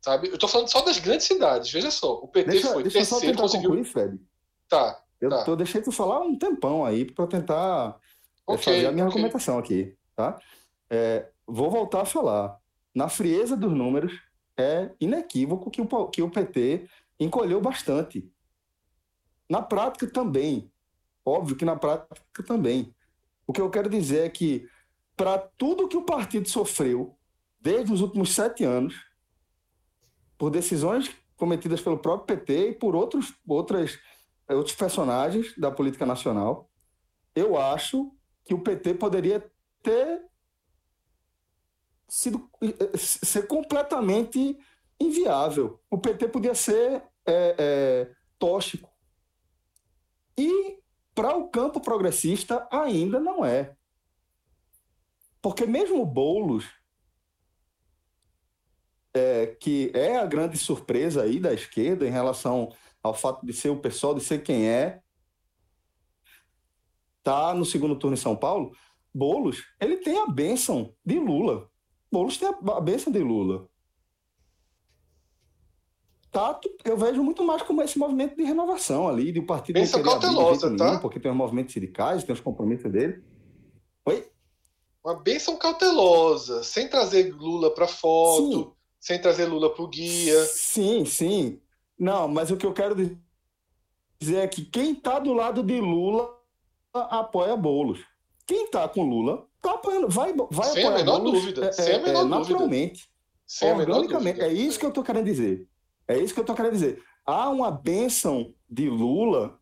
[0.01, 0.29] Sabe?
[0.29, 1.71] Eu estou falando só das grandes cidades.
[1.71, 3.71] Veja só, o PT deixa, foi deixa terceiro, só conseguiu.
[3.71, 4.21] Concluir, Fred.
[4.69, 5.03] Tá.
[5.21, 5.45] Eu tá.
[5.45, 7.99] tô deixando tu falar um tempão aí para tentar
[8.49, 9.17] é, okay, fazer a minha okay.
[9.17, 10.39] argumentação aqui, tá?
[10.89, 12.59] É, vou voltar a falar.
[12.95, 14.13] Na frieza dos números,
[14.57, 16.89] é inequívoco que o, que o PT
[17.19, 18.31] encolheu bastante.
[19.49, 20.71] Na prática também.
[21.25, 22.95] Óbvio que na prática também.
[23.47, 24.69] O que eu quero dizer é que,
[25.17, 27.17] para tudo que o partido sofreu
[27.61, 28.95] desde os últimos sete anos,
[30.39, 33.99] por decisões cometidas pelo próprio PT e por outros, outras,
[34.49, 36.71] outros personagens da política nacional,
[37.35, 38.13] eu acho
[38.45, 39.45] que o PT poderia
[39.83, 40.23] ter
[42.09, 42.49] sido
[42.97, 44.59] ser completamente
[44.99, 45.81] inviável.
[45.91, 48.91] O PT podia ser é, é, tóxico.
[50.37, 50.79] E
[51.15, 53.77] para o campo progressista ainda não é.
[55.43, 56.65] Porque mesmo o Boulos,
[59.19, 62.73] é, que é a grande surpresa aí da esquerda em relação
[63.03, 65.01] ao fato de ser o pessoal, de ser quem é,
[67.23, 68.73] tá no segundo turno em São Paulo,
[69.15, 71.69] Boulos, ele tem a bênção de Lula.
[72.11, 73.69] Boulos tem a bênção de Lula.
[76.31, 80.03] Tato, eu vejo muito mais como esse movimento de renovação ali, de o partido Pensa
[80.03, 80.91] cautelosa, tá?
[80.91, 83.23] Nenhum, porque tem os movimentos sindicais, tem os compromissos dele.
[84.05, 84.31] Oi?
[85.03, 88.73] Uma bênção cautelosa, sem trazer Lula para foto, sim.
[89.01, 90.45] Sem trazer Lula para o guia.
[90.47, 91.61] Sim, sim.
[91.99, 92.95] Não, mas o que eu quero
[94.21, 96.39] dizer é que quem está do lado de Lula
[96.93, 98.01] apoia Bolos.
[98.47, 101.73] Quem está com Lula está apoiando, vai, vai sem apoiar a menor Boulos, dúvida, é,
[101.73, 103.11] sem a é, menor é, naturalmente.
[103.47, 104.41] Sem organicamente.
[104.41, 105.67] É isso que eu estou querendo dizer.
[106.07, 107.03] É isso que eu estou querendo dizer.
[107.25, 109.59] Há uma benção de Lula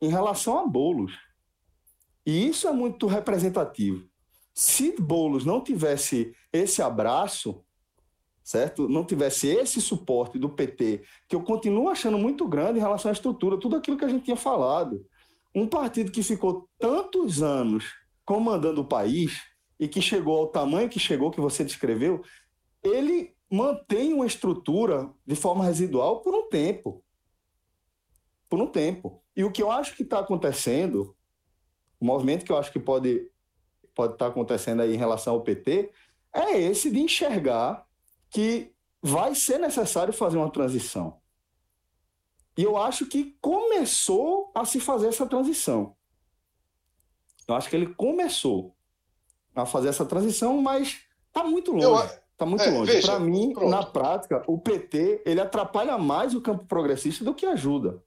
[0.00, 1.12] em relação a Bolos.
[2.24, 4.08] E isso é muito representativo.
[4.52, 7.64] Se Bolos não tivesse esse abraço,
[8.46, 8.88] certo?
[8.88, 13.12] Não tivesse esse suporte do PT, que eu continuo achando muito grande em relação à
[13.12, 15.04] estrutura, tudo aquilo que a gente tinha falado.
[15.52, 17.92] Um partido que ficou tantos anos
[18.24, 19.42] comandando o país
[19.80, 22.22] e que chegou ao tamanho que chegou, que você descreveu,
[22.84, 27.02] ele mantém uma estrutura de forma residual por um tempo.
[28.48, 29.20] Por um tempo.
[29.34, 31.16] E o que eu acho que está acontecendo,
[31.98, 33.28] o movimento que eu acho que pode
[33.92, 35.90] pode estar tá acontecendo aí em relação ao PT,
[36.32, 37.85] é esse de enxergar
[38.30, 41.20] que vai ser necessário fazer uma transição.
[42.56, 45.94] E eu acho que começou a se fazer essa transição.
[47.46, 48.74] Eu acho que ele começou
[49.54, 52.18] a fazer essa transição, mas está muito longe.
[52.32, 53.00] Está muito é, longe.
[53.02, 53.70] Para mim, pronto.
[53.70, 58.02] na prática, o PT ele atrapalha mais o campo progressista do que ajuda.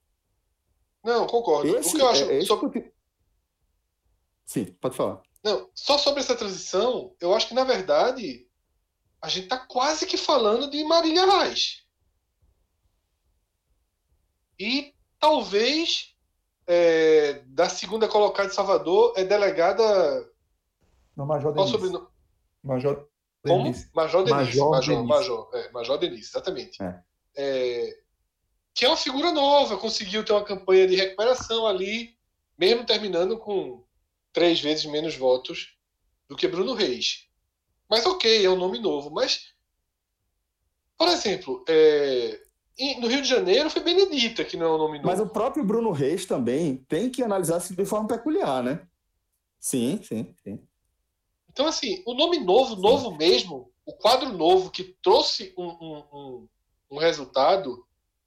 [1.02, 1.76] Não, concordo.
[1.76, 2.30] Esse, o que eu acho.
[2.30, 2.92] É, sobre...
[4.44, 5.22] Sim, pode falar.
[5.42, 8.46] Não, só sobre essa transição, eu acho que, na verdade,
[9.22, 11.84] a gente está quase que falando de Marília Reis.
[14.58, 16.14] E talvez
[16.66, 19.84] é, da segunda colocada de Salvador é delegada.
[21.16, 21.72] Não, Major Denise.
[21.72, 22.06] Sobrenome?
[22.62, 23.08] Major
[23.44, 23.90] Denise.
[23.90, 24.04] Como?
[24.04, 24.58] Major Denise.
[24.58, 25.08] Major, Major, Denise.
[25.08, 26.82] Major, é, Major Denise, exatamente.
[26.82, 27.02] É.
[27.36, 27.98] É,
[28.74, 32.16] que é uma figura nova, conseguiu ter uma campanha de recuperação ali,
[32.58, 33.84] mesmo terminando com
[34.32, 35.76] três vezes menos votos
[36.28, 37.29] do que Bruno Reis.
[37.90, 39.10] Mas ok, é um nome novo.
[39.10, 39.52] Mas,
[40.96, 42.40] por exemplo, é,
[43.00, 45.08] no Rio de Janeiro foi Benedita, que não é um nome novo.
[45.08, 48.86] Mas o próprio Bruno Reis também tem que analisar isso de forma peculiar, né?
[49.58, 50.60] Sim, sim, sim.
[51.50, 52.80] Então, assim, o nome novo, sim.
[52.80, 56.48] novo mesmo, o quadro novo que trouxe um, um, um,
[56.92, 57.84] um resultado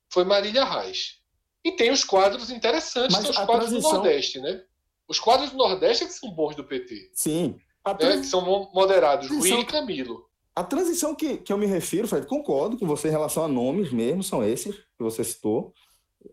[0.10, 1.22] foi Marília Reis.
[1.64, 3.92] E tem os quadros interessantes, Mas são os quadros transição...
[3.92, 4.64] do Nordeste, né?
[5.08, 7.12] Os quadros do Nordeste é que são bons do PT.
[7.14, 7.58] Sim.
[7.92, 8.22] Trans...
[8.22, 9.58] Que são moderados, transição...
[9.58, 10.26] Rui e Camilo.
[10.56, 13.92] A transição que, que eu me refiro, Fred, concordo com você em relação a nomes
[13.92, 15.74] mesmo, são esses que você citou.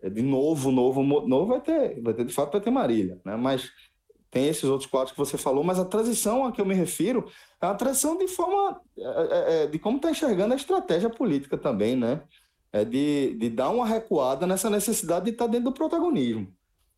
[0.01, 3.35] É, de novo, novo, novo vai ter, vai ter, de fato, vai ter Marília, né?
[3.35, 3.71] Mas
[4.29, 7.29] tem esses outros quadros que você falou, mas a transição a que eu me refiro
[7.61, 11.57] é a transição de forma é, é, é de como está enxergando a estratégia política
[11.57, 12.21] também, né?
[12.71, 16.47] É de, de dar uma recuada nessa necessidade de estar tá dentro do protagonismo.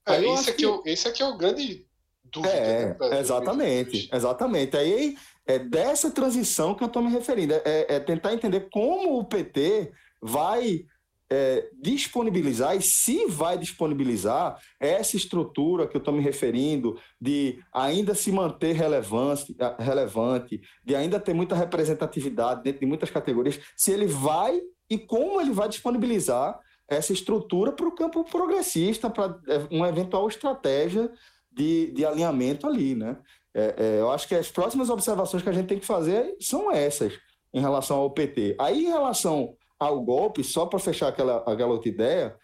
[0.05, 0.89] É, esse, aqui, que...
[0.89, 1.87] esse aqui é o grande
[2.33, 2.53] dúvida.
[2.53, 4.75] É, né, exatamente, exatamente.
[4.75, 5.15] Aí
[5.45, 7.53] é dessa transição que eu estou me referindo.
[7.53, 9.91] É, é, tentar entender como o PT
[10.21, 10.85] vai
[11.29, 18.13] é, disponibilizar e se vai disponibilizar essa estrutura que eu estou me referindo, de ainda
[18.13, 24.07] se manter relevante, relevante, de ainda ter muita representatividade dentro de muitas categorias, se ele
[24.07, 29.89] vai e como ele vai disponibilizar essa estrutura para o campo progressista, para é, uma
[29.89, 31.11] eventual estratégia
[31.53, 33.17] de, de alinhamento ali, né?
[33.53, 36.71] É, é, eu acho que as próximas observações que a gente tem que fazer são
[36.71, 37.13] essas
[37.53, 38.55] em relação ao PT.
[38.59, 42.35] Aí, em relação ao golpe, só para fechar aquela, aquela outra ideia,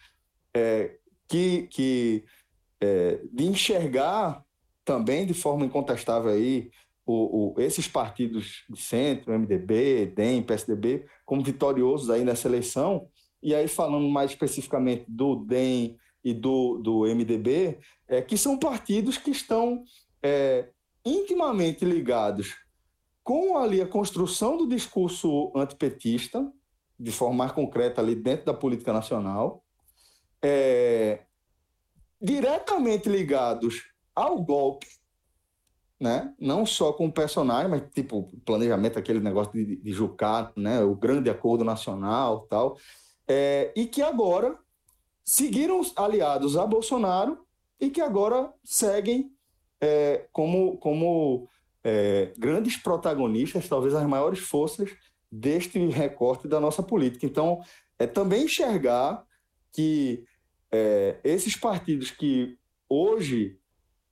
[0.56, 2.24] é, que, que
[2.80, 4.44] é, de enxergar
[4.86, 6.70] também de forma incontestável aí
[7.06, 13.08] o, o, esses partidos de centro, MDB, DEM, PSDB, como vitoriosos aí nessa eleição,
[13.42, 19.18] e aí falando mais especificamente do DEM e do, do MDB, é, que são partidos
[19.18, 19.84] que estão
[20.22, 20.70] é,
[21.06, 22.58] intimamente ligados
[23.24, 26.52] com ali a construção do discurso antipetista,
[27.00, 29.64] de forma mais concreta ali dentro da política nacional,
[30.42, 31.22] é,
[32.22, 33.84] diretamente ligados
[34.16, 34.88] ao golpe,
[36.00, 36.34] né?
[36.40, 39.94] não só com o personagem, mas tipo planejamento, aquele negócio de, de
[40.58, 40.82] né?
[40.82, 42.78] o grande acordo nacional tal,
[43.28, 44.58] é, e que agora
[45.30, 47.46] seguiram aliados a Bolsonaro
[47.80, 49.32] e que agora seguem
[49.80, 51.48] é, como, como
[51.84, 54.90] é, grandes protagonistas, talvez as maiores forças
[55.32, 57.28] deste recorte da nossa política.
[57.28, 57.62] Então,
[58.00, 59.24] é também enxergar
[59.72, 60.26] que
[60.72, 62.58] é, esses partidos que
[62.90, 63.56] hoje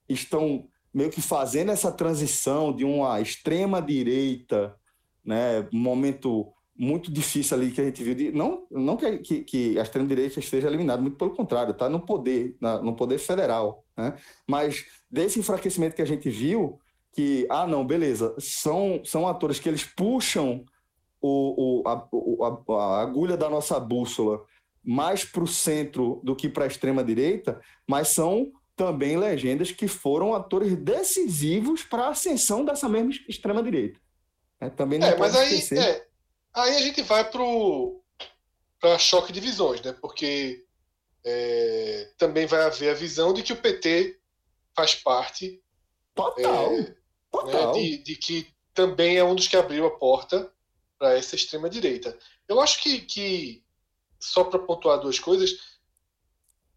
[0.07, 4.77] estão meio que fazendo essa transição de uma extrema direita,
[5.25, 8.13] né, momento muito difícil ali que a gente viu.
[8.13, 11.99] De, não não que, que, que a extrema-direita esteja eliminada, muito pelo contrário, está no
[11.99, 13.83] poder, na, no poder federal.
[13.97, 14.15] Né?
[14.47, 16.79] Mas desse enfraquecimento que a gente viu,
[17.13, 20.63] que, ah, não, beleza, são, são atores que eles puxam
[21.19, 21.93] o, o, a,
[22.45, 24.43] a, a agulha da nossa bússola
[24.83, 30.35] mais para o centro do que para a extrema-direita, mas são também legendas que foram
[30.35, 33.99] atores decisivos para a ascensão dessa mesma extrema-direita.
[34.61, 36.05] É, também não é, mas aí, é,
[36.57, 37.23] Aí a gente vai
[38.79, 39.93] para choque de visões, né?
[39.93, 40.65] Porque
[41.23, 44.19] é, também vai haver a visão de que o PT
[44.75, 45.61] faz parte.
[46.15, 46.73] Total.
[46.73, 46.95] É,
[47.31, 47.75] total.
[47.75, 50.51] Né, de, de, que também é um dos que abriu a porta
[50.97, 52.17] para essa extrema-direita.
[52.47, 53.63] Eu acho que, que
[54.19, 55.77] só para pontuar duas coisas,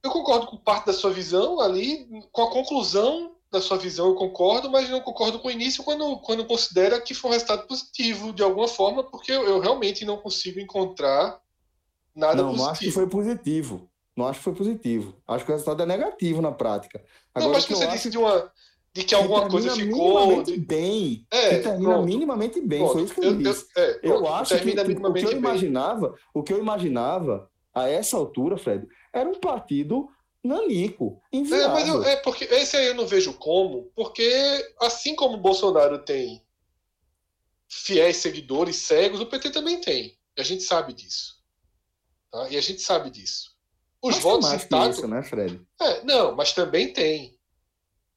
[0.02, 4.14] eu concordo com parte da sua visão ali, com a conclusão da sua visão eu
[4.14, 8.32] concordo, mas não concordo com o início quando, quando considera que foi um resultado positivo
[8.32, 11.40] de alguma forma, porque eu, eu realmente não consigo encontrar
[12.14, 12.64] nada não, positivo.
[12.64, 13.90] Não, acho que foi positivo.
[14.16, 15.16] Não acho que foi positivo.
[15.26, 17.02] Acho que o resultado é negativo na prática.
[17.34, 18.10] Agora, não, mas que você disse acho...
[18.10, 18.52] de uma
[18.92, 21.26] de que alguma que coisa ficou minimamente bem.
[21.30, 22.06] É, que termina pronto.
[22.06, 22.80] minimamente bem.
[22.80, 22.92] Pronto.
[22.92, 23.66] Foi isso que eu, eu disse.
[23.76, 27.88] Eu, é, eu acho que, que o que eu imaginava, o que eu imaginava a
[27.88, 30.08] essa altura, Fred, era um partido
[30.42, 35.34] nanico, É, mas eu, é porque esse aí eu não vejo como, porque assim como
[35.34, 36.42] o Bolsonaro tem
[37.68, 40.18] fiéis seguidores cegos, o PT também tem.
[40.36, 41.40] E a gente sabe disso.
[42.30, 42.48] Tá?
[42.50, 43.54] E a gente sabe disso.
[44.02, 45.60] Os mas votos mais intactos, isso, né, Fred?
[45.80, 47.38] É, não, mas também tem.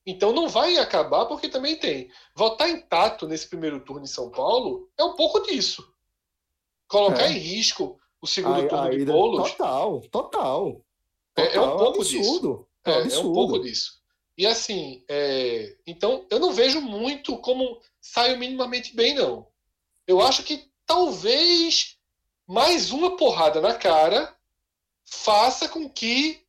[0.05, 2.09] Então não vai acabar porque também tem.
[2.35, 5.87] Votar intacto nesse primeiro turno em São Paulo é um pouco disso.
[6.87, 7.31] Colocar é.
[7.31, 9.51] em risco o segundo a, turno a de bolos.
[9.51, 10.85] Total, total.
[11.35, 12.03] É, é, um pouco absurdo.
[12.03, 12.68] disso.
[12.85, 14.01] É, é, é, um pouco disso.
[14.38, 15.77] E assim, é...
[15.85, 19.47] então eu não vejo muito como saiu minimamente bem, não.
[20.07, 21.97] Eu acho que talvez
[22.47, 24.35] mais uma porrada na cara
[25.05, 26.43] faça com que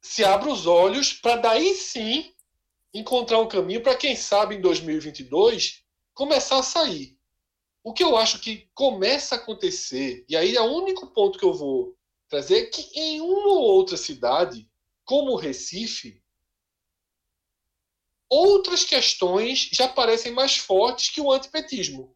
[0.00, 2.32] se abra os olhos para daí sim
[2.94, 5.82] encontrar um caminho para quem sabe em 2022
[6.14, 7.16] começar a sair.
[7.82, 11.44] O que eu acho que começa a acontecer, e aí é o único ponto que
[11.44, 11.95] eu vou
[12.28, 14.68] trazer que em uma ou outra cidade,
[15.04, 16.22] como Recife,
[18.28, 22.14] outras questões já parecem mais fortes que o antipetismo.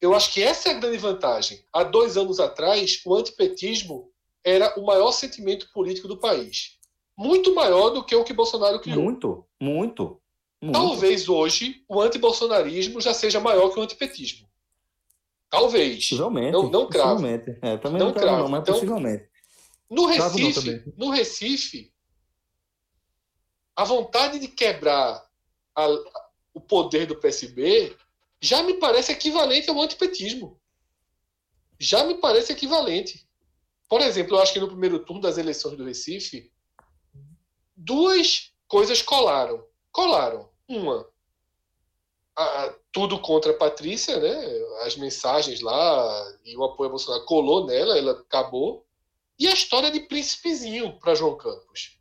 [0.00, 1.64] Eu acho que essa é a grande vantagem.
[1.72, 4.12] Há dois anos atrás, o antipetismo
[4.44, 6.78] era o maior sentimento político do país.
[7.16, 9.00] Muito maior do que o que Bolsonaro criou.
[9.00, 10.20] Muito, muito.
[10.60, 10.72] muito.
[10.72, 14.48] Talvez hoje o antibolsonarismo já seja maior que o antipetismo.
[15.52, 16.08] Talvez.
[16.08, 16.52] Possivelmente.
[16.52, 17.26] Não, não cravo.
[17.26, 19.28] É, também não, não cravo, não, mas então, possivelmente.
[19.90, 21.92] No Recife, no Recife,
[23.76, 25.22] a vontade de quebrar
[25.76, 25.88] a,
[26.54, 27.94] o poder do PSB
[28.40, 30.58] já me parece equivalente ao antipetismo.
[31.78, 33.28] Já me parece equivalente.
[33.90, 36.50] Por exemplo, eu acho que no primeiro turno das eleições do Recife,
[37.76, 39.62] duas coisas colaram.
[39.90, 40.48] Colaram.
[40.66, 41.06] Uma,
[42.36, 44.60] a, tudo contra a Patrícia, né?
[44.84, 48.86] As mensagens lá e o apoio a Bolsonaro colou nela, ela acabou.
[49.38, 51.98] E a história de príncipezinho para João Campos.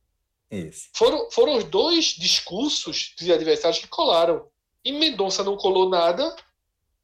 [0.50, 0.90] Esse.
[0.94, 4.48] Foram, foram os dois discursos de adversários que colaram.
[4.84, 6.36] E Mendonça não colou nada,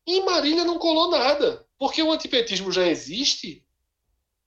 [0.06, 1.66] e Marília não colou nada.
[1.78, 3.64] Porque o antipetismo já existe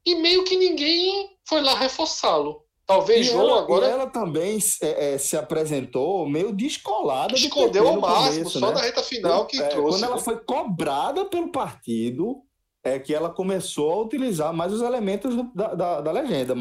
[0.05, 2.65] e meio que ninguém foi lá reforçá-lo.
[2.91, 3.87] Talvez e João ela, agora.
[3.87, 7.35] ela também é, é, se apresentou meio descolada.
[7.35, 8.75] Escondeu ao máximo, começo, só né?
[8.75, 9.99] na reta final que é, trouxe.
[9.99, 10.23] Quando ela né?
[10.23, 12.43] foi cobrada pelo partido,
[12.83, 16.55] é que ela começou a utilizar mais os elementos da, da, da legenda.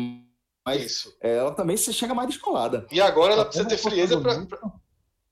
[0.66, 1.18] Mas Isso.
[1.20, 2.86] ela também se chega mais descolada.
[2.92, 4.46] E agora ela precisa ter frieza para.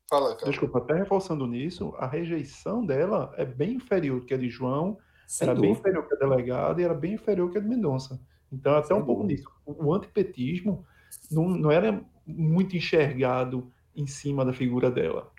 [0.10, 0.49] Fala, cara.
[0.49, 4.98] Desculpa, até reforçando nisso, a rejeição dela é bem inferior que a de João,
[5.28, 5.74] Sem era dúvida.
[5.74, 8.19] bem inferior que a delegada e era bem inferior que a de Mendonça.
[8.52, 9.49] Então, até um pouco nisso.
[9.65, 10.86] O antipetismo
[11.30, 15.30] não, não era muito enxergado em cima da figura dela.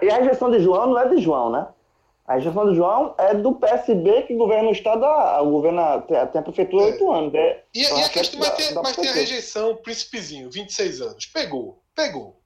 [0.00, 1.66] E a rejeição de João não é de João, né?
[2.26, 5.04] A rejeição de João é do PSB que governa o Estado,
[5.44, 6.90] o governo tem a, tem a prefeitura há É.
[6.92, 7.34] oito anos.
[7.34, 11.26] É, E, a questão, que mas, tem, mas tem a rejeição Príncipezinho, 26 anos.
[11.26, 12.38] Pegou, pegou.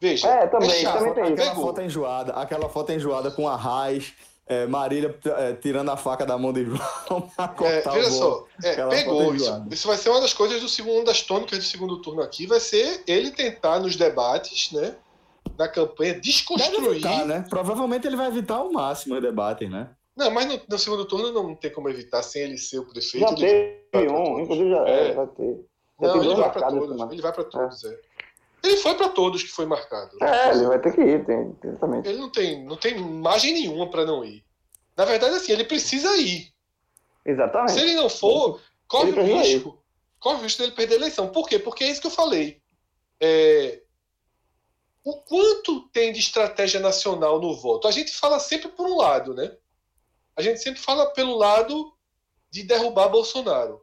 [0.00, 0.28] Veja.
[0.28, 0.98] É, também, chato.
[0.98, 1.32] também tem isso.
[1.34, 1.66] Aquela Pegou.
[1.66, 4.14] foto enjoada, aquela foto enjoada com a raiz,
[4.50, 6.80] é, Marília é, tirando a faca da mão de João
[7.36, 9.34] pra É, cortar veja o só, é, pegou.
[9.34, 12.20] Isso, isso vai ser uma das coisas do segundo, uma das tônicas do segundo turno
[12.22, 14.96] aqui, vai ser ele tentar nos debates, né?
[15.56, 16.90] Na campanha, desconstruir.
[16.90, 17.44] evitar, né?
[17.48, 19.88] Provavelmente ele vai evitar ao máximo os debates, né?
[20.16, 23.20] Não, mas no, no segundo turno não tem como evitar sem ele ser o prefeito.
[23.26, 25.08] Já ele teve vai pra um, inclusive já É.
[25.08, 25.44] é, vai ter.
[26.00, 27.12] Já Não, tem ele dois vai para todos.
[27.12, 27.98] Ele vai para todos, é.
[28.62, 30.16] Ele foi para todos que foi marcado.
[30.22, 32.08] É, ele vai ter que ir, tem, exatamente.
[32.08, 34.44] Ele não tem, não tem margem nenhuma para não ir.
[34.96, 36.52] Na verdade, assim, ele precisa ir.
[37.24, 37.72] Exatamente.
[37.72, 39.52] Se ele não for, corre Ele o precisa ir.
[39.54, 39.82] risco.
[40.18, 41.28] Corre o risco dele perder a eleição.
[41.28, 41.58] Por quê?
[41.58, 42.60] Porque é isso que eu falei.
[43.18, 43.80] É,
[45.02, 47.88] O quanto tem de estratégia nacional no voto?
[47.88, 49.56] A gente fala sempre por um lado, né?
[50.36, 51.94] A gente sempre fala pelo lado
[52.50, 53.80] de derrubar Bolsonaro.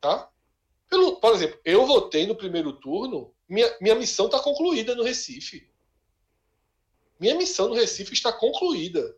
[0.00, 0.28] Tá?
[0.88, 5.68] Pelo, por exemplo, eu votei no primeiro turno, minha, minha missão está concluída no Recife.
[7.18, 9.16] Minha missão no Recife está concluída.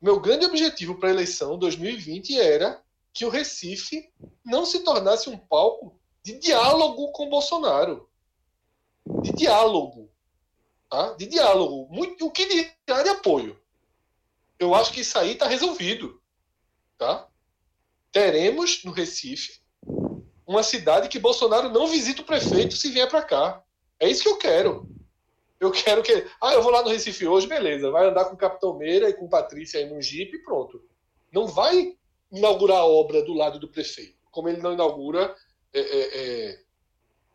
[0.00, 2.80] Meu grande objetivo para a eleição 2020 era
[3.12, 4.08] que o Recife
[4.44, 8.08] não se tornasse um palco de diálogo com Bolsonaro.
[9.20, 10.08] De diálogo.
[10.88, 11.14] Tá?
[11.14, 11.92] De diálogo.
[11.92, 13.60] Muito, o que dirá de apoio.
[14.60, 16.22] Eu acho que isso aí está resolvido.
[16.96, 17.28] Tá?
[18.12, 19.63] Teremos no Recife
[20.46, 23.62] uma cidade que Bolsonaro não visita o prefeito se vier para cá.
[23.98, 24.88] É isso que eu quero.
[25.58, 26.12] Eu quero que.
[26.40, 27.90] Ah, eu vou lá no Recife hoje, beleza.
[27.90, 30.82] Vai andar com o Capitão Meira e com Patrícia aí no Jeep e pronto.
[31.32, 31.96] Não vai
[32.30, 35.34] inaugurar a obra do lado do prefeito, como ele não inaugura
[35.72, 36.60] é, é, é,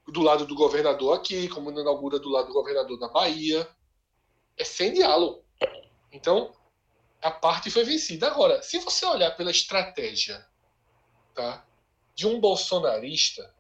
[0.08, 3.68] do lado do governador aqui, como não inaugura do lado do governador da Bahia.
[4.58, 5.44] É sem diálogo.
[6.12, 6.54] Então,
[7.22, 8.28] a parte foi vencida.
[8.28, 10.46] Agora, se você olhar pela estratégia
[11.34, 11.66] tá,
[12.20, 13.56] de um bolsonarista,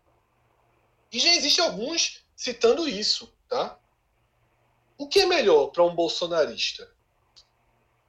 [1.13, 3.79] e já existem alguns citando isso, tá?
[4.97, 6.93] O que é melhor para um bolsonarista?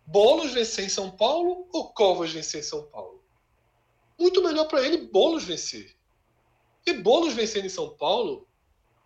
[0.05, 3.22] Bolos vencer em São Paulo ou Covas vencer em São Paulo?
[4.18, 5.97] Muito melhor para ele Bolos vencer.
[6.85, 8.48] E Bolos vencer em São Paulo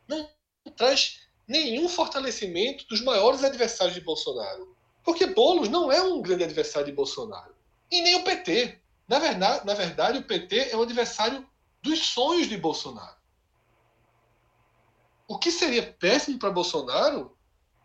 [0.08, 0.26] não
[0.74, 4.74] traz nenhum fortalecimento dos maiores adversários de Bolsonaro.
[5.04, 7.54] Porque Bolos não é um grande adversário de Bolsonaro.
[7.90, 8.80] E nem o PT.
[9.06, 11.46] Na verdade, na verdade, o PT é um adversário
[11.82, 13.16] dos sonhos de Bolsonaro.
[15.28, 17.36] O que seria péssimo para Bolsonaro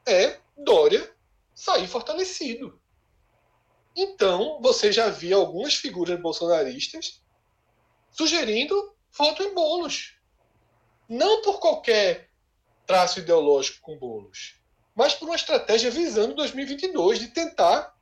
[0.05, 1.13] é Dória
[1.53, 2.79] sair fortalecido.
[3.95, 7.21] Então, você já via algumas figuras bolsonaristas
[8.11, 10.15] sugerindo voto em bolos.
[11.07, 12.29] Não por qualquer
[12.85, 14.55] traço ideológico com bolos,
[14.95, 17.95] mas por uma estratégia visando 2022 de tentar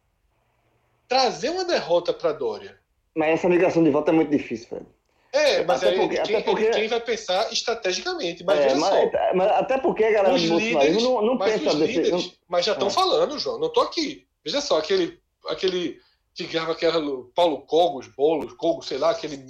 [1.07, 2.79] trazer uma derrota para Dória.
[3.17, 4.85] Mas essa migração de voto é muito difícil, velho.
[5.33, 6.69] É, mas até porque, quem, até porque...
[6.69, 8.43] quem vai pensar estrategicamente.
[8.43, 11.75] Mas, é, mas, mas, até porque a galera os do líderes, não, não mas pensa
[11.75, 11.93] desse...
[11.93, 12.31] líderes, não...
[12.47, 12.91] Mas já estão é.
[12.91, 13.57] falando, João.
[13.57, 14.27] Não estou aqui.
[14.45, 15.99] Veja só, aquele, aquele
[16.35, 16.91] que grava aquele
[17.35, 19.43] Paulo Cogos, Bolos, Cogos, sei lá, aquele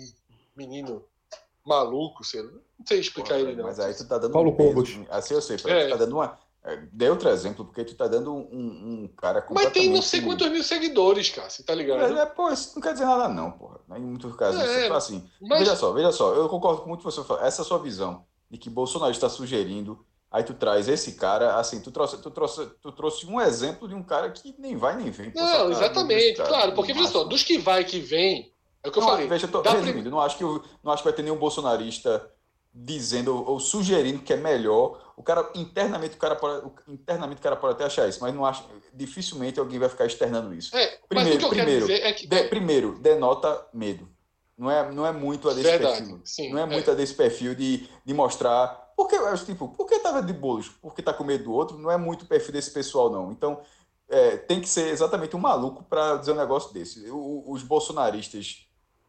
[0.56, 1.04] menino
[1.66, 2.52] maluco, sei lá.
[2.52, 3.66] Não sei explicar Pô, ele, não.
[3.66, 4.98] Mas aí tu tá dando Paulo um Cogos.
[5.10, 5.86] Assim eu sei, é.
[5.86, 6.47] tu tá dando uma é,
[6.92, 10.50] dê outro exemplo, porque tu tá dando um, um cara Mas tem não sei quantos
[10.50, 12.02] mil seguidores, cara, você tá ligado?
[12.02, 13.80] É, é, pô, isso não quer dizer nada, não, porra.
[13.96, 15.24] Em muitos casos, é, assim.
[15.42, 15.60] Mas...
[15.60, 17.46] Veja só, veja só, eu concordo com muito você fala.
[17.46, 21.92] Essa sua visão de que Bolsonaro está sugerindo, aí tu traz esse cara, assim, tu
[21.92, 25.32] trouxe, tu trouxe, tu trouxe um exemplo de um cara que nem vai nem vem.
[25.34, 28.52] Não, exatamente, claro, porque veja só, dos que vai que vem,
[28.84, 29.28] é o que eu não, falei.
[29.28, 30.10] Veja, eu tô resumindo, prim...
[30.10, 32.30] não acho que não acho que vai ter nenhum bolsonarista
[32.74, 35.07] dizendo ou sugerindo que é melhor.
[35.18, 38.46] O cara internamente o cara pode, internamente o cara pode até achar isso, mas não
[38.46, 38.64] acho
[38.94, 40.78] dificilmente alguém vai ficar externando isso.
[40.78, 42.28] É, primeiro, primeiro, é que...
[42.28, 44.08] de, primeiro denota medo.
[44.56, 46.22] Não é, não é muito a desse Verdade, perfil.
[46.24, 48.94] Sim, não é, é, muito a desse perfil de, de mostrar.
[48.96, 49.16] Porque,
[49.46, 50.70] tipo, por que tava de bolos?
[50.70, 51.78] Porque tá com medo do outro?
[51.78, 53.32] Não é muito o perfil desse pessoal, não.
[53.32, 53.62] Então,
[54.10, 57.10] é, tem que ser exatamente um maluco para dizer um negócio desse.
[57.10, 58.67] O, os bolsonaristas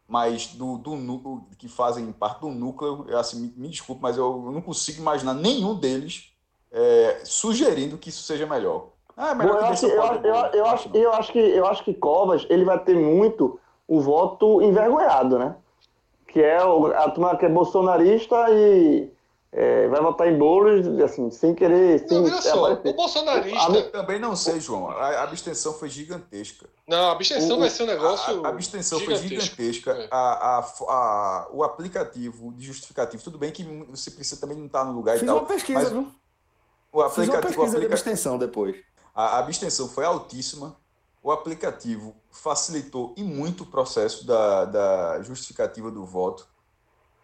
[0.09, 4.49] mas do, do, que fazem parte do núcleo, eu, assim, me, me desculpe, mas eu
[4.51, 6.33] não consigo imaginar nenhum deles
[6.71, 8.87] é, sugerindo que isso seja melhor.
[9.15, 11.83] Ah, é melhor Bom, eu, acho, eu, eu, eu, acho, eu, acho que, eu acho
[11.83, 15.55] que Covas ele vai ter muito o voto envergonhado, né?
[16.27, 19.11] Que é o, a turma que é bolsonarista e
[19.51, 22.07] é, vai votar em bolos, assim, sem querer.
[22.07, 23.71] Sem, não, só, o bolsonarista.
[23.71, 24.91] Eu também não sei, João.
[24.91, 26.69] A, abstenção foi gigantesca.
[26.87, 28.45] Não, a abstenção o, vai ser um negócio.
[28.45, 29.27] A, a abstenção gigantesco.
[29.27, 29.91] foi gigantesca.
[29.91, 30.07] É.
[30.11, 34.85] A, a, a, o aplicativo de justificativo, tudo bem que você precisa também não estar
[34.85, 35.37] no lugar Fiz e tal.
[35.37, 36.11] uma pesquisa, mas viu?
[36.91, 37.79] O aplicativo, Fiz uma pesquisa aplica...
[37.79, 38.75] de abstenção depois.
[39.15, 40.77] A abstenção foi altíssima.
[41.23, 46.47] O aplicativo facilitou e muito o processo da, da justificativa do voto.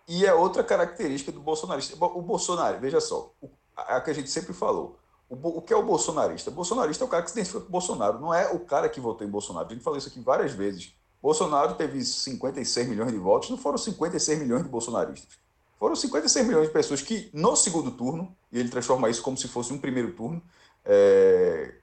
[0.07, 1.95] E é outra característica do bolsonarista.
[2.05, 3.31] O Bolsonaro, veja só,
[3.75, 4.97] a, que a gente sempre falou.
[5.27, 6.51] O, o, que é o bolsonarista?
[6.51, 8.87] O bolsonarista é o cara que se identifica com o Bolsonaro, não é o cara
[8.87, 9.67] que votou em Bolsonaro.
[9.67, 10.93] A gente falou isso aqui várias vezes.
[11.21, 15.39] Bolsonaro teve 56 milhões de votos, não foram 56 milhões de bolsonaristas.
[15.79, 19.47] Foram 56 milhões de pessoas que, no segundo turno, e ele transforma isso como se
[19.47, 20.39] fosse um primeiro turno,
[20.85, 21.73] é,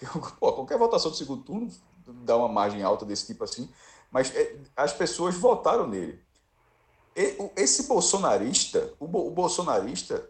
[0.38, 1.70] pô, qualquer votação do segundo turno
[2.06, 3.70] dá uma margem alta desse tipo assim,
[4.10, 6.20] mas é, as pessoas votaram nele
[7.56, 10.28] esse bolsonarista, o, bolsonarista,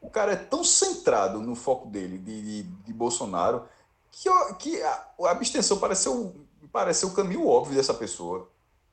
[0.00, 3.68] o cara é tão centrado no foco dele, de, de, de Bolsonaro,
[4.10, 4.28] que,
[4.58, 6.34] que a, a abstenção pareceu,
[6.72, 8.48] pareceu o caminho óbvio dessa pessoa.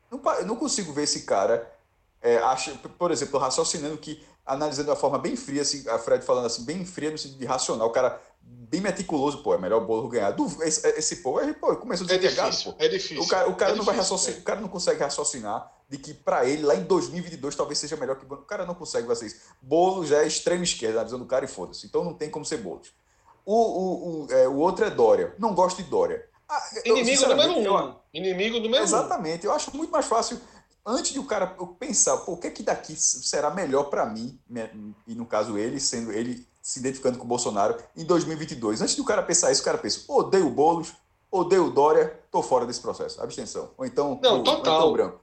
[0.09, 1.71] Não, eu não consigo ver esse cara,
[2.21, 6.25] é, acha, por exemplo, raciocinando que, analisando de uma forma bem fria, assim, a Fred
[6.25, 9.81] falando assim, bem fria no sentido de racional, o cara bem meticuloso, pô, é melhor
[9.81, 10.31] o bolo ganhar.
[10.31, 12.83] Do, esse, esse pô, ele, pô, começou é difícil, pô.
[12.83, 13.23] É difícil.
[13.23, 14.41] O cara, o cara é não difícil, vai raciocinar, é.
[14.41, 18.17] o cara não consegue raciocinar de que para ele, lá em 2022, talvez seja melhor
[18.17, 19.41] que O cara não consegue fazer isso.
[19.61, 21.85] Bolo já é extrema esquerda na visão do cara e foda-se.
[21.85, 22.91] Então não tem como ser Boulos.
[23.45, 25.35] O, o, o, é, o outro é Dória.
[25.37, 26.27] Não gosto de Dória.
[26.49, 27.63] Ah, Inimigo número um.
[27.63, 29.45] Eu, Inimigo número exatamente.
[29.45, 29.49] Um.
[29.49, 30.39] Eu acho muito mais fácil,
[30.85, 31.47] antes de o cara
[31.79, 34.39] pensar, pô, o que é que daqui será melhor para mim,
[35.07, 38.81] e no caso ele, sendo ele se identificando com o Bolsonaro, em 2022.
[38.81, 40.93] Antes de o cara pensar isso, o cara pensa, odeio Boulos,
[41.29, 43.21] odeio Dória, tô fora desse processo.
[43.21, 43.69] Abstenção.
[43.77, 44.79] Ou então, Não, total.
[44.79, 45.21] Então branco.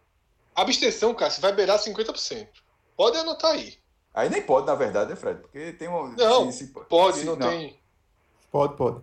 [0.55, 2.47] Abstenção, cara, você vai beirar 50%.
[2.97, 3.75] Pode anotar aí.
[4.15, 5.41] Aí nem pode, na verdade, né, Fred?
[5.41, 6.13] Porque tem um.
[6.13, 7.77] Não, se, se, pode, se, não, não, tem.
[8.53, 9.01] Pode, pode.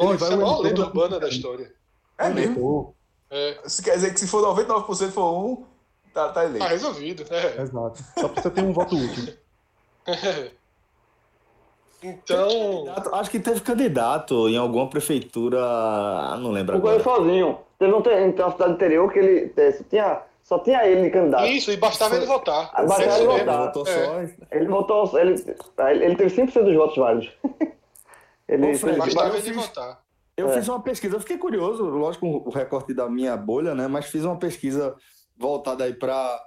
[0.00, 1.72] Ele Isso é a maior lenda urbana da história.
[2.18, 2.96] É mesmo?
[3.30, 3.60] É.
[3.84, 5.64] Quer dizer que se for 99% for um,
[6.12, 6.64] tá, tá eleito.
[6.64, 7.62] Tá resolvido, é.
[7.62, 8.04] Exato.
[8.18, 9.38] Só precisa ter um voto útil.
[12.02, 12.86] Então.
[13.12, 15.58] Acho que teve candidato em alguma prefeitura.
[16.40, 16.82] Não lembro.
[16.84, 17.58] O sozinho.
[17.78, 19.52] Teve um, tem uma cidade interior que ele
[19.90, 21.44] tinha só tinha ele de candidato.
[21.46, 22.18] Isso, e bastava Foi...
[22.18, 22.70] ele votar.
[22.72, 23.66] Ah, bastava ele votar.
[23.66, 24.04] Votou é.
[24.04, 24.20] só...
[24.52, 25.34] Ele votou, ele,
[26.04, 27.32] ele teve 100% dos votos válidos.
[28.48, 30.00] ele Pô, Fred, bastava ele votar.
[30.36, 30.52] Eu é.
[30.52, 33.88] fiz uma pesquisa, eu fiquei curioso, lógico, o recorte da minha bolha, né?
[33.88, 34.94] Mas fiz uma pesquisa
[35.36, 36.38] voltada aí para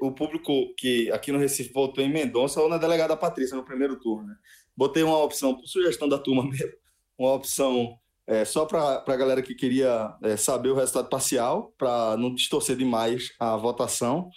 [0.00, 3.98] o público que aqui no Recife votou em Mendonça ou na delegada Patrícia no primeiro
[3.98, 4.34] turno, né?
[4.76, 6.72] Botei uma opção, por sugestão da turma mesmo,
[7.18, 12.16] uma opção é, só para a galera que queria é, saber o resultado parcial, para
[12.16, 14.30] não distorcer demais a votação.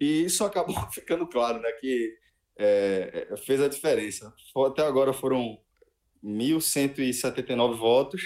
[0.00, 1.70] E isso acabou ficando claro, né?
[1.80, 2.12] Que
[2.58, 4.34] é, é fez a diferença.
[4.66, 5.58] Até agora foram
[6.24, 8.22] 1.179 votos,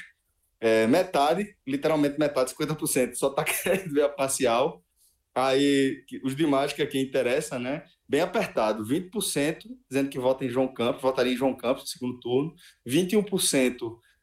[0.61, 4.83] é, metade, literalmente metade, 50%, só está querendo ver a parcial.
[5.35, 7.85] Aí os demais, que aqui interessa, né?
[8.09, 12.19] Bem apertado, 20% dizendo que vota em João Campos, votaria em João Campos no segundo
[12.19, 12.55] turno,
[12.87, 13.79] 21%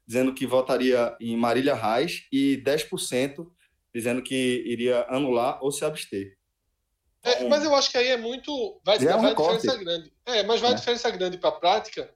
[0.06, 3.48] dizendo que votaria em Marília Reis e 10%
[3.94, 6.38] dizendo que iria anular ou se abster.
[7.24, 8.80] É, então, mas eu acho que aí é muito.
[8.86, 10.14] Vai, é vai diferença grande.
[10.26, 10.76] É, mas vai é.
[10.76, 12.14] diferença grande para a prática.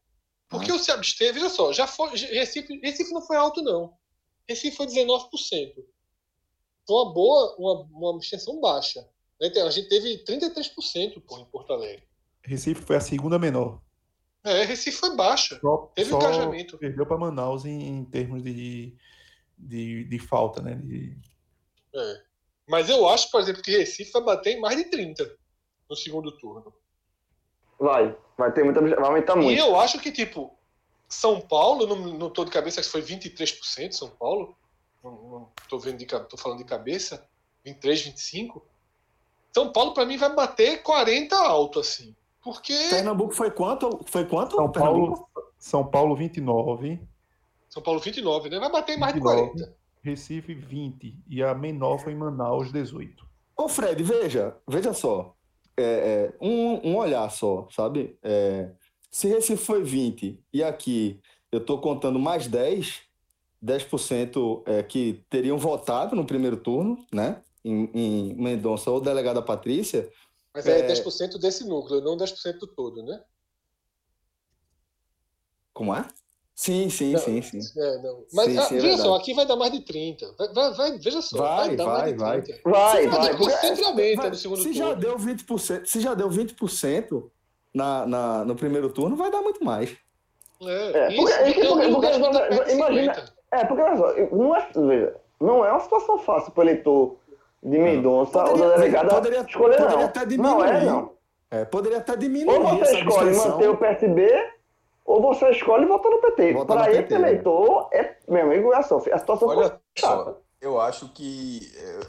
[0.48, 0.76] Porque ah.
[0.76, 2.10] o se abster, veja só, já foi.
[2.12, 3.94] Recife, Recife não foi alto, não.
[4.48, 5.30] Recife foi 19%.
[6.88, 9.08] Foi uma boa, uma, uma abstenção baixa.
[9.40, 12.04] Então, a gente teve 33% pô, em Porto Alegre.
[12.44, 13.82] Recife foi a segunda menor.
[14.44, 15.60] É, Recife foi baixa.
[15.60, 16.78] Só, Teve só engajamento.
[16.78, 18.96] Perdeu para Manaus em, em, termos de,
[19.58, 20.76] de, de falta, né?
[20.76, 21.18] De...
[21.94, 22.22] É.
[22.68, 25.36] Mas eu acho, por exemplo, que Recife vai bater em mais de 30
[25.90, 26.74] no segundo turno.
[27.80, 28.80] Vai, vai ter muita.
[28.80, 29.52] Vai aumentar muito.
[29.52, 30.56] E eu acho que, tipo,
[31.10, 34.56] São Paulo, não, não tô de cabeça, acho que foi 23% São Paulo.
[35.70, 37.28] Tô vendo de tô falando de cabeça.
[37.66, 38.66] 23, 25.
[39.54, 42.16] São Paulo, para mim, vai bater 40 alto, assim.
[42.42, 42.74] Porque.
[42.90, 44.02] Pernambuco foi quanto?
[44.06, 44.56] Foi quanto?
[44.56, 47.00] São Paulo, São Paulo 29.
[47.70, 48.60] São Paulo 29, né?
[48.60, 49.76] Vai bater em mais 29, de 40.
[50.04, 51.24] Recife 20.
[51.30, 53.26] E a menor foi em Manaus 18.
[53.56, 55.36] Ô, Fred, veja, veja só.
[55.78, 58.18] É, é, um, um olhar só, sabe?
[58.24, 58.72] É,
[59.10, 61.20] se Recife foi 20 e aqui
[61.52, 63.02] eu estou contando mais 10,
[63.64, 67.42] 10% é, que teriam votado no primeiro turno, né?
[67.64, 70.10] Em, em Mendonça ou delegada Patrícia,
[70.54, 73.22] mas é, é 10% desse núcleo, não 10% do todo, né?
[75.74, 76.06] Como é?
[76.54, 77.60] Sim, sim, não, sim, sim.
[77.80, 78.26] É, não.
[78.34, 80.36] Mas sim, ah, sim, é veja só, aqui vai dar mais de 30.
[80.38, 82.70] Vai, vai, vai veja só, vai, vai dar vai, mais de 30.
[82.70, 83.34] Vai, vai.
[83.34, 83.58] vai.
[83.62, 84.78] Sempre aumenta no segundo se turno.
[84.78, 87.32] Já deu 20%, se já deu 20%
[87.74, 89.96] na, na, no primeiro turno, vai dar muito mais.
[90.62, 93.84] É, é isso, porque, é porque, porque, porque, imagina, é, porque
[94.34, 97.18] não é, veja, não é uma situação fácil para o eleitor
[97.64, 100.06] de Mendonça ou da delegada poderia, escolher poderia não.
[100.06, 100.54] Até diminuir.
[100.54, 101.12] Não é, não.
[101.52, 102.58] É, poderia até diminuir.
[102.58, 104.52] Ou você escolhe manter o PSB,
[105.06, 106.66] ou você escolhe votar no PT.
[106.66, 111.60] Para esse eleitor, é, meu amigo, é a, a situação Olha só, eu acho que.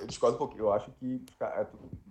[0.01, 0.65] Eu discordo um pouquinho.
[0.65, 1.25] Eu acho que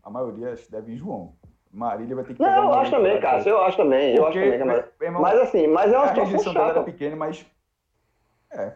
[0.03, 1.33] a maioria deve ir João.
[1.71, 2.41] Marília vai ter que.
[2.41, 3.47] Não, eu acho também, cara.
[3.47, 4.15] Eu acho também.
[4.15, 4.65] Eu acho também.
[4.65, 6.69] Mas, mas assim, mas é uma situação chata.
[6.71, 7.45] era pequena, mas.
[8.51, 8.73] É.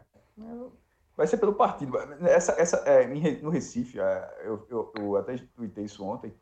[1.18, 1.98] Vai ser pelo partido.
[2.22, 3.08] Essa, essa, é,
[3.42, 6.34] no Recife, é, eu, eu, eu até tuitei isso ontem,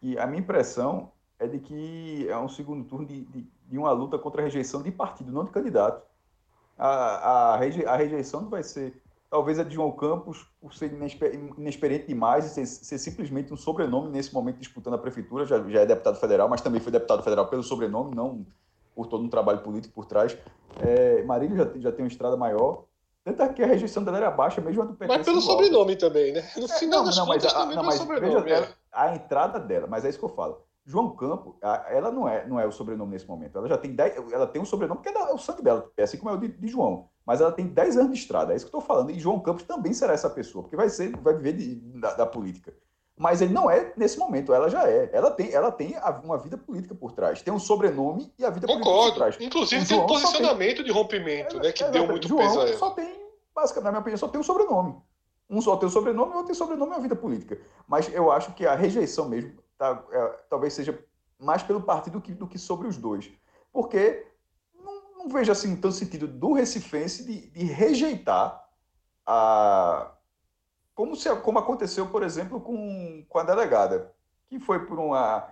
[0.00, 3.92] e a minha impressão é de que é um segundo turno de, de, de uma
[3.92, 6.02] luta contra a rejeição de partido, não de candidato.
[6.76, 12.06] A, a, reje, a rejeição vai ser, talvez, a de João Campos, por ser inexperiente
[12.06, 15.86] demais e ser, ser, simplesmente um sobrenome nesse momento disputando a prefeitura, já, já é
[15.86, 18.46] deputado federal, mas também foi deputado federal pelo sobrenome, não
[18.94, 20.36] por todo um trabalho político por trás.
[20.80, 22.84] É, Marília já, já tem uma estrada maior,
[23.32, 25.16] tanto é que a rejeição dela era baixa, mesmo a do PT.
[25.16, 26.48] Mas pelo sobrenome também, né?
[26.56, 28.42] No é, final não, das não, contas, mas, também não, mas sobrenome.
[28.42, 28.68] Veja, é.
[28.92, 30.62] a entrada dela, mas é isso que eu falo.
[30.88, 31.58] João Campo,
[31.90, 33.58] ela não é, não é o sobrenome nesse momento.
[33.58, 36.02] Ela já tem 10, ela tem um sobrenome que é, é o sangue dela, é
[36.02, 37.10] assim como é o de, de, João.
[37.26, 39.10] Mas ela tem 10 anos de estrada, é isso que eu estou falando.
[39.10, 42.24] E João Campos também será essa pessoa, porque vai ser, vai viver de, da, da,
[42.24, 42.72] política.
[43.18, 45.10] Mas ele não é nesse momento, ela já é.
[45.12, 47.42] Ela tem, ela tem uma vida política por trás.
[47.42, 48.84] Tem um sobrenome e a vida Concordo.
[48.84, 49.36] política por trás.
[49.40, 50.84] Inclusive tem um posicionamento tem...
[50.84, 51.72] de rompimento, é, né?
[51.72, 52.78] Que deu muito João peso a ela.
[52.78, 53.28] Só tem
[53.58, 54.96] basicamente, na minha opinião, só tem um sobrenome.
[55.50, 57.58] Um só tem o sobrenome, o outro tem sobrenome e uma vida política.
[57.88, 60.96] Mas eu acho que a rejeição mesmo tá, é, talvez seja
[61.38, 63.30] mais pelo partido do que, do que sobre os dois.
[63.72, 64.26] Porque
[64.74, 68.64] não, não vejo assim tanto sentido do Recifense de, de rejeitar
[69.26, 70.12] a.
[70.98, 74.12] Como, se, como aconteceu, por exemplo, com, com a delegada,
[74.48, 75.48] que foi por uma.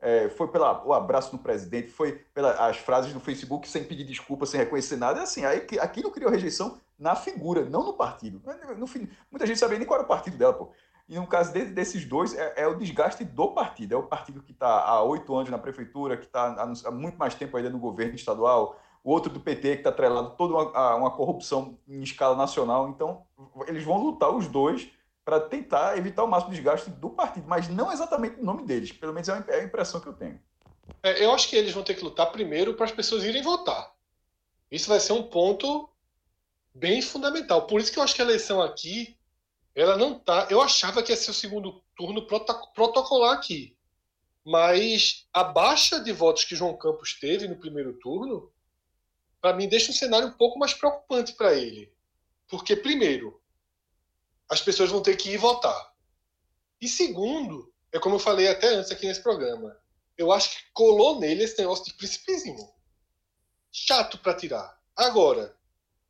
[0.00, 4.58] É, foi pelo abraço do presidente, foi pelas frases no Facebook sem pedir desculpa, sem
[4.58, 5.20] reconhecer nada.
[5.20, 8.42] É assim, aí, aquilo criou rejeição na figura, não no partido.
[8.76, 8.88] No,
[9.30, 10.72] muita gente sabia nem qual era o partido dela, pô.
[11.08, 13.94] E no caso de, desses dois, é, é, o desgaste do partido.
[13.94, 16.46] É o partido que está há oito anos na prefeitura, que está
[16.84, 20.36] há, muito mais tempo ainda no governo estadual, o outro do PT, que está atrelado
[20.36, 22.88] toda uma, uma corrupção em escala nacional.
[22.88, 23.24] Então,
[23.66, 24.88] eles vão lutar os dois
[25.24, 28.92] para tentar evitar o máximo desgaste do partido, mas não exatamente o nome deles.
[28.92, 30.40] Pelo menos é a impressão que eu tenho.
[31.02, 33.92] É, eu acho que eles vão ter que lutar primeiro para as pessoas irem votar.
[34.70, 35.88] Isso vai ser um ponto
[36.74, 37.66] bem fundamental.
[37.66, 39.16] Por isso que eu acho que a eleição aqui
[39.74, 40.48] ela não tá.
[40.50, 43.76] Eu achava que ia ser o segundo turno protocolar aqui.
[44.44, 48.50] Mas a baixa de votos que João Campos teve no primeiro turno,
[49.42, 51.92] para mim, deixa um cenário um pouco mais preocupante para ele.
[52.48, 53.42] Porque, primeiro,
[54.48, 55.92] as pessoas vão ter que ir votar.
[56.80, 59.76] E segundo, é como eu falei até antes aqui nesse programa,
[60.16, 62.72] eu acho que colou nele esse negócio de príncipezinho.
[63.72, 64.80] Chato para tirar.
[64.94, 65.56] Agora,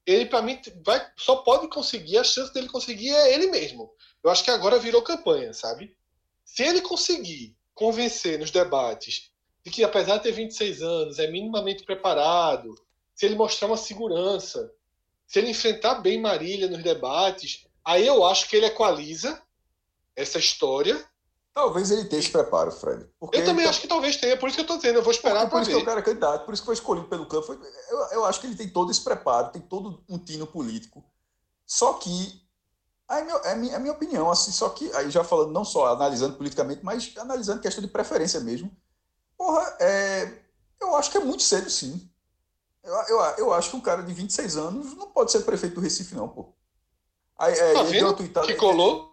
[0.05, 3.95] ele para mim vai, só pode conseguir, a chance dele conseguir é ele mesmo.
[4.23, 5.97] Eu acho que agora virou campanha, sabe?
[6.45, 9.33] Se ele conseguir convencer nos debates
[9.65, 12.75] de que apesar de ter 26 anos, é minimamente preparado,
[13.15, 14.73] se ele mostrar uma segurança,
[15.27, 19.41] se ele enfrentar bem Marília nos debates, aí eu acho que ele equaliza
[20.17, 21.05] essa história
[21.55, 23.07] Talvez ele tenha esse preparo, Fred.
[23.21, 23.71] eu também tá...
[23.71, 25.51] acho que talvez tenha, por isso que eu estou dizendo, eu vou esperar para ver.
[25.51, 27.47] Por isso que o cara é candidato, por isso que foi escolhido pelo campo.
[27.47, 27.59] Foi...
[27.91, 31.05] Eu, eu, acho que ele tem todo esse preparo, tem todo um tino político.
[31.67, 32.43] Só que,
[33.07, 36.37] aí é, minha, é minha opinião, assim, só que, aí já falando, não só analisando
[36.37, 38.75] politicamente, mas analisando questão de preferência mesmo.
[39.37, 40.39] Porra, é,
[40.81, 42.11] eu acho que é muito cedo, sim.
[42.83, 45.81] Eu, eu, eu acho que um cara de 26 anos não pode ser prefeito do
[45.81, 46.53] Recife, não, pô.
[47.39, 48.15] Aí, é, tá vendo?
[48.15, 49.13] Que colou?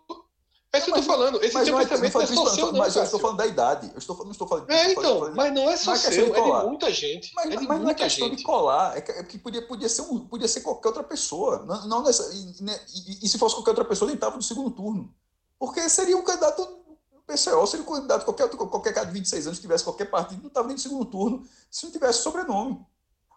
[0.71, 1.43] É isso que eu tô falando.
[1.43, 3.89] Esse mas pensamento não é só seu, não, Mas eu estou falando da idade.
[3.91, 4.69] Eu estou, não estou falando...
[4.69, 5.19] É, então.
[5.19, 7.33] Falando, mas não é só é seu, é de muita gente.
[7.33, 8.37] Mas, é mas não é questão gente.
[8.37, 8.95] de colar.
[8.95, 11.65] É que, é que podia, podia, ser um, podia ser qualquer outra pessoa.
[11.65, 14.43] Não, não nessa, e, né, e, e, se fosse qualquer outra pessoa, nem estava no
[14.43, 15.11] segundo turno.
[15.57, 19.59] Porque seria um candidato do PCO, seria um candidato, qualquer, qualquer cara de 26 anos,
[19.59, 22.79] tivesse qualquer partido, não estava nem no segundo turno, se não tivesse sobrenome.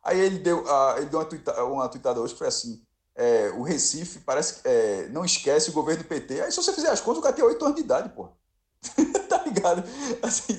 [0.03, 2.83] Aí ele deu, uh, ele deu uma, tuita, uma tuitada hoje que foi assim
[3.15, 6.41] é, o Recife parece que é, não esquece o governo do PT.
[6.41, 8.29] Aí se você fizer as contas, o cara tem 8 anos de idade, pô.
[9.29, 9.85] tá ligado?
[10.23, 10.57] Assim,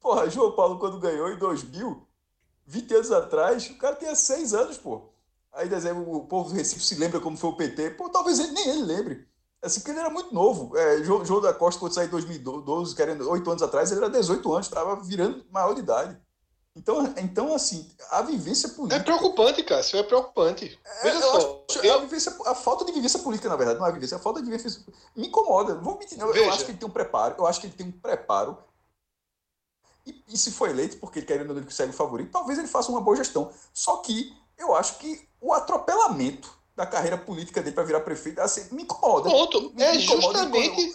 [0.00, 2.06] porra, João Paulo, quando ganhou em 2000,
[2.66, 5.10] 20 anos atrás, o cara tinha 6 anos, pô.
[5.52, 5.68] Aí
[6.06, 7.90] o povo do Recife se lembra como foi o PT.
[7.90, 9.26] Pô, talvez ele, nem ele lembre.
[9.60, 10.76] Assim, porque ele era muito novo.
[10.76, 14.10] É, João, João da Costa, quando saiu em 2012, querendo 8 anos atrás, ele era
[14.10, 16.16] 18 anos, estava virando maior de idade.
[16.78, 19.00] Então, então, assim, a vivência política.
[19.00, 20.78] É preocupante, Cássio, é preocupante.
[20.84, 21.64] É, Veja só.
[21.82, 21.94] Eu...
[21.94, 24.40] A, vivência, a falta de vivência política, na verdade, não é a vivência, a falta
[24.40, 24.80] de vivência
[25.16, 25.74] me incomoda.
[25.74, 27.88] Vou mentir, eu, eu acho que ele tem um preparo, eu acho que ele tem
[27.88, 28.56] um preparo.
[30.06, 32.92] E, e se for eleito, porque ele querendo ele segue o favorito, talvez ele faça
[32.92, 33.52] uma boa gestão.
[33.74, 38.72] Só que eu acho que o atropelamento da carreira política dele para virar prefeito assim,
[38.72, 39.28] me incomoda.
[39.28, 40.92] Pronto, me, é me incomoda justamente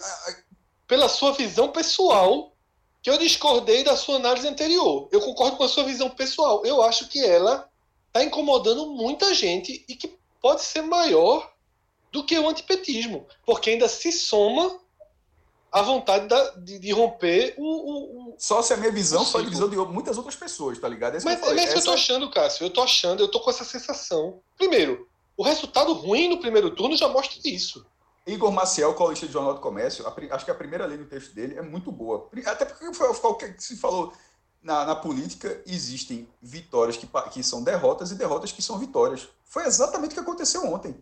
[0.86, 2.53] pela sua visão pessoal
[3.04, 5.08] que eu discordei da sua análise anterior.
[5.12, 6.64] Eu concordo com a sua visão pessoal.
[6.64, 7.68] Eu acho que ela
[8.06, 11.52] está incomodando muita gente e que pode ser maior
[12.10, 14.80] do que o antipetismo, porque ainda se soma
[15.70, 19.48] a vontade da, de, de, romper o, o, Só se a minha visão foi a
[19.48, 21.16] visão de muitas outras pessoas, tá ligado?
[21.16, 22.64] É mas é isso que eu tô achando, Cássio.
[22.64, 24.40] Eu tô achando, eu tô com essa sensação.
[24.56, 25.06] Primeiro,
[25.36, 27.84] o resultado ruim no primeiro turno já mostra isso.
[28.26, 31.58] Igor Maciel, colunista de Jornal do Comércio, acho que a primeira lei do texto dele
[31.58, 32.28] é muito boa.
[32.46, 34.12] Até porque foi o que se falou
[34.62, 39.28] na, na, política, existem vitórias que, que são derrotas e derrotas que são vitórias.
[39.44, 40.96] Foi exatamente o que aconteceu ontem.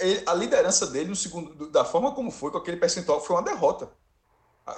[0.00, 3.42] Ele, a liderança dele, no segundo, da forma como foi, com aquele percentual, foi uma
[3.42, 3.88] derrota.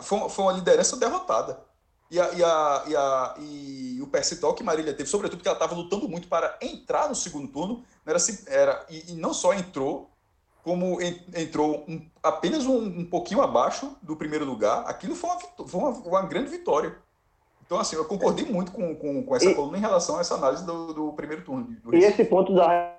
[0.02, 1.64] Foi, foi uma liderança derrotada.
[2.10, 5.56] E, a, e, a, e, a, e o percentual que Marília teve, sobretudo porque ela
[5.56, 10.10] estava lutando muito para entrar no segundo turno, era, era, e, e não só entrou,
[10.66, 15.80] como entrou um, apenas um, um, pouquinho abaixo do primeiro lugar, aquilo foi uma, foi
[15.80, 16.92] uma, uma grande vitória.
[17.64, 20.34] Então, assim, eu concordei muito com, com, com essa e, coluna em relação a essa
[20.34, 21.68] análise do, do primeiro turno.
[21.84, 22.96] Do e esse ponto da,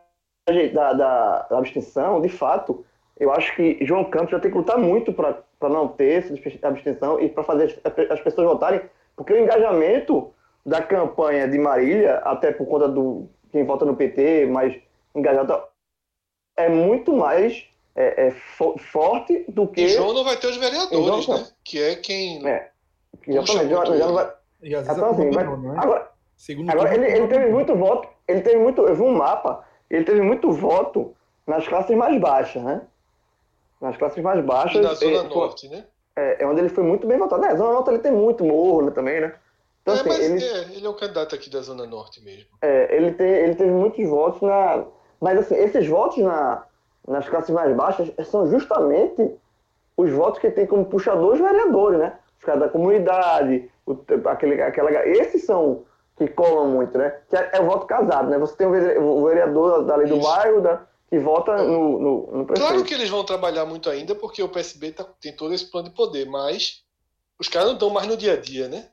[0.73, 2.85] da, da, abstenção, de fato,
[3.19, 7.19] eu acho que João Campos vai ter que lutar muito para não ter essa abstenção
[7.19, 8.80] e para fazer as, as pessoas votarem,
[9.14, 10.31] porque o engajamento
[10.65, 14.73] da campanha de Marília, até por conta do quem vota no PT, mas
[15.14, 15.52] engajado
[16.57, 17.63] é muito mais
[17.95, 19.81] é, é fo forte do que.
[19.81, 21.47] E João não vai ter os vereadores, né?
[21.63, 22.45] Que é quem.
[22.47, 22.69] É.
[23.25, 23.69] Exatamente.
[23.69, 24.34] Já, já não vai...
[24.63, 25.43] E às vezes então, assim, vai...
[25.43, 25.75] não, né?
[25.77, 28.07] Agora, Segundo agora ele, ele teve muito voto.
[28.27, 28.81] Ele teve muito.
[28.84, 31.15] Eu vi um mapa, ele teve muito voto
[31.45, 32.81] nas classes mais baixas, né?
[33.81, 34.84] Nas classes mais baixas.
[34.84, 35.85] Na Zona é, Norte, né?
[36.15, 37.43] É, é onde ele foi muito bem votado.
[37.43, 39.34] É, Zona Norte ele tem muito morro né, também, né?
[39.81, 42.45] Então, é, assim, mas ele, é, ele é um candidato aqui da Zona Norte mesmo.
[42.61, 44.85] É, ele, tem, ele teve muitos votos na.
[45.19, 46.64] Mas assim, esses votos na,
[47.07, 49.31] nas classes mais baixas são justamente
[49.95, 52.18] os votos que tem como puxador os vereadores, né?
[52.39, 55.84] Os caras da comunidade, o, aquele, aquela, esses são
[56.18, 57.15] que colam muito, né?
[57.30, 58.38] Que é, é o voto casado, né?
[58.38, 62.68] Você tem o vereador da lei do bairro da, que vota no, no, no prefeito.
[62.68, 65.89] Claro que eles vão trabalhar muito ainda, porque o PSB tá, tem todo esse plano
[65.89, 66.84] de poder, mas
[67.39, 68.89] os caras não estão mais no dia a dia, né?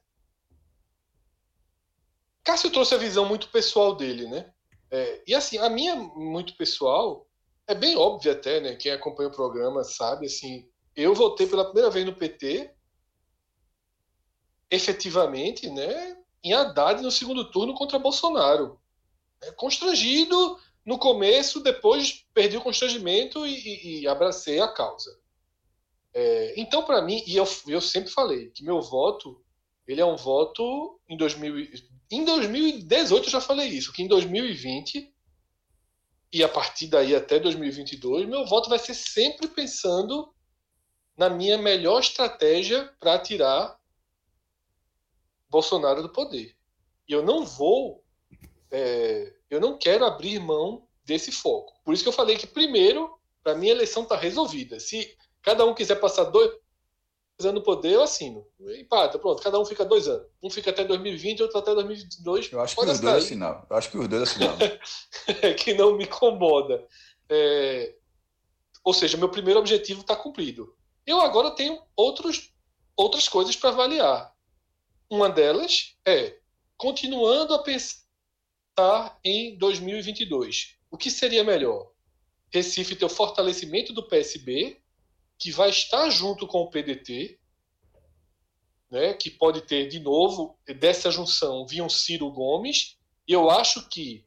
[2.44, 4.46] Cássio trouxe a visão muito pessoal dele, né?
[4.94, 7.26] É, e assim, a minha muito pessoal
[7.66, 8.76] é bem óbvia até, né?
[8.76, 12.72] Quem acompanha o programa sabe, assim, eu votei pela primeira vez no PT,
[14.70, 16.16] efetivamente, né?
[16.44, 18.80] Em Haddad no segundo turno contra Bolsonaro.
[19.42, 25.10] É, constrangido no começo, depois perdi o constrangimento e, e, e abracei a causa.
[26.14, 29.43] É, então, para mim, e eu, eu sempre falei que meu voto
[29.86, 31.68] ele é um voto em 2000,
[32.10, 35.12] em 2018 eu já falei isso, que em 2020
[36.32, 40.34] e a partir daí até 2022, meu voto vai ser sempre pensando
[41.16, 43.78] na minha melhor estratégia para tirar
[45.48, 46.56] Bolsonaro do poder.
[47.08, 48.04] E eu não vou,
[48.68, 51.72] é, eu não quero abrir mão desse foco.
[51.84, 54.80] Por isso que eu falei que primeiro, para mim a eleição está resolvida.
[54.80, 56.50] Se cada um quiser passar dois
[57.42, 58.46] no poder, eu assino.
[58.78, 60.26] Empata, pronto, cada um fica dois anos.
[60.42, 62.52] Um fica até 2020, outro até 2022.
[62.52, 63.66] Eu acho que os dois assinam.
[63.68, 64.56] Eu acho que os dois assinam.
[65.58, 66.86] que não me incomoda.
[67.28, 67.94] É...
[68.84, 70.74] Ou seja, meu primeiro objetivo está cumprido.
[71.06, 72.52] Eu agora tenho outros,
[72.96, 74.32] outras coisas para avaliar.
[75.10, 76.38] Uma delas é,
[76.76, 81.90] continuando a pensar em 2022, o que seria melhor?
[82.52, 84.80] Recife ter o fortalecimento do PSB
[85.44, 87.38] que vai estar junto com o PDT,
[88.90, 92.96] né, que pode ter de novo dessa junção vir um Ciro Gomes.
[93.28, 94.24] E eu acho que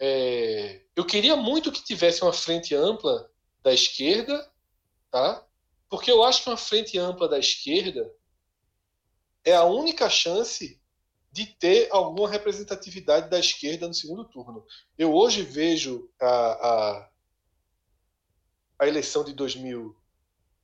[0.00, 3.30] é, eu queria muito que tivesse uma frente ampla
[3.62, 4.50] da esquerda,
[5.12, 5.46] tá?
[5.88, 8.12] Porque eu acho que uma frente ampla da esquerda
[9.44, 10.82] é a única chance
[11.30, 14.66] de ter alguma representatividade da esquerda no segundo turno.
[14.98, 17.10] Eu hoje vejo a, a,
[18.80, 19.96] a eleição de 2000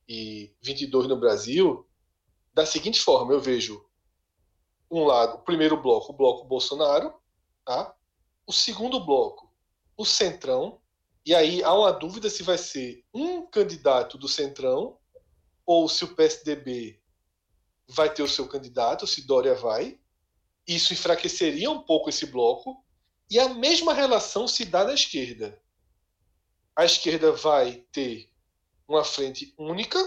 [0.07, 1.87] 2022 no Brasil
[2.53, 3.85] da seguinte forma: eu vejo
[4.89, 7.13] um lado, o primeiro bloco, o bloco Bolsonaro,
[7.65, 7.95] tá?
[8.47, 9.51] o segundo bloco,
[9.97, 10.79] o Centrão,
[11.25, 14.97] e aí há uma dúvida se vai ser um candidato do Centrão
[15.65, 17.01] ou se o PSDB
[17.87, 19.99] vai ter o seu candidato, se Dória vai.
[20.67, 22.83] Isso enfraqueceria um pouco esse bloco.
[23.29, 25.59] E a mesma relação se dá na esquerda.
[26.75, 28.29] A esquerda vai ter
[28.87, 29.99] uma frente única,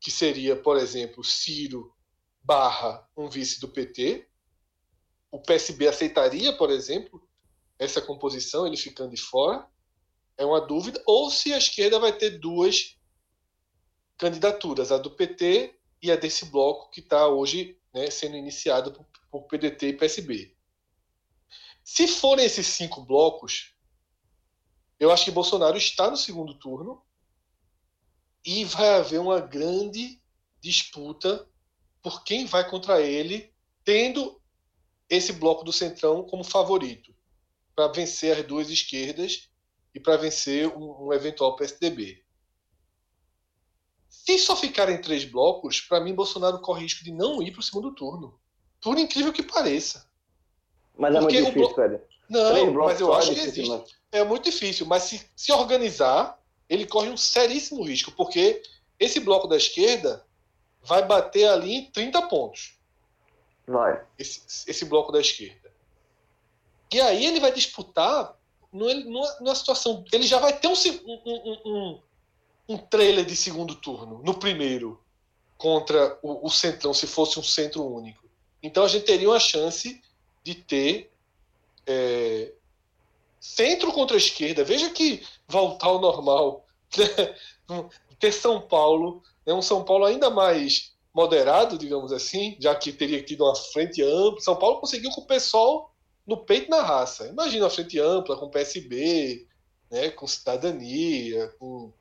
[0.00, 1.94] que seria, por exemplo, Ciro
[2.42, 4.28] barra um vice do PT.
[5.30, 7.26] O PSB aceitaria, por exemplo,
[7.78, 9.66] essa composição, ele ficando de fora.
[10.36, 11.02] É uma dúvida.
[11.06, 12.96] Ou se a esquerda vai ter duas
[14.16, 19.06] candidaturas, a do PT e a desse bloco que está hoje né, sendo iniciado por,
[19.30, 20.56] por PDT e PSB.
[21.82, 23.75] Se forem esses cinco blocos,
[24.98, 27.02] eu acho que Bolsonaro está no segundo turno
[28.44, 30.20] e vai haver uma grande
[30.60, 31.46] disputa
[32.02, 33.52] por quem vai contra ele,
[33.84, 34.40] tendo
[35.08, 37.14] esse bloco do Centrão como favorito
[37.74, 39.50] para vencer as duas esquerdas
[39.94, 42.24] e para vencer um, um, eventual PSDB.
[44.08, 47.62] Se só ficarem três blocos, para mim Bolsonaro corre risco de não ir para o
[47.62, 48.38] segundo turno,
[48.80, 50.08] por incrível que pareça.
[50.96, 52.00] Mas é muito difícil, blo...
[52.28, 53.96] Não, mas eu acho que existe.
[54.16, 58.62] É muito difícil, mas se, se organizar, ele corre um seríssimo risco, porque
[58.98, 60.24] esse bloco da esquerda
[60.82, 62.78] vai bater ali em 30 pontos.
[63.66, 64.02] Vai.
[64.18, 65.70] Esse, esse bloco da esquerda.
[66.92, 68.34] E aí ele vai disputar
[68.72, 70.04] numa, numa situação.
[70.12, 70.74] Ele já vai ter um,
[71.04, 72.00] um, um,
[72.68, 74.98] um, trailer de segundo turno no primeiro
[75.58, 78.24] contra o, o Centrão, se fosse um centro único.
[78.62, 80.00] Então a gente teria uma chance
[80.42, 81.10] de ter
[81.86, 82.52] é,
[83.46, 84.64] centro contra a esquerda.
[84.64, 86.66] Veja que voltar ao normal,
[86.96, 87.88] né?
[88.18, 93.22] ter São Paulo, é um São Paulo ainda mais moderado, digamos assim, já que teria
[93.22, 94.40] tido uma frente ampla.
[94.40, 95.94] São Paulo conseguiu com o pessoal
[96.26, 97.28] no peito na raça.
[97.28, 99.46] Imagina a frente ampla com o PSB,
[99.90, 101.92] né, com cidadania, com,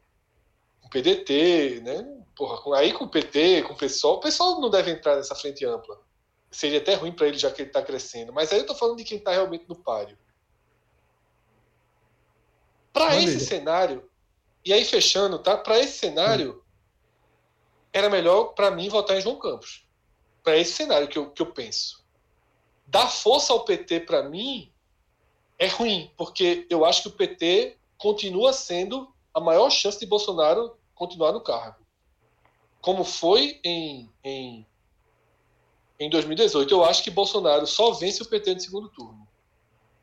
[0.81, 2.23] com PDT, né?
[2.35, 5.65] Porra, aí com o PT, com o PSOL, o pessoal não deve entrar nessa frente
[5.65, 5.97] ampla.
[6.51, 8.33] Seria até ruim para ele já que ele está crescendo.
[8.33, 10.17] Mas aí eu estou falando de quem está realmente no páreo.
[12.95, 14.09] Para esse cenário,
[14.63, 15.57] e aí fechando, tá?
[15.57, 16.63] Para esse cenário,
[17.91, 19.85] era melhor para mim votar em João Campos.
[20.41, 22.05] Para esse cenário que eu, que eu penso.
[22.87, 24.71] Dar força ao PT para mim
[25.59, 30.77] é ruim, porque eu acho que o PT continua sendo a maior chance de Bolsonaro
[30.93, 31.85] continuar no cargo.
[32.79, 34.65] Como foi em, em,
[35.99, 36.73] em 2018.
[36.73, 39.27] Eu acho que Bolsonaro só vence o PT no segundo turno.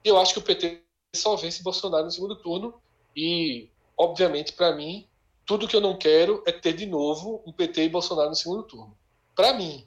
[0.05, 0.83] Eu acho que o PT
[1.15, 2.81] só vence Bolsonaro no segundo turno.
[3.15, 5.07] E, obviamente, para mim,
[5.45, 8.63] tudo que eu não quero é ter de novo um PT e Bolsonaro no segundo
[8.63, 8.97] turno.
[9.35, 9.87] Para mim.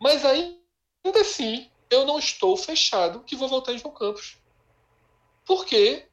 [0.00, 4.38] Mas ainda assim, eu não estou fechado que vou votar em João Campos.
[5.44, 6.06] Porque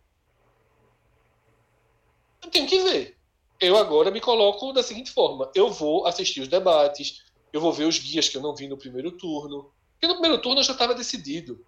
[2.44, 3.18] eu tenho que ver.
[3.60, 7.86] Eu agora me coloco da seguinte forma: eu vou assistir os debates, eu vou ver
[7.86, 9.72] os guias que eu não vi no primeiro turno.
[9.94, 11.66] Porque no primeiro turno eu já estava decidido.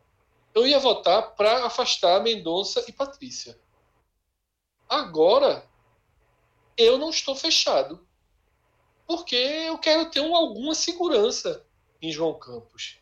[0.53, 3.59] Eu ia votar para afastar Mendonça e Patrícia.
[4.89, 5.67] Agora,
[6.77, 8.05] eu não estou fechado.
[9.05, 11.65] Porque eu quero ter um, alguma segurança
[12.01, 12.97] em João Campos.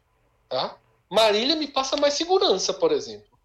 [0.47, 0.79] Tá?
[1.09, 3.37] Marília me passa mais segurança, por exemplo.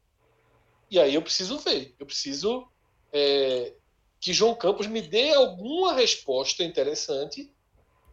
[0.91, 2.69] E aí eu preciso ver, eu preciso
[3.13, 3.75] é,
[4.19, 7.53] que João Campos me dê alguma resposta interessante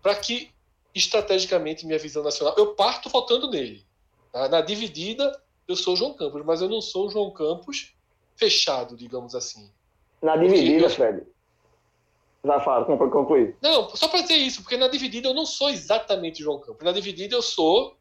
[0.02, 0.52] para que,
[0.96, 2.56] estrategicamente, minha visão nacional.
[2.58, 3.86] Eu parto votando nele.
[4.32, 4.48] Tá?
[4.48, 7.94] Na dividida, eu sou João Campos, mas eu não sou João Campos
[8.36, 9.70] fechado, digamos assim.
[10.22, 10.90] Na dividida, eu...
[10.90, 11.24] Fred.
[12.44, 13.58] Vai falar, para concluir.
[13.62, 16.84] Não, só para dizer isso, porque na dividida eu não sou exatamente João Campos.
[16.84, 17.98] Na dividida eu sou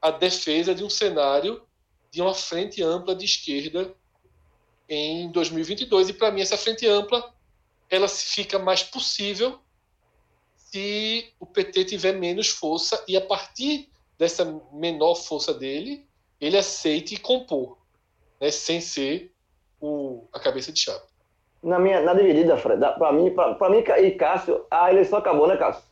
[0.00, 1.62] a defesa de um cenário
[2.10, 3.92] de uma frente ampla de esquerda
[4.88, 6.10] em 2022.
[6.10, 7.34] E para mim essa frente ampla
[7.90, 9.58] ela fica mais possível
[10.56, 13.88] se o PT tiver menos força e a partir
[14.18, 16.06] dessa menor força dele
[16.40, 17.76] ele aceite compor,
[18.40, 19.32] né, sem ser
[19.80, 21.06] o, a cabeça de chapa.
[21.62, 25.56] Na minha na dividida, Fred, para mim, para mim e Cássio, a eleição acabou, né,
[25.56, 25.82] Cássio?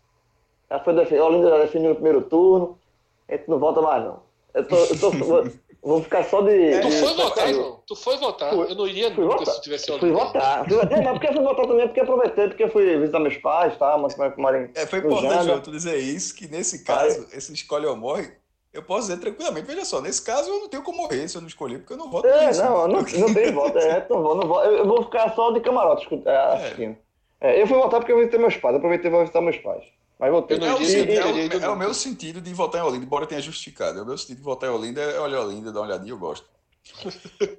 [0.71, 2.79] Já foi definido, Olinda já definiu no primeiro turno,
[3.29, 4.23] a gente não volta mais não.
[4.55, 5.11] Eu tô, eu tô
[5.85, 6.51] Vou ficar só de.
[6.51, 7.83] É, tu foi votar, João?
[7.87, 8.55] Tu foi votar.
[8.55, 9.55] Fui, eu não iria nunca votar.
[9.55, 10.67] se tivesse Fui votar.
[10.67, 11.03] Fui votar.
[11.03, 13.99] Não, porque fui votar também, porque aproveitei, porque fui visitar meus pais, tá?
[13.99, 14.71] Mas como é Marinho.
[14.75, 17.37] É, foi importante, João, tu dizer isso, que nesse caso, Aí.
[17.37, 18.33] esse escolhe ou morre.
[18.75, 21.41] Eu posso dizer tranquilamente, veja só, nesse caso eu não tenho como morrer se eu
[21.41, 22.63] não escolher, porque eu não voto é, nisso.
[22.63, 25.61] Não, não, não tem voto, é, não vou, não vou, eu vou ficar só de
[25.61, 26.97] camarote é, assistindo.
[27.01, 27.05] É.
[27.45, 29.85] É, eu fui votar porque eu visitei meus pais, aproveitei para visitar meus pais.
[30.19, 30.57] Mas voltei.
[30.57, 33.99] É, o, é, é, o, meu sentido de votar em Olinda, embora tenha justificado.
[33.99, 36.19] É o meu sentido de votar em Olinda é olhar Olinda, dar uma olhadinha, eu
[36.19, 36.49] gosto.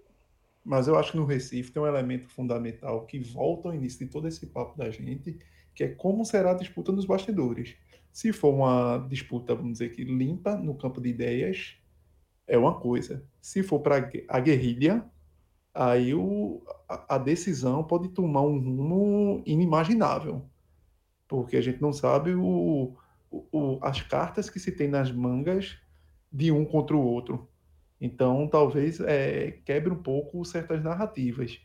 [0.65, 4.11] Mas eu acho que no Recife tem um elemento fundamental que volta ao início de
[4.11, 5.37] todo esse papo da gente,
[5.75, 7.75] que é como será a disputa nos bastidores.
[8.15, 11.75] Se for uma disputa, vamos dizer que limpa no campo de ideias,
[12.47, 13.21] é uma coisa.
[13.41, 15.03] Se for para a guerrilha,
[15.73, 20.45] aí o, a, a, decisão pode tomar um rumo inimaginável,
[21.27, 22.95] porque a gente não sabe o,
[23.29, 25.77] o, as cartas que se tem nas mangas
[26.31, 27.49] de um contra o outro.
[27.99, 31.59] Então, talvez é, quebre um pouco certas narrativas,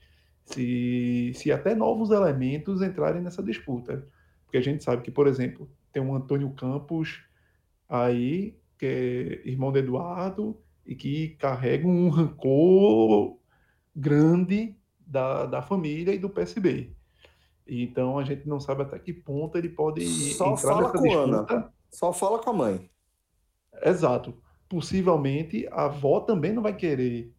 [0.44, 4.04] se, se até novos elementos entrarem nessa disputa.
[4.42, 7.22] Porque a gente sabe que, por exemplo, tem um Antônio Campos
[7.88, 10.56] aí, que é irmão de Eduardo,
[10.86, 13.38] e que carrega um rancor
[13.94, 16.92] grande da, da família e do PSB.
[17.66, 21.54] Então a gente não sabe até que ponto ele pode Só entrar fala com disputa.
[21.54, 21.72] Ana.
[21.90, 22.90] Só fala com a mãe.
[23.84, 24.34] Exato
[24.70, 27.34] possivelmente a avó também não vai querer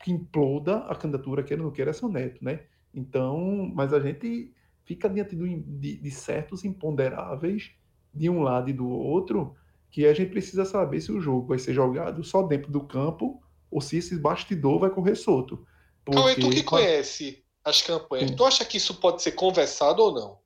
[0.00, 2.60] que imploda a candidatura, queira ou não queira, é seu neto, né?
[2.94, 4.54] Então, mas a gente
[4.88, 7.72] fica diante do, de, de, certos imponderáveis
[8.12, 9.54] de um lado e do outro,
[9.90, 13.42] que a gente precisa saber se o jogo vai ser jogado só dentro do campo
[13.70, 15.66] ou se esse bastidor vai correr solto.
[16.02, 16.18] Porque...
[16.18, 18.36] Cauê, tu que conhece as campanhas, Sim.
[18.36, 20.38] tu acha que isso pode ser conversado ou não?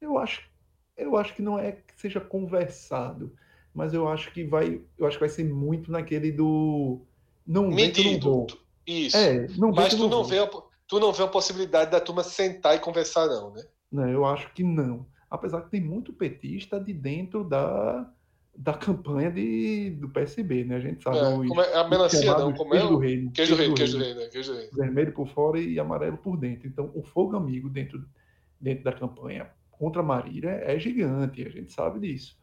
[0.00, 0.48] Eu acho,
[0.96, 3.36] eu acho que não é que seja conversado
[3.78, 7.00] mas eu acho que vai, eu acho que vai ser muito naquele do
[7.46, 8.46] não medido.
[8.84, 9.16] Isso.
[9.16, 10.50] É, não mas tu não, vê a,
[10.88, 13.62] tu não vê a possibilidade da turma sentar e conversar não, né?
[13.92, 15.06] Não, eu acho que não.
[15.30, 18.10] Apesar que tem muito petista de dentro da
[18.58, 20.76] da campanha de, do PSB, né?
[20.76, 21.16] A gente sabe.
[21.16, 22.80] É, os, como é, a melancia não, como é?
[22.80, 24.26] Do reino, queijo, do reino, queijo do reino, né?
[24.26, 24.72] queijo do reino.
[24.76, 26.66] Vermelho por fora e amarelo por dentro.
[26.66, 28.04] Então, o fogo amigo dentro,
[28.60, 32.36] dentro da campanha contra a Marília é gigante, a gente sabe disso.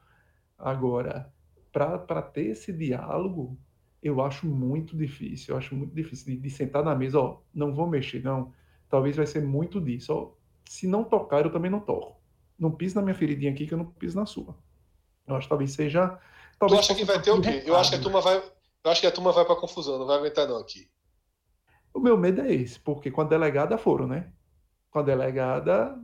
[0.58, 1.30] Agora,
[1.74, 3.60] para ter esse diálogo,
[4.06, 5.54] eu acho muito difícil.
[5.54, 8.54] Eu acho muito difícil de, de, sentar na mesa, ó, não vou mexer, não.
[8.88, 10.14] Talvez vai ser muito disso.
[10.14, 10.32] Ó,
[10.70, 12.22] se não tocar, eu também não toco.
[12.58, 14.56] Não piso na minha feridinha aqui que eu não piso na sua.
[15.28, 16.20] Eu acho que talvez seja.
[16.60, 17.64] Talvez tu acha que vai ter o quê?
[17.66, 18.38] Eu acho que a turma vai.
[18.84, 20.88] Eu acho que a turma vai para confusão, não vai aguentar não aqui.
[21.92, 24.32] O meu medo é esse, porque com a delegada foram, né?
[24.92, 26.00] Com a delegada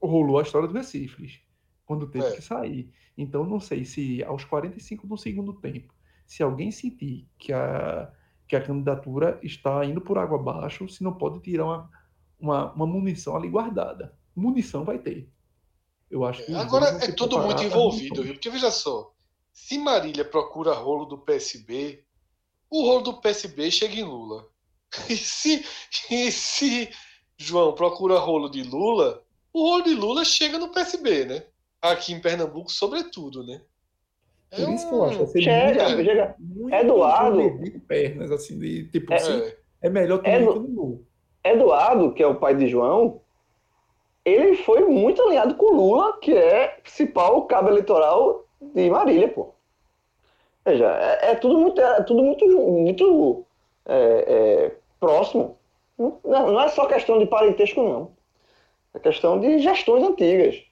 [0.00, 1.42] rolou a história do Recife,
[1.84, 2.36] quando teve é.
[2.36, 2.90] que sair.
[3.18, 5.92] Então não sei se aos 45 do segundo tempo,
[6.28, 8.12] se alguém sentir que a,
[8.46, 11.90] que a candidatura está indo por água abaixo, se não pode tirar uma,
[12.38, 14.14] uma, uma munição ali guardada.
[14.36, 15.26] Munição vai ter.
[16.10, 16.54] Eu acho que.
[16.54, 18.34] Agora é tudo muito envolvido, viu?
[18.34, 19.10] Porque veja só,
[19.52, 22.04] se Marília procura rolo do PSB,
[22.70, 24.46] o rolo do PSB chega em Lula.
[25.08, 25.64] E se,
[26.10, 26.90] e se
[27.36, 29.22] João procura rolo de Lula,
[29.52, 31.46] o rolo de Lula chega no PSB, né?
[31.80, 33.62] Aqui em Pernambuco, sobretudo, né?
[34.50, 36.34] É Por isso que eu acho que chega, muito, chega.
[36.38, 37.58] Muito Eduardo.
[37.58, 39.52] De pernas, assim, de, tipo, é, assim,
[39.82, 41.04] é melhor ter Edu, no
[41.44, 43.20] Eduardo, que é o pai de João,
[44.24, 49.54] ele foi muito alinhado com Lula, que é principal cabo eleitoral de Marília, pô.
[50.64, 53.46] Veja, é, é tudo muito, é tudo muito, muito
[53.86, 54.24] é,
[54.66, 55.56] é, próximo.
[55.96, 58.12] Não, não, é só questão de parentesco, não.
[58.94, 60.62] É questão de gestões antigas.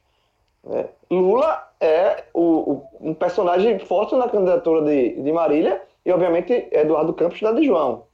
[0.67, 0.89] Né?
[1.11, 7.15] Lula é o, o, um personagem forte na candidatura de, de Marília e, obviamente, Eduardo
[7.15, 8.05] Campos da de João.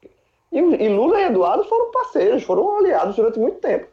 [0.53, 3.87] E, e Lula e Eduardo foram parceiros, foram aliados durante muito tempo.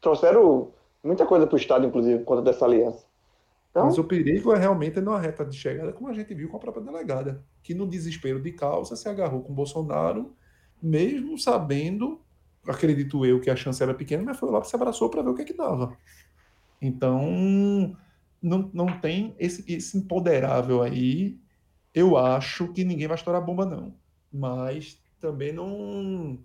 [0.00, 0.68] Trouxeram
[1.02, 3.04] muita coisa para o Estado, inclusive, por conta dessa aliança.
[3.70, 3.86] Então...
[3.86, 6.60] Mas o perigo é realmente na reta de chegada, como a gente viu com a
[6.60, 10.34] própria delegada, que no desespero de causa se agarrou com Bolsonaro,
[10.82, 12.20] mesmo sabendo,
[12.68, 15.34] acredito eu, que a chance era pequena, mas foi lá se abraçou para ver o
[15.34, 15.96] que é que dava.
[16.82, 17.96] Então,
[18.42, 21.38] não, não tem esse, esse empoderável aí.
[21.94, 23.94] Eu acho que ninguém vai estourar bomba, não.
[24.32, 26.38] Mas também não,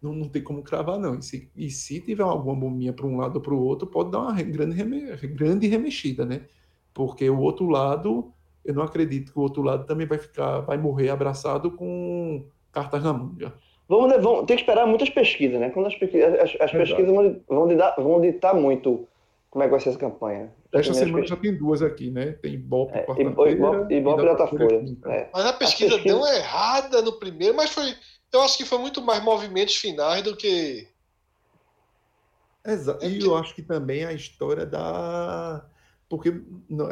[0.00, 1.16] não, não tem como cravar, não.
[1.16, 4.10] E se, e se tiver alguma bombinha para um lado ou para o outro, pode
[4.10, 6.46] dar uma grande, reme, grande remexida, né?
[6.94, 8.32] Porque o outro lado,
[8.64, 13.04] eu não acredito que o outro lado também vai ficar, vai morrer abraçado com cartas
[13.04, 13.52] na manga.
[13.86, 15.68] Vamos, vamos ter que esperar muitas pesquisas, né?
[15.68, 19.06] Quando as, pesquisas, as, as pesquisas vão, vão, ditar, vão ditar muito
[19.52, 20.50] como é que vai ser essa campanha.
[20.72, 22.32] Esta semana já tem duas aqui, né?
[22.32, 24.82] Tem Ibope é, e Ibope e Datafolha.
[25.04, 25.28] É.
[25.30, 27.94] Mas a pesquisa, a pesquisa deu errada no primeiro, mas foi.
[28.32, 30.88] Eu acho que foi muito mais movimentos finais do que.
[32.66, 33.04] Exato.
[33.04, 35.66] E eu acho que também a história da
[36.08, 36.42] porque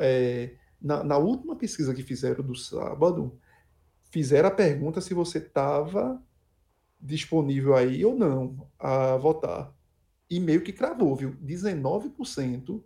[0.02, 0.50] é,
[0.82, 3.40] na, na, última pesquisa que fizeram do sábado,
[4.10, 6.22] fizeram a pergunta se você estava
[7.00, 9.74] disponível aí ou não a votar.
[10.30, 11.36] E meio que cravou, viu?
[11.44, 12.82] 19%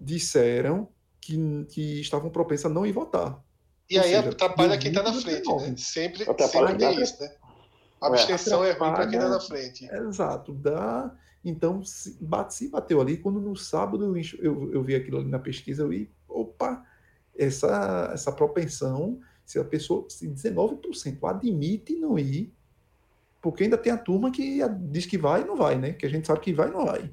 [0.00, 0.88] disseram
[1.20, 3.42] que, que estavam propensos a não ir votar.
[3.88, 5.74] E ou aí seja, atrapalha quem está na frente, né?
[5.76, 7.36] Sempre, sempre é isso, né?
[8.00, 9.86] A abstenção é, ruim para quem está na frente.
[9.86, 10.52] Exato.
[10.52, 15.28] Dá então, se, bate, se bateu ali, quando no sábado eu, eu vi aquilo ali
[15.28, 16.82] na pesquisa, eu vi, opa,
[17.36, 22.54] essa, essa propensão, se a pessoa, se 19% admite não ir,
[23.44, 25.92] porque ainda tem a turma que diz que vai e não vai, né?
[25.92, 27.10] Que a gente sabe que vai e não vai.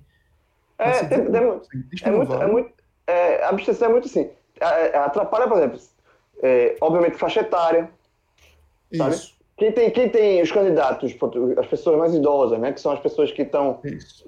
[0.79, 2.71] É, tem, tem, é, muito, vai, é muito,
[3.05, 4.29] é, a abstenção é muito assim,
[4.93, 5.77] atrapalha, por exemplo,
[6.41, 7.89] é, obviamente faixa etária,
[8.95, 9.13] sabe?
[9.13, 9.35] Isso.
[9.57, 11.13] Quem tem, quem tem os candidatos,
[11.57, 13.81] as pessoas mais idosas, né, que são as pessoas que estão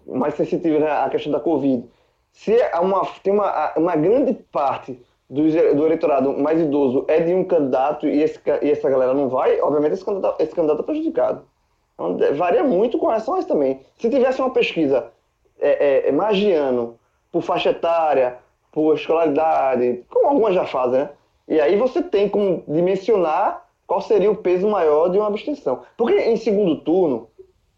[0.06, 1.86] mais sensitivas né, à questão da Covid,
[2.34, 5.42] se há uma, tem uma, uma grande parte do,
[5.76, 9.60] do eleitorado mais idoso é de um candidato e, esse, e essa galera não vai,
[9.62, 11.53] obviamente esse candidato, esse candidato é prejudicado.
[11.94, 13.82] Então, varia muito com relação a isso também.
[13.98, 15.12] Se tivesse uma pesquisa
[15.60, 16.98] é, é, magiano
[17.32, 18.38] por faixa etária,
[18.72, 21.10] por escolaridade, como algumas já fazem, né?
[21.48, 25.84] E aí você tem como dimensionar qual seria o peso maior de uma abstenção.
[25.98, 27.28] Porque em segundo turno,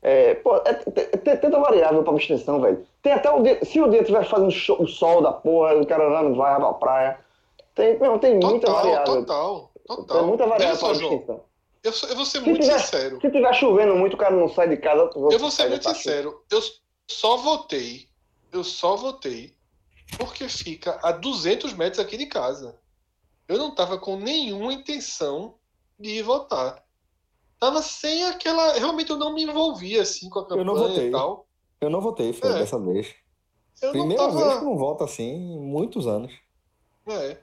[0.01, 2.85] é, pô, é, tem, tanta variável para abstenção, velho.
[3.01, 5.85] Tem até o dia, se o dia estiver fazendo show, o sol da porra, o
[5.85, 7.19] cara não vai pra praia.
[7.73, 9.05] Tem, não, tem total, muita variável.
[9.05, 10.17] Total, total.
[10.17, 11.41] Tem muita variável para abstenção.
[11.85, 13.21] Eu, eu vou ser se muito tiver, sincero.
[13.21, 15.07] Se tiver chovendo muito, o cara não sai de casa.
[15.13, 16.43] Eu vou ser muito sincero.
[16.49, 16.59] Eu
[17.07, 18.09] só votei,
[18.51, 19.53] eu só votei
[20.17, 22.79] porque fica a 200 metros aqui de casa.
[23.47, 25.53] Eu não tava com nenhuma intenção
[25.99, 26.83] de votar.
[27.59, 28.73] Tava sem aquela.
[28.73, 31.07] Realmente eu não me envolvia assim com a campanha eu não votei.
[31.09, 31.47] e tal.
[31.79, 32.53] Eu não votei, foi é.
[32.53, 33.13] dessa vez.
[33.79, 34.37] Eu Primeira tava...
[34.37, 36.33] vez que eu não voto assim em muitos anos.
[37.07, 37.37] É.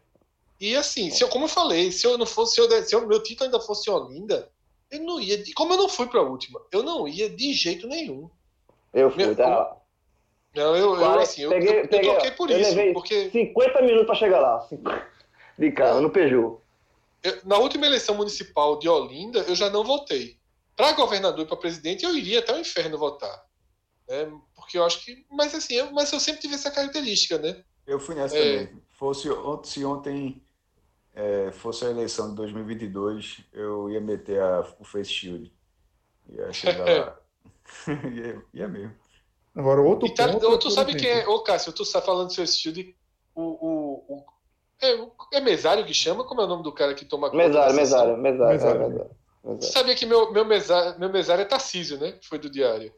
[0.63, 3.05] E assim, se eu, como eu falei, se eu não fosse, se, eu, se eu,
[3.05, 4.49] meu título ainda fosse Olinda,
[4.93, 5.43] eu não ia.
[5.57, 8.31] Como eu não fui para a última, eu não ia de jeito nenhum.
[8.95, 9.77] Eu fui, Minha, tá?
[10.55, 12.77] Não, eu, eu assim, peguei, eu, eu, peguei, eu toquei por isso.
[12.95, 13.31] porque...
[13.31, 14.69] 50 minutos para chegar lá.
[15.59, 16.61] De carro, no Peugeot.
[17.25, 20.37] eu, na última eleição municipal de Olinda, eu já não votei.
[20.77, 23.45] Para governador e para presidente, eu iria até o inferno votar.
[24.09, 24.31] Né?
[24.55, 25.27] Porque eu acho que.
[25.29, 27.65] Mas assim, eu, mas eu sempre tive essa característica, né?
[27.85, 28.67] Eu fui nessa é...
[28.67, 28.83] também.
[28.93, 29.29] Fosse,
[29.65, 30.41] se ontem
[31.15, 35.53] é, fosse a eleição de 2022, eu ia meter a, o Face Shield.
[36.29, 37.19] Ia chegar lá.
[38.11, 38.95] ia, ia mesmo.
[39.55, 40.59] Agora, outro e tá, ponto.
[40.59, 41.29] Tu sabe quem é.
[41.29, 42.97] Ô, Cássio, tu está falando do Face Shield.
[43.35, 44.25] O, o, o,
[44.81, 46.25] é, é mesário que chama?
[46.25, 47.37] Como é o nome do cara que toma conta?
[47.37, 48.83] Mesário, mesário, mesário, mesário.
[48.83, 49.11] É, mesário.
[49.45, 52.19] Você sabia que meu, meu, mesário, meu mesário é Tarcísio, né?
[52.23, 52.93] Foi do diário.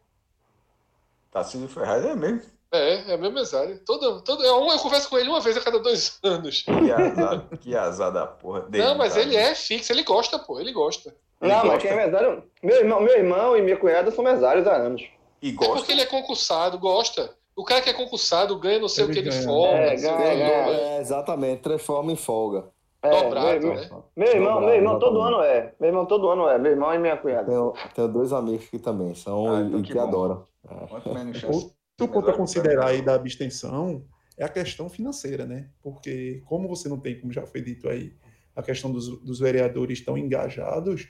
[1.31, 2.43] Tarcísio Ferraz é mesmo?
[2.75, 3.81] É, é meu mesário.
[3.87, 6.63] Todo, todo, eu, é eu converso com ele uma vez a cada dois anos.
[6.63, 8.85] Que azar, que azar da porra dele.
[8.85, 11.15] Não, mas ele é fixo, ele gosta, pô, ele gosta.
[11.41, 11.73] Ele não, gosta.
[11.75, 12.43] mas quem é mesário.
[12.63, 15.07] Meu irmão, meu irmão e minha cunhada são mesários há anos.
[15.41, 15.73] E gosta.
[15.73, 17.31] É porque ele é concursado, gosta.
[17.57, 19.77] O cara que é concursado ganha não sei ele o que de folga.
[19.77, 22.65] É, ganha, ganha, é, exatamente, transforma em folga.
[23.01, 23.91] É, Dobrado, meu, né?
[24.17, 25.75] Meu irmão, Dobrado, meu irmão todo ano é.
[25.79, 26.59] Meu irmão todo ano é.
[26.59, 27.45] Meu irmão e minha cunhada.
[27.45, 30.43] Tenho, tenho dois amigos que também são ah, então e que, que adoram.
[30.69, 31.84] É.
[32.01, 34.05] Outro ponto a considerar aí da abstenção
[34.37, 35.71] é a questão financeira, né?
[35.81, 38.13] Porque como você não tem, como já foi dito aí,
[38.55, 41.09] a questão dos, dos vereadores tão engajados,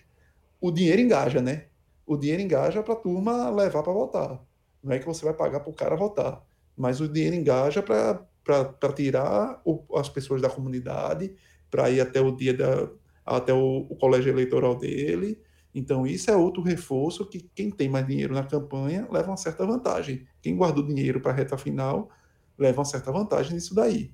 [0.61, 1.66] o dinheiro engaja, né?
[2.06, 4.44] O dinheiro engaja para a turma levar para votar.
[4.82, 6.44] Não é que você vai pagar para o cara votar,
[6.77, 11.35] mas o dinheiro engaja para tirar o, as pessoas da comunidade,
[11.70, 12.90] para ir até o dia da,
[13.24, 15.40] até o, o colégio eleitoral dele,
[15.74, 19.66] então, isso é outro reforço que quem tem mais dinheiro na campanha leva uma certa
[19.66, 20.24] vantagem.
[20.40, 22.09] Quem guardou dinheiro para a reta final
[22.56, 24.12] leva uma certa vantagem nisso daí.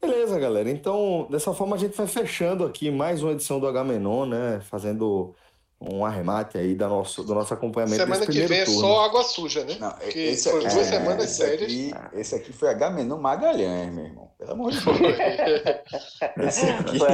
[0.00, 0.70] Beleza, galera.
[0.70, 4.60] Então, dessa forma, a gente vai fechando aqui mais uma edição do H-Menon, né?
[4.60, 5.34] Fazendo
[5.80, 8.78] um arremate aí da nosso, do nosso acompanhamento Semana que vem turno.
[8.78, 9.76] é só água suja, né?
[9.80, 11.62] Não, Porque esse foi duas é, semanas esse sérias.
[11.62, 14.30] Aqui, esse aqui foi H-Menon Magalhães, meu irmão.
[14.38, 14.98] Pelo amor de Deus.
[16.48, 16.98] esse aqui...
[16.98, 17.08] Foi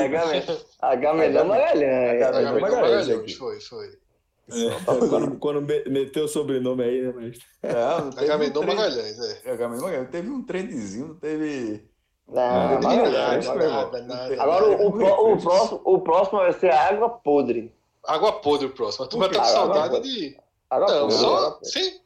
[0.81, 2.23] H-Menon Magalhães.
[2.23, 3.37] H-Menon Magalhães.
[3.37, 4.07] Foi, foi.
[4.49, 5.61] É, quando, quando,
[5.91, 7.45] meteu o sobrenome aí, né, mestre?
[7.63, 9.51] Não, não Agamenon um Magalhães, é.
[9.51, 10.11] Agamenon Magalhães.
[10.11, 11.85] Teve um trendzinho, não teve.
[12.29, 17.09] Não, não, nada, nada, nada, Agora o, o, o, próximo, o próximo vai ser água
[17.09, 17.76] podre.
[18.07, 19.05] Água podre o próximo.
[19.05, 20.37] A turma tá com saudade de.
[20.71, 21.17] Água não, podre.
[21.17, 21.59] só.
[21.63, 22.01] Sim.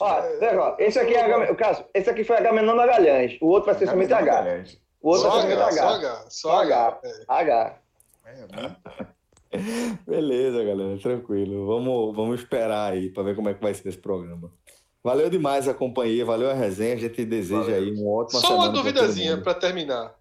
[0.00, 3.38] Ó, esse aqui é H, Cássio, esse aqui foi Agamenon Magalhães.
[3.40, 4.64] O outro vai ser somente H.
[5.02, 5.80] O outro vai ser somente H.
[5.80, 6.24] Só H.
[6.30, 7.00] Só H.
[7.28, 7.78] H.
[8.24, 9.08] É,
[10.06, 11.66] Beleza, galera, tranquilo.
[11.66, 14.50] Vamos, vamos esperar aí para ver como é que vai ser esse programa.
[15.02, 16.94] Valeu demais a companhia, valeu a resenha.
[16.94, 17.76] A gente deseja valeu.
[17.76, 20.14] aí um ótimo Só uma duvidazinha para terminar.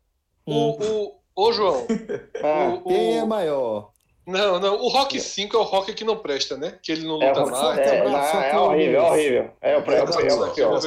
[0.46, 0.76] Hum.
[0.80, 1.86] O, o, ô, João.
[2.44, 3.92] Ah, o, quem é maior?
[4.28, 4.76] Não, não.
[4.76, 6.78] O Rock 5 é o Rock que não presta, né?
[6.84, 7.78] Que ele não luta é, mais.
[7.80, 9.52] É, é, é horrível, é horrível.
[9.62, 10.82] É o presta, é o pior.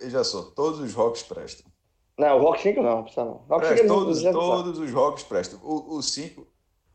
[0.00, 0.44] Já sou.
[0.52, 1.66] Todos os Rocks prestam.
[2.16, 3.44] Não, o Rock 5 não, precisa não.
[3.48, 5.60] Rock Presta, todos, todos os Rocks prestam.
[5.62, 6.46] O 5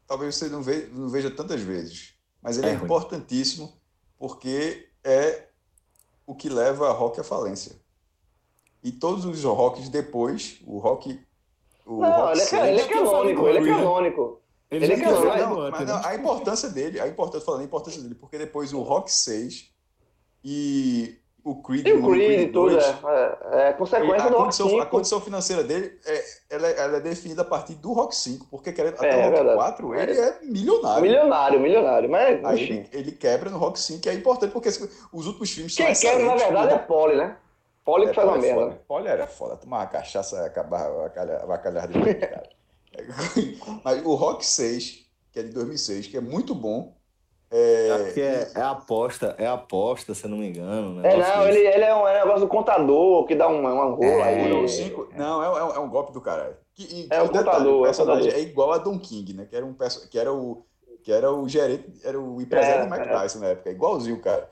[0.07, 3.72] talvez você não veja, não veja tantas vezes, mas ele é, é importantíssimo
[4.18, 5.48] porque é
[6.26, 7.80] o que leva a rock à falência.
[8.84, 11.19] E todos os rocks depois, o rock.
[11.86, 14.40] O não, rock ele, é, ele é canônico, ele é canônico.
[14.72, 15.38] Ele, ele é canônico.
[15.38, 18.81] Não, mas não, a importância dele, a importância, falando a importância dele, porque depois o
[18.81, 19.69] Rock 6
[20.45, 22.99] e o Creed, e o Creed, tudo, é,
[23.52, 24.81] é, é consequência do condição, Rock 5.
[24.81, 28.48] A condição financeira dele é, ela, é, ela é definida a partir do Rock 5,
[28.49, 31.02] porque querendo, até é, o Rock 4 ele é milionário.
[31.02, 35.27] Milionário, milionário, mas Aí ele, ele, quebra no Rock 5, que é importante, porque os
[35.27, 37.35] últimos filmes Quem quebra, na verdade, é Poli, né?
[37.84, 38.80] Poli que faz uma merda.
[38.88, 42.61] Poli era foda, tomar uma cachaça e acabar avacalhar de cara.
[43.84, 46.95] Mas o Rock 6, que é de 2006, que é muito bom,
[47.53, 51.05] é, é, é aposta, é aposta, se eu não me engano.
[51.05, 54.05] É, não, ele, ele é um é negócio do contador que dá um, uma rola
[54.05, 54.49] é, aí.
[54.49, 56.55] Não, cinco, não é, é, um golpe do caralho.
[56.73, 57.80] Que, é o detalhe, contador.
[57.81, 59.45] O personagem é, igual a Don King, né?
[59.45, 59.76] Que era, um,
[60.09, 60.65] que era, o,
[61.03, 63.69] que era o gerente, era o empresário é, do Mike Tyson na época.
[63.69, 64.49] Igualzinho o cara.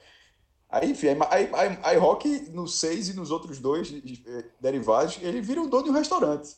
[0.70, 3.92] Aí, enfim, aí, aí, aí Rock, nos seis e nos outros dois
[4.60, 6.50] derivados, ele vira um dono de um restaurante.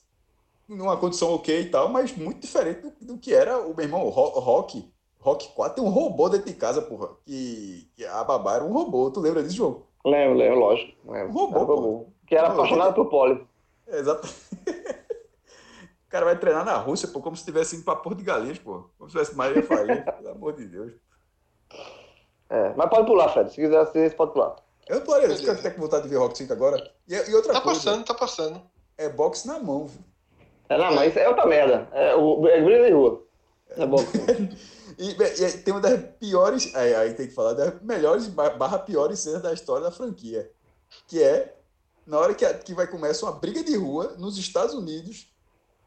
[0.76, 4.07] Numa condição ok e tal, mas muito diferente do, do que era o meu irmão
[4.10, 4.89] Rock
[5.22, 7.10] Rock 4 tem um robô dentro de casa, porra.
[7.23, 9.10] Que, que a babá era um robô.
[9.11, 9.88] Tu lembra desse jogo?
[10.03, 10.93] Lembro, lembro, lógico.
[11.06, 11.30] Lembro.
[11.30, 12.07] Um robô, era robô.
[12.26, 13.48] Que era apaixonado por Poli.
[13.88, 14.27] Exato.
[14.57, 18.57] o cara vai treinar na Rússia, pô, como se estivesse indo pra Porto de Galinhas,
[18.57, 18.89] pô.
[18.98, 20.93] Como se tivesse Maria Faria, pelo amor de Deus.
[22.49, 23.52] É, mas pode pular, Fred.
[23.52, 24.56] Se quiser assistir, pode pular.
[24.89, 26.77] Eu pularia, você quer ter vontade de ver Rock 5 agora?
[27.07, 27.80] E, e outra tá coisa.
[27.80, 28.61] Tá passando, tá passando.
[28.98, 30.02] É boxe na mão, viu?
[30.72, 31.89] É, não, mas isso é outra merda.
[31.91, 33.22] É, o, é briga de rua.
[33.77, 34.18] É boxe.
[34.99, 39.18] E, e, tem uma das piores, aí, aí, tem que falar das melhores barra piores
[39.18, 40.52] cenas da história da franquia,
[41.07, 41.56] que é
[42.06, 45.34] na hora que, que vai começar uma briga de rua nos Estados Unidos,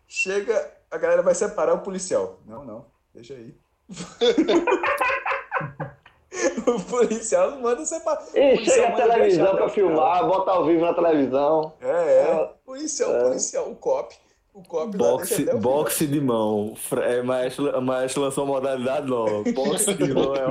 [0.09, 2.41] chega a galera vai separar o policial.
[2.45, 3.55] Não, não, deixa aí.
[6.67, 8.27] o policial manda separar.
[8.35, 11.75] E chega a televisão pra filmar, bota ao vivo na televisão.
[11.81, 12.53] É, é.
[12.65, 13.25] Policial, é.
[13.25, 14.13] policial, o cop.
[14.55, 16.75] O boxe, boxe de mão.
[17.03, 19.43] É, maestro, maestro lançou modalidade nova.
[19.53, 20.47] Boxe de mão é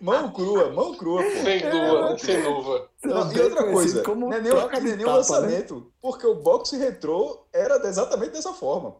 [0.00, 1.28] mão crua, mão crua, pô.
[1.44, 2.18] Sem luva, é.
[2.18, 2.88] sem luva.
[3.04, 5.82] Não, e outra coisa, não é nem, não é nem lançamento, né?
[6.00, 8.96] porque o boxe retrô era exatamente dessa forma.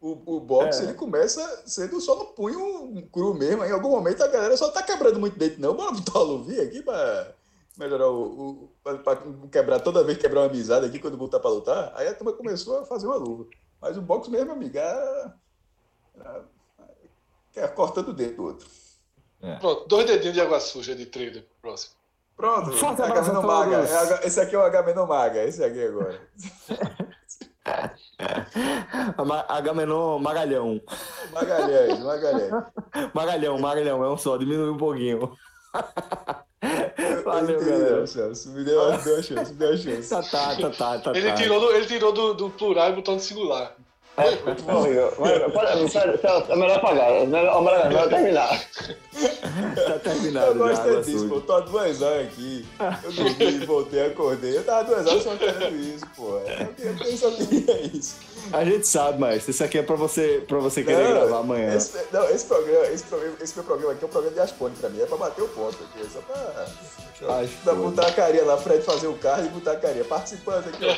[0.00, 0.84] O, o boxe é.
[0.84, 3.64] ele começa sendo só no punho cru mesmo.
[3.64, 5.74] Em algum momento a galera só tá quebrando muito dente, não.
[5.74, 7.34] Bora botar uma luvinha aqui pra
[7.76, 8.22] melhorar o.
[8.22, 9.18] o pra, pra,
[9.50, 11.92] quebrar toda vez quebrar uma amizade aqui quando voltar pra lutar.
[11.94, 13.46] Aí a turma começou a fazer uma luva.
[13.80, 15.34] Mas o boxe mesmo, amiga, era,
[16.18, 16.44] era,
[17.56, 18.68] era cortando o dedo do outro.
[19.42, 19.56] É.
[19.56, 21.94] Pronto, dois dedinhos de água suja de trader pro próximo.
[22.36, 23.76] Pronto, Forte Agamenon Maga.
[23.76, 26.20] É, esse aqui é o Agamenon Maga, esse aqui agora.
[29.48, 30.80] Agamenon Magalhão.
[31.32, 32.52] Magalhães, Magalhães.
[33.14, 35.36] Magalhão, Magalhão, é um só, diminui um pouquinho.
[37.24, 38.06] Valeu, galera.
[38.06, 38.50] Celso.
[38.50, 40.08] Me deu, uma chance, me deu uma chance.
[40.12, 41.18] Tá, tá, tá, tá, tá.
[41.18, 43.74] Ele tirou do, ele tirou do, do plural e botou no singular.
[44.14, 44.34] É, é
[46.56, 48.62] melhor apagar, é melhor, melhor, melhor terminar.
[49.74, 50.46] tá terminado.
[50.46, 51.40] Eu gostei disso, pô.
[51.40, 52.66] Tô há duas horas aqui.
[53.04, 54.58] Eu dormi, voltei, acordei.
[54.58, 56.42] Eu tava duas horas só querendo isso, pô.
[56.78, 58.16] Eu só queria isso.
[58.52, 61.74] A gente sabe, mas isso aqui é pra você, pra você querer não, gravar amanhã.
[61.74, 63.06] Esse, não, esse programa, esse
[63.40, 65.00] esse meu programa aqui é um programa de Aspone pra mim.
[65.00, 66.02] É pra bater o ponto aqui.
[66.04, 66.66] É só pra.
[67.62, 70.04] Pra botar a carinha lá, Fred fazer o carro e botar a carinha.
[70.04, 70.92] Participando aqui, ó.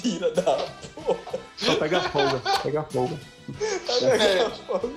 [0.00, 0.56] Tira da
[0.94, 1.18] porra.
[1.56, 3.18] Só pega folga, pega folga.
[4.00, 4.88] Pega folga.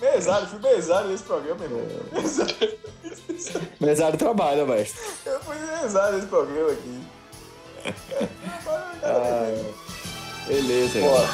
[0.00, 1.82] Mesário, fui mesário nesse programa, irmão.
[2.12, 2.78] Mesário.
[3.80, 5.00] mesário trabalha, mestre.
[5.26, 7.02] Eu fui mesário nesse programa aqui.
[9.02, 9.64] ah,
[10.46, 11.28] beleza, Bora.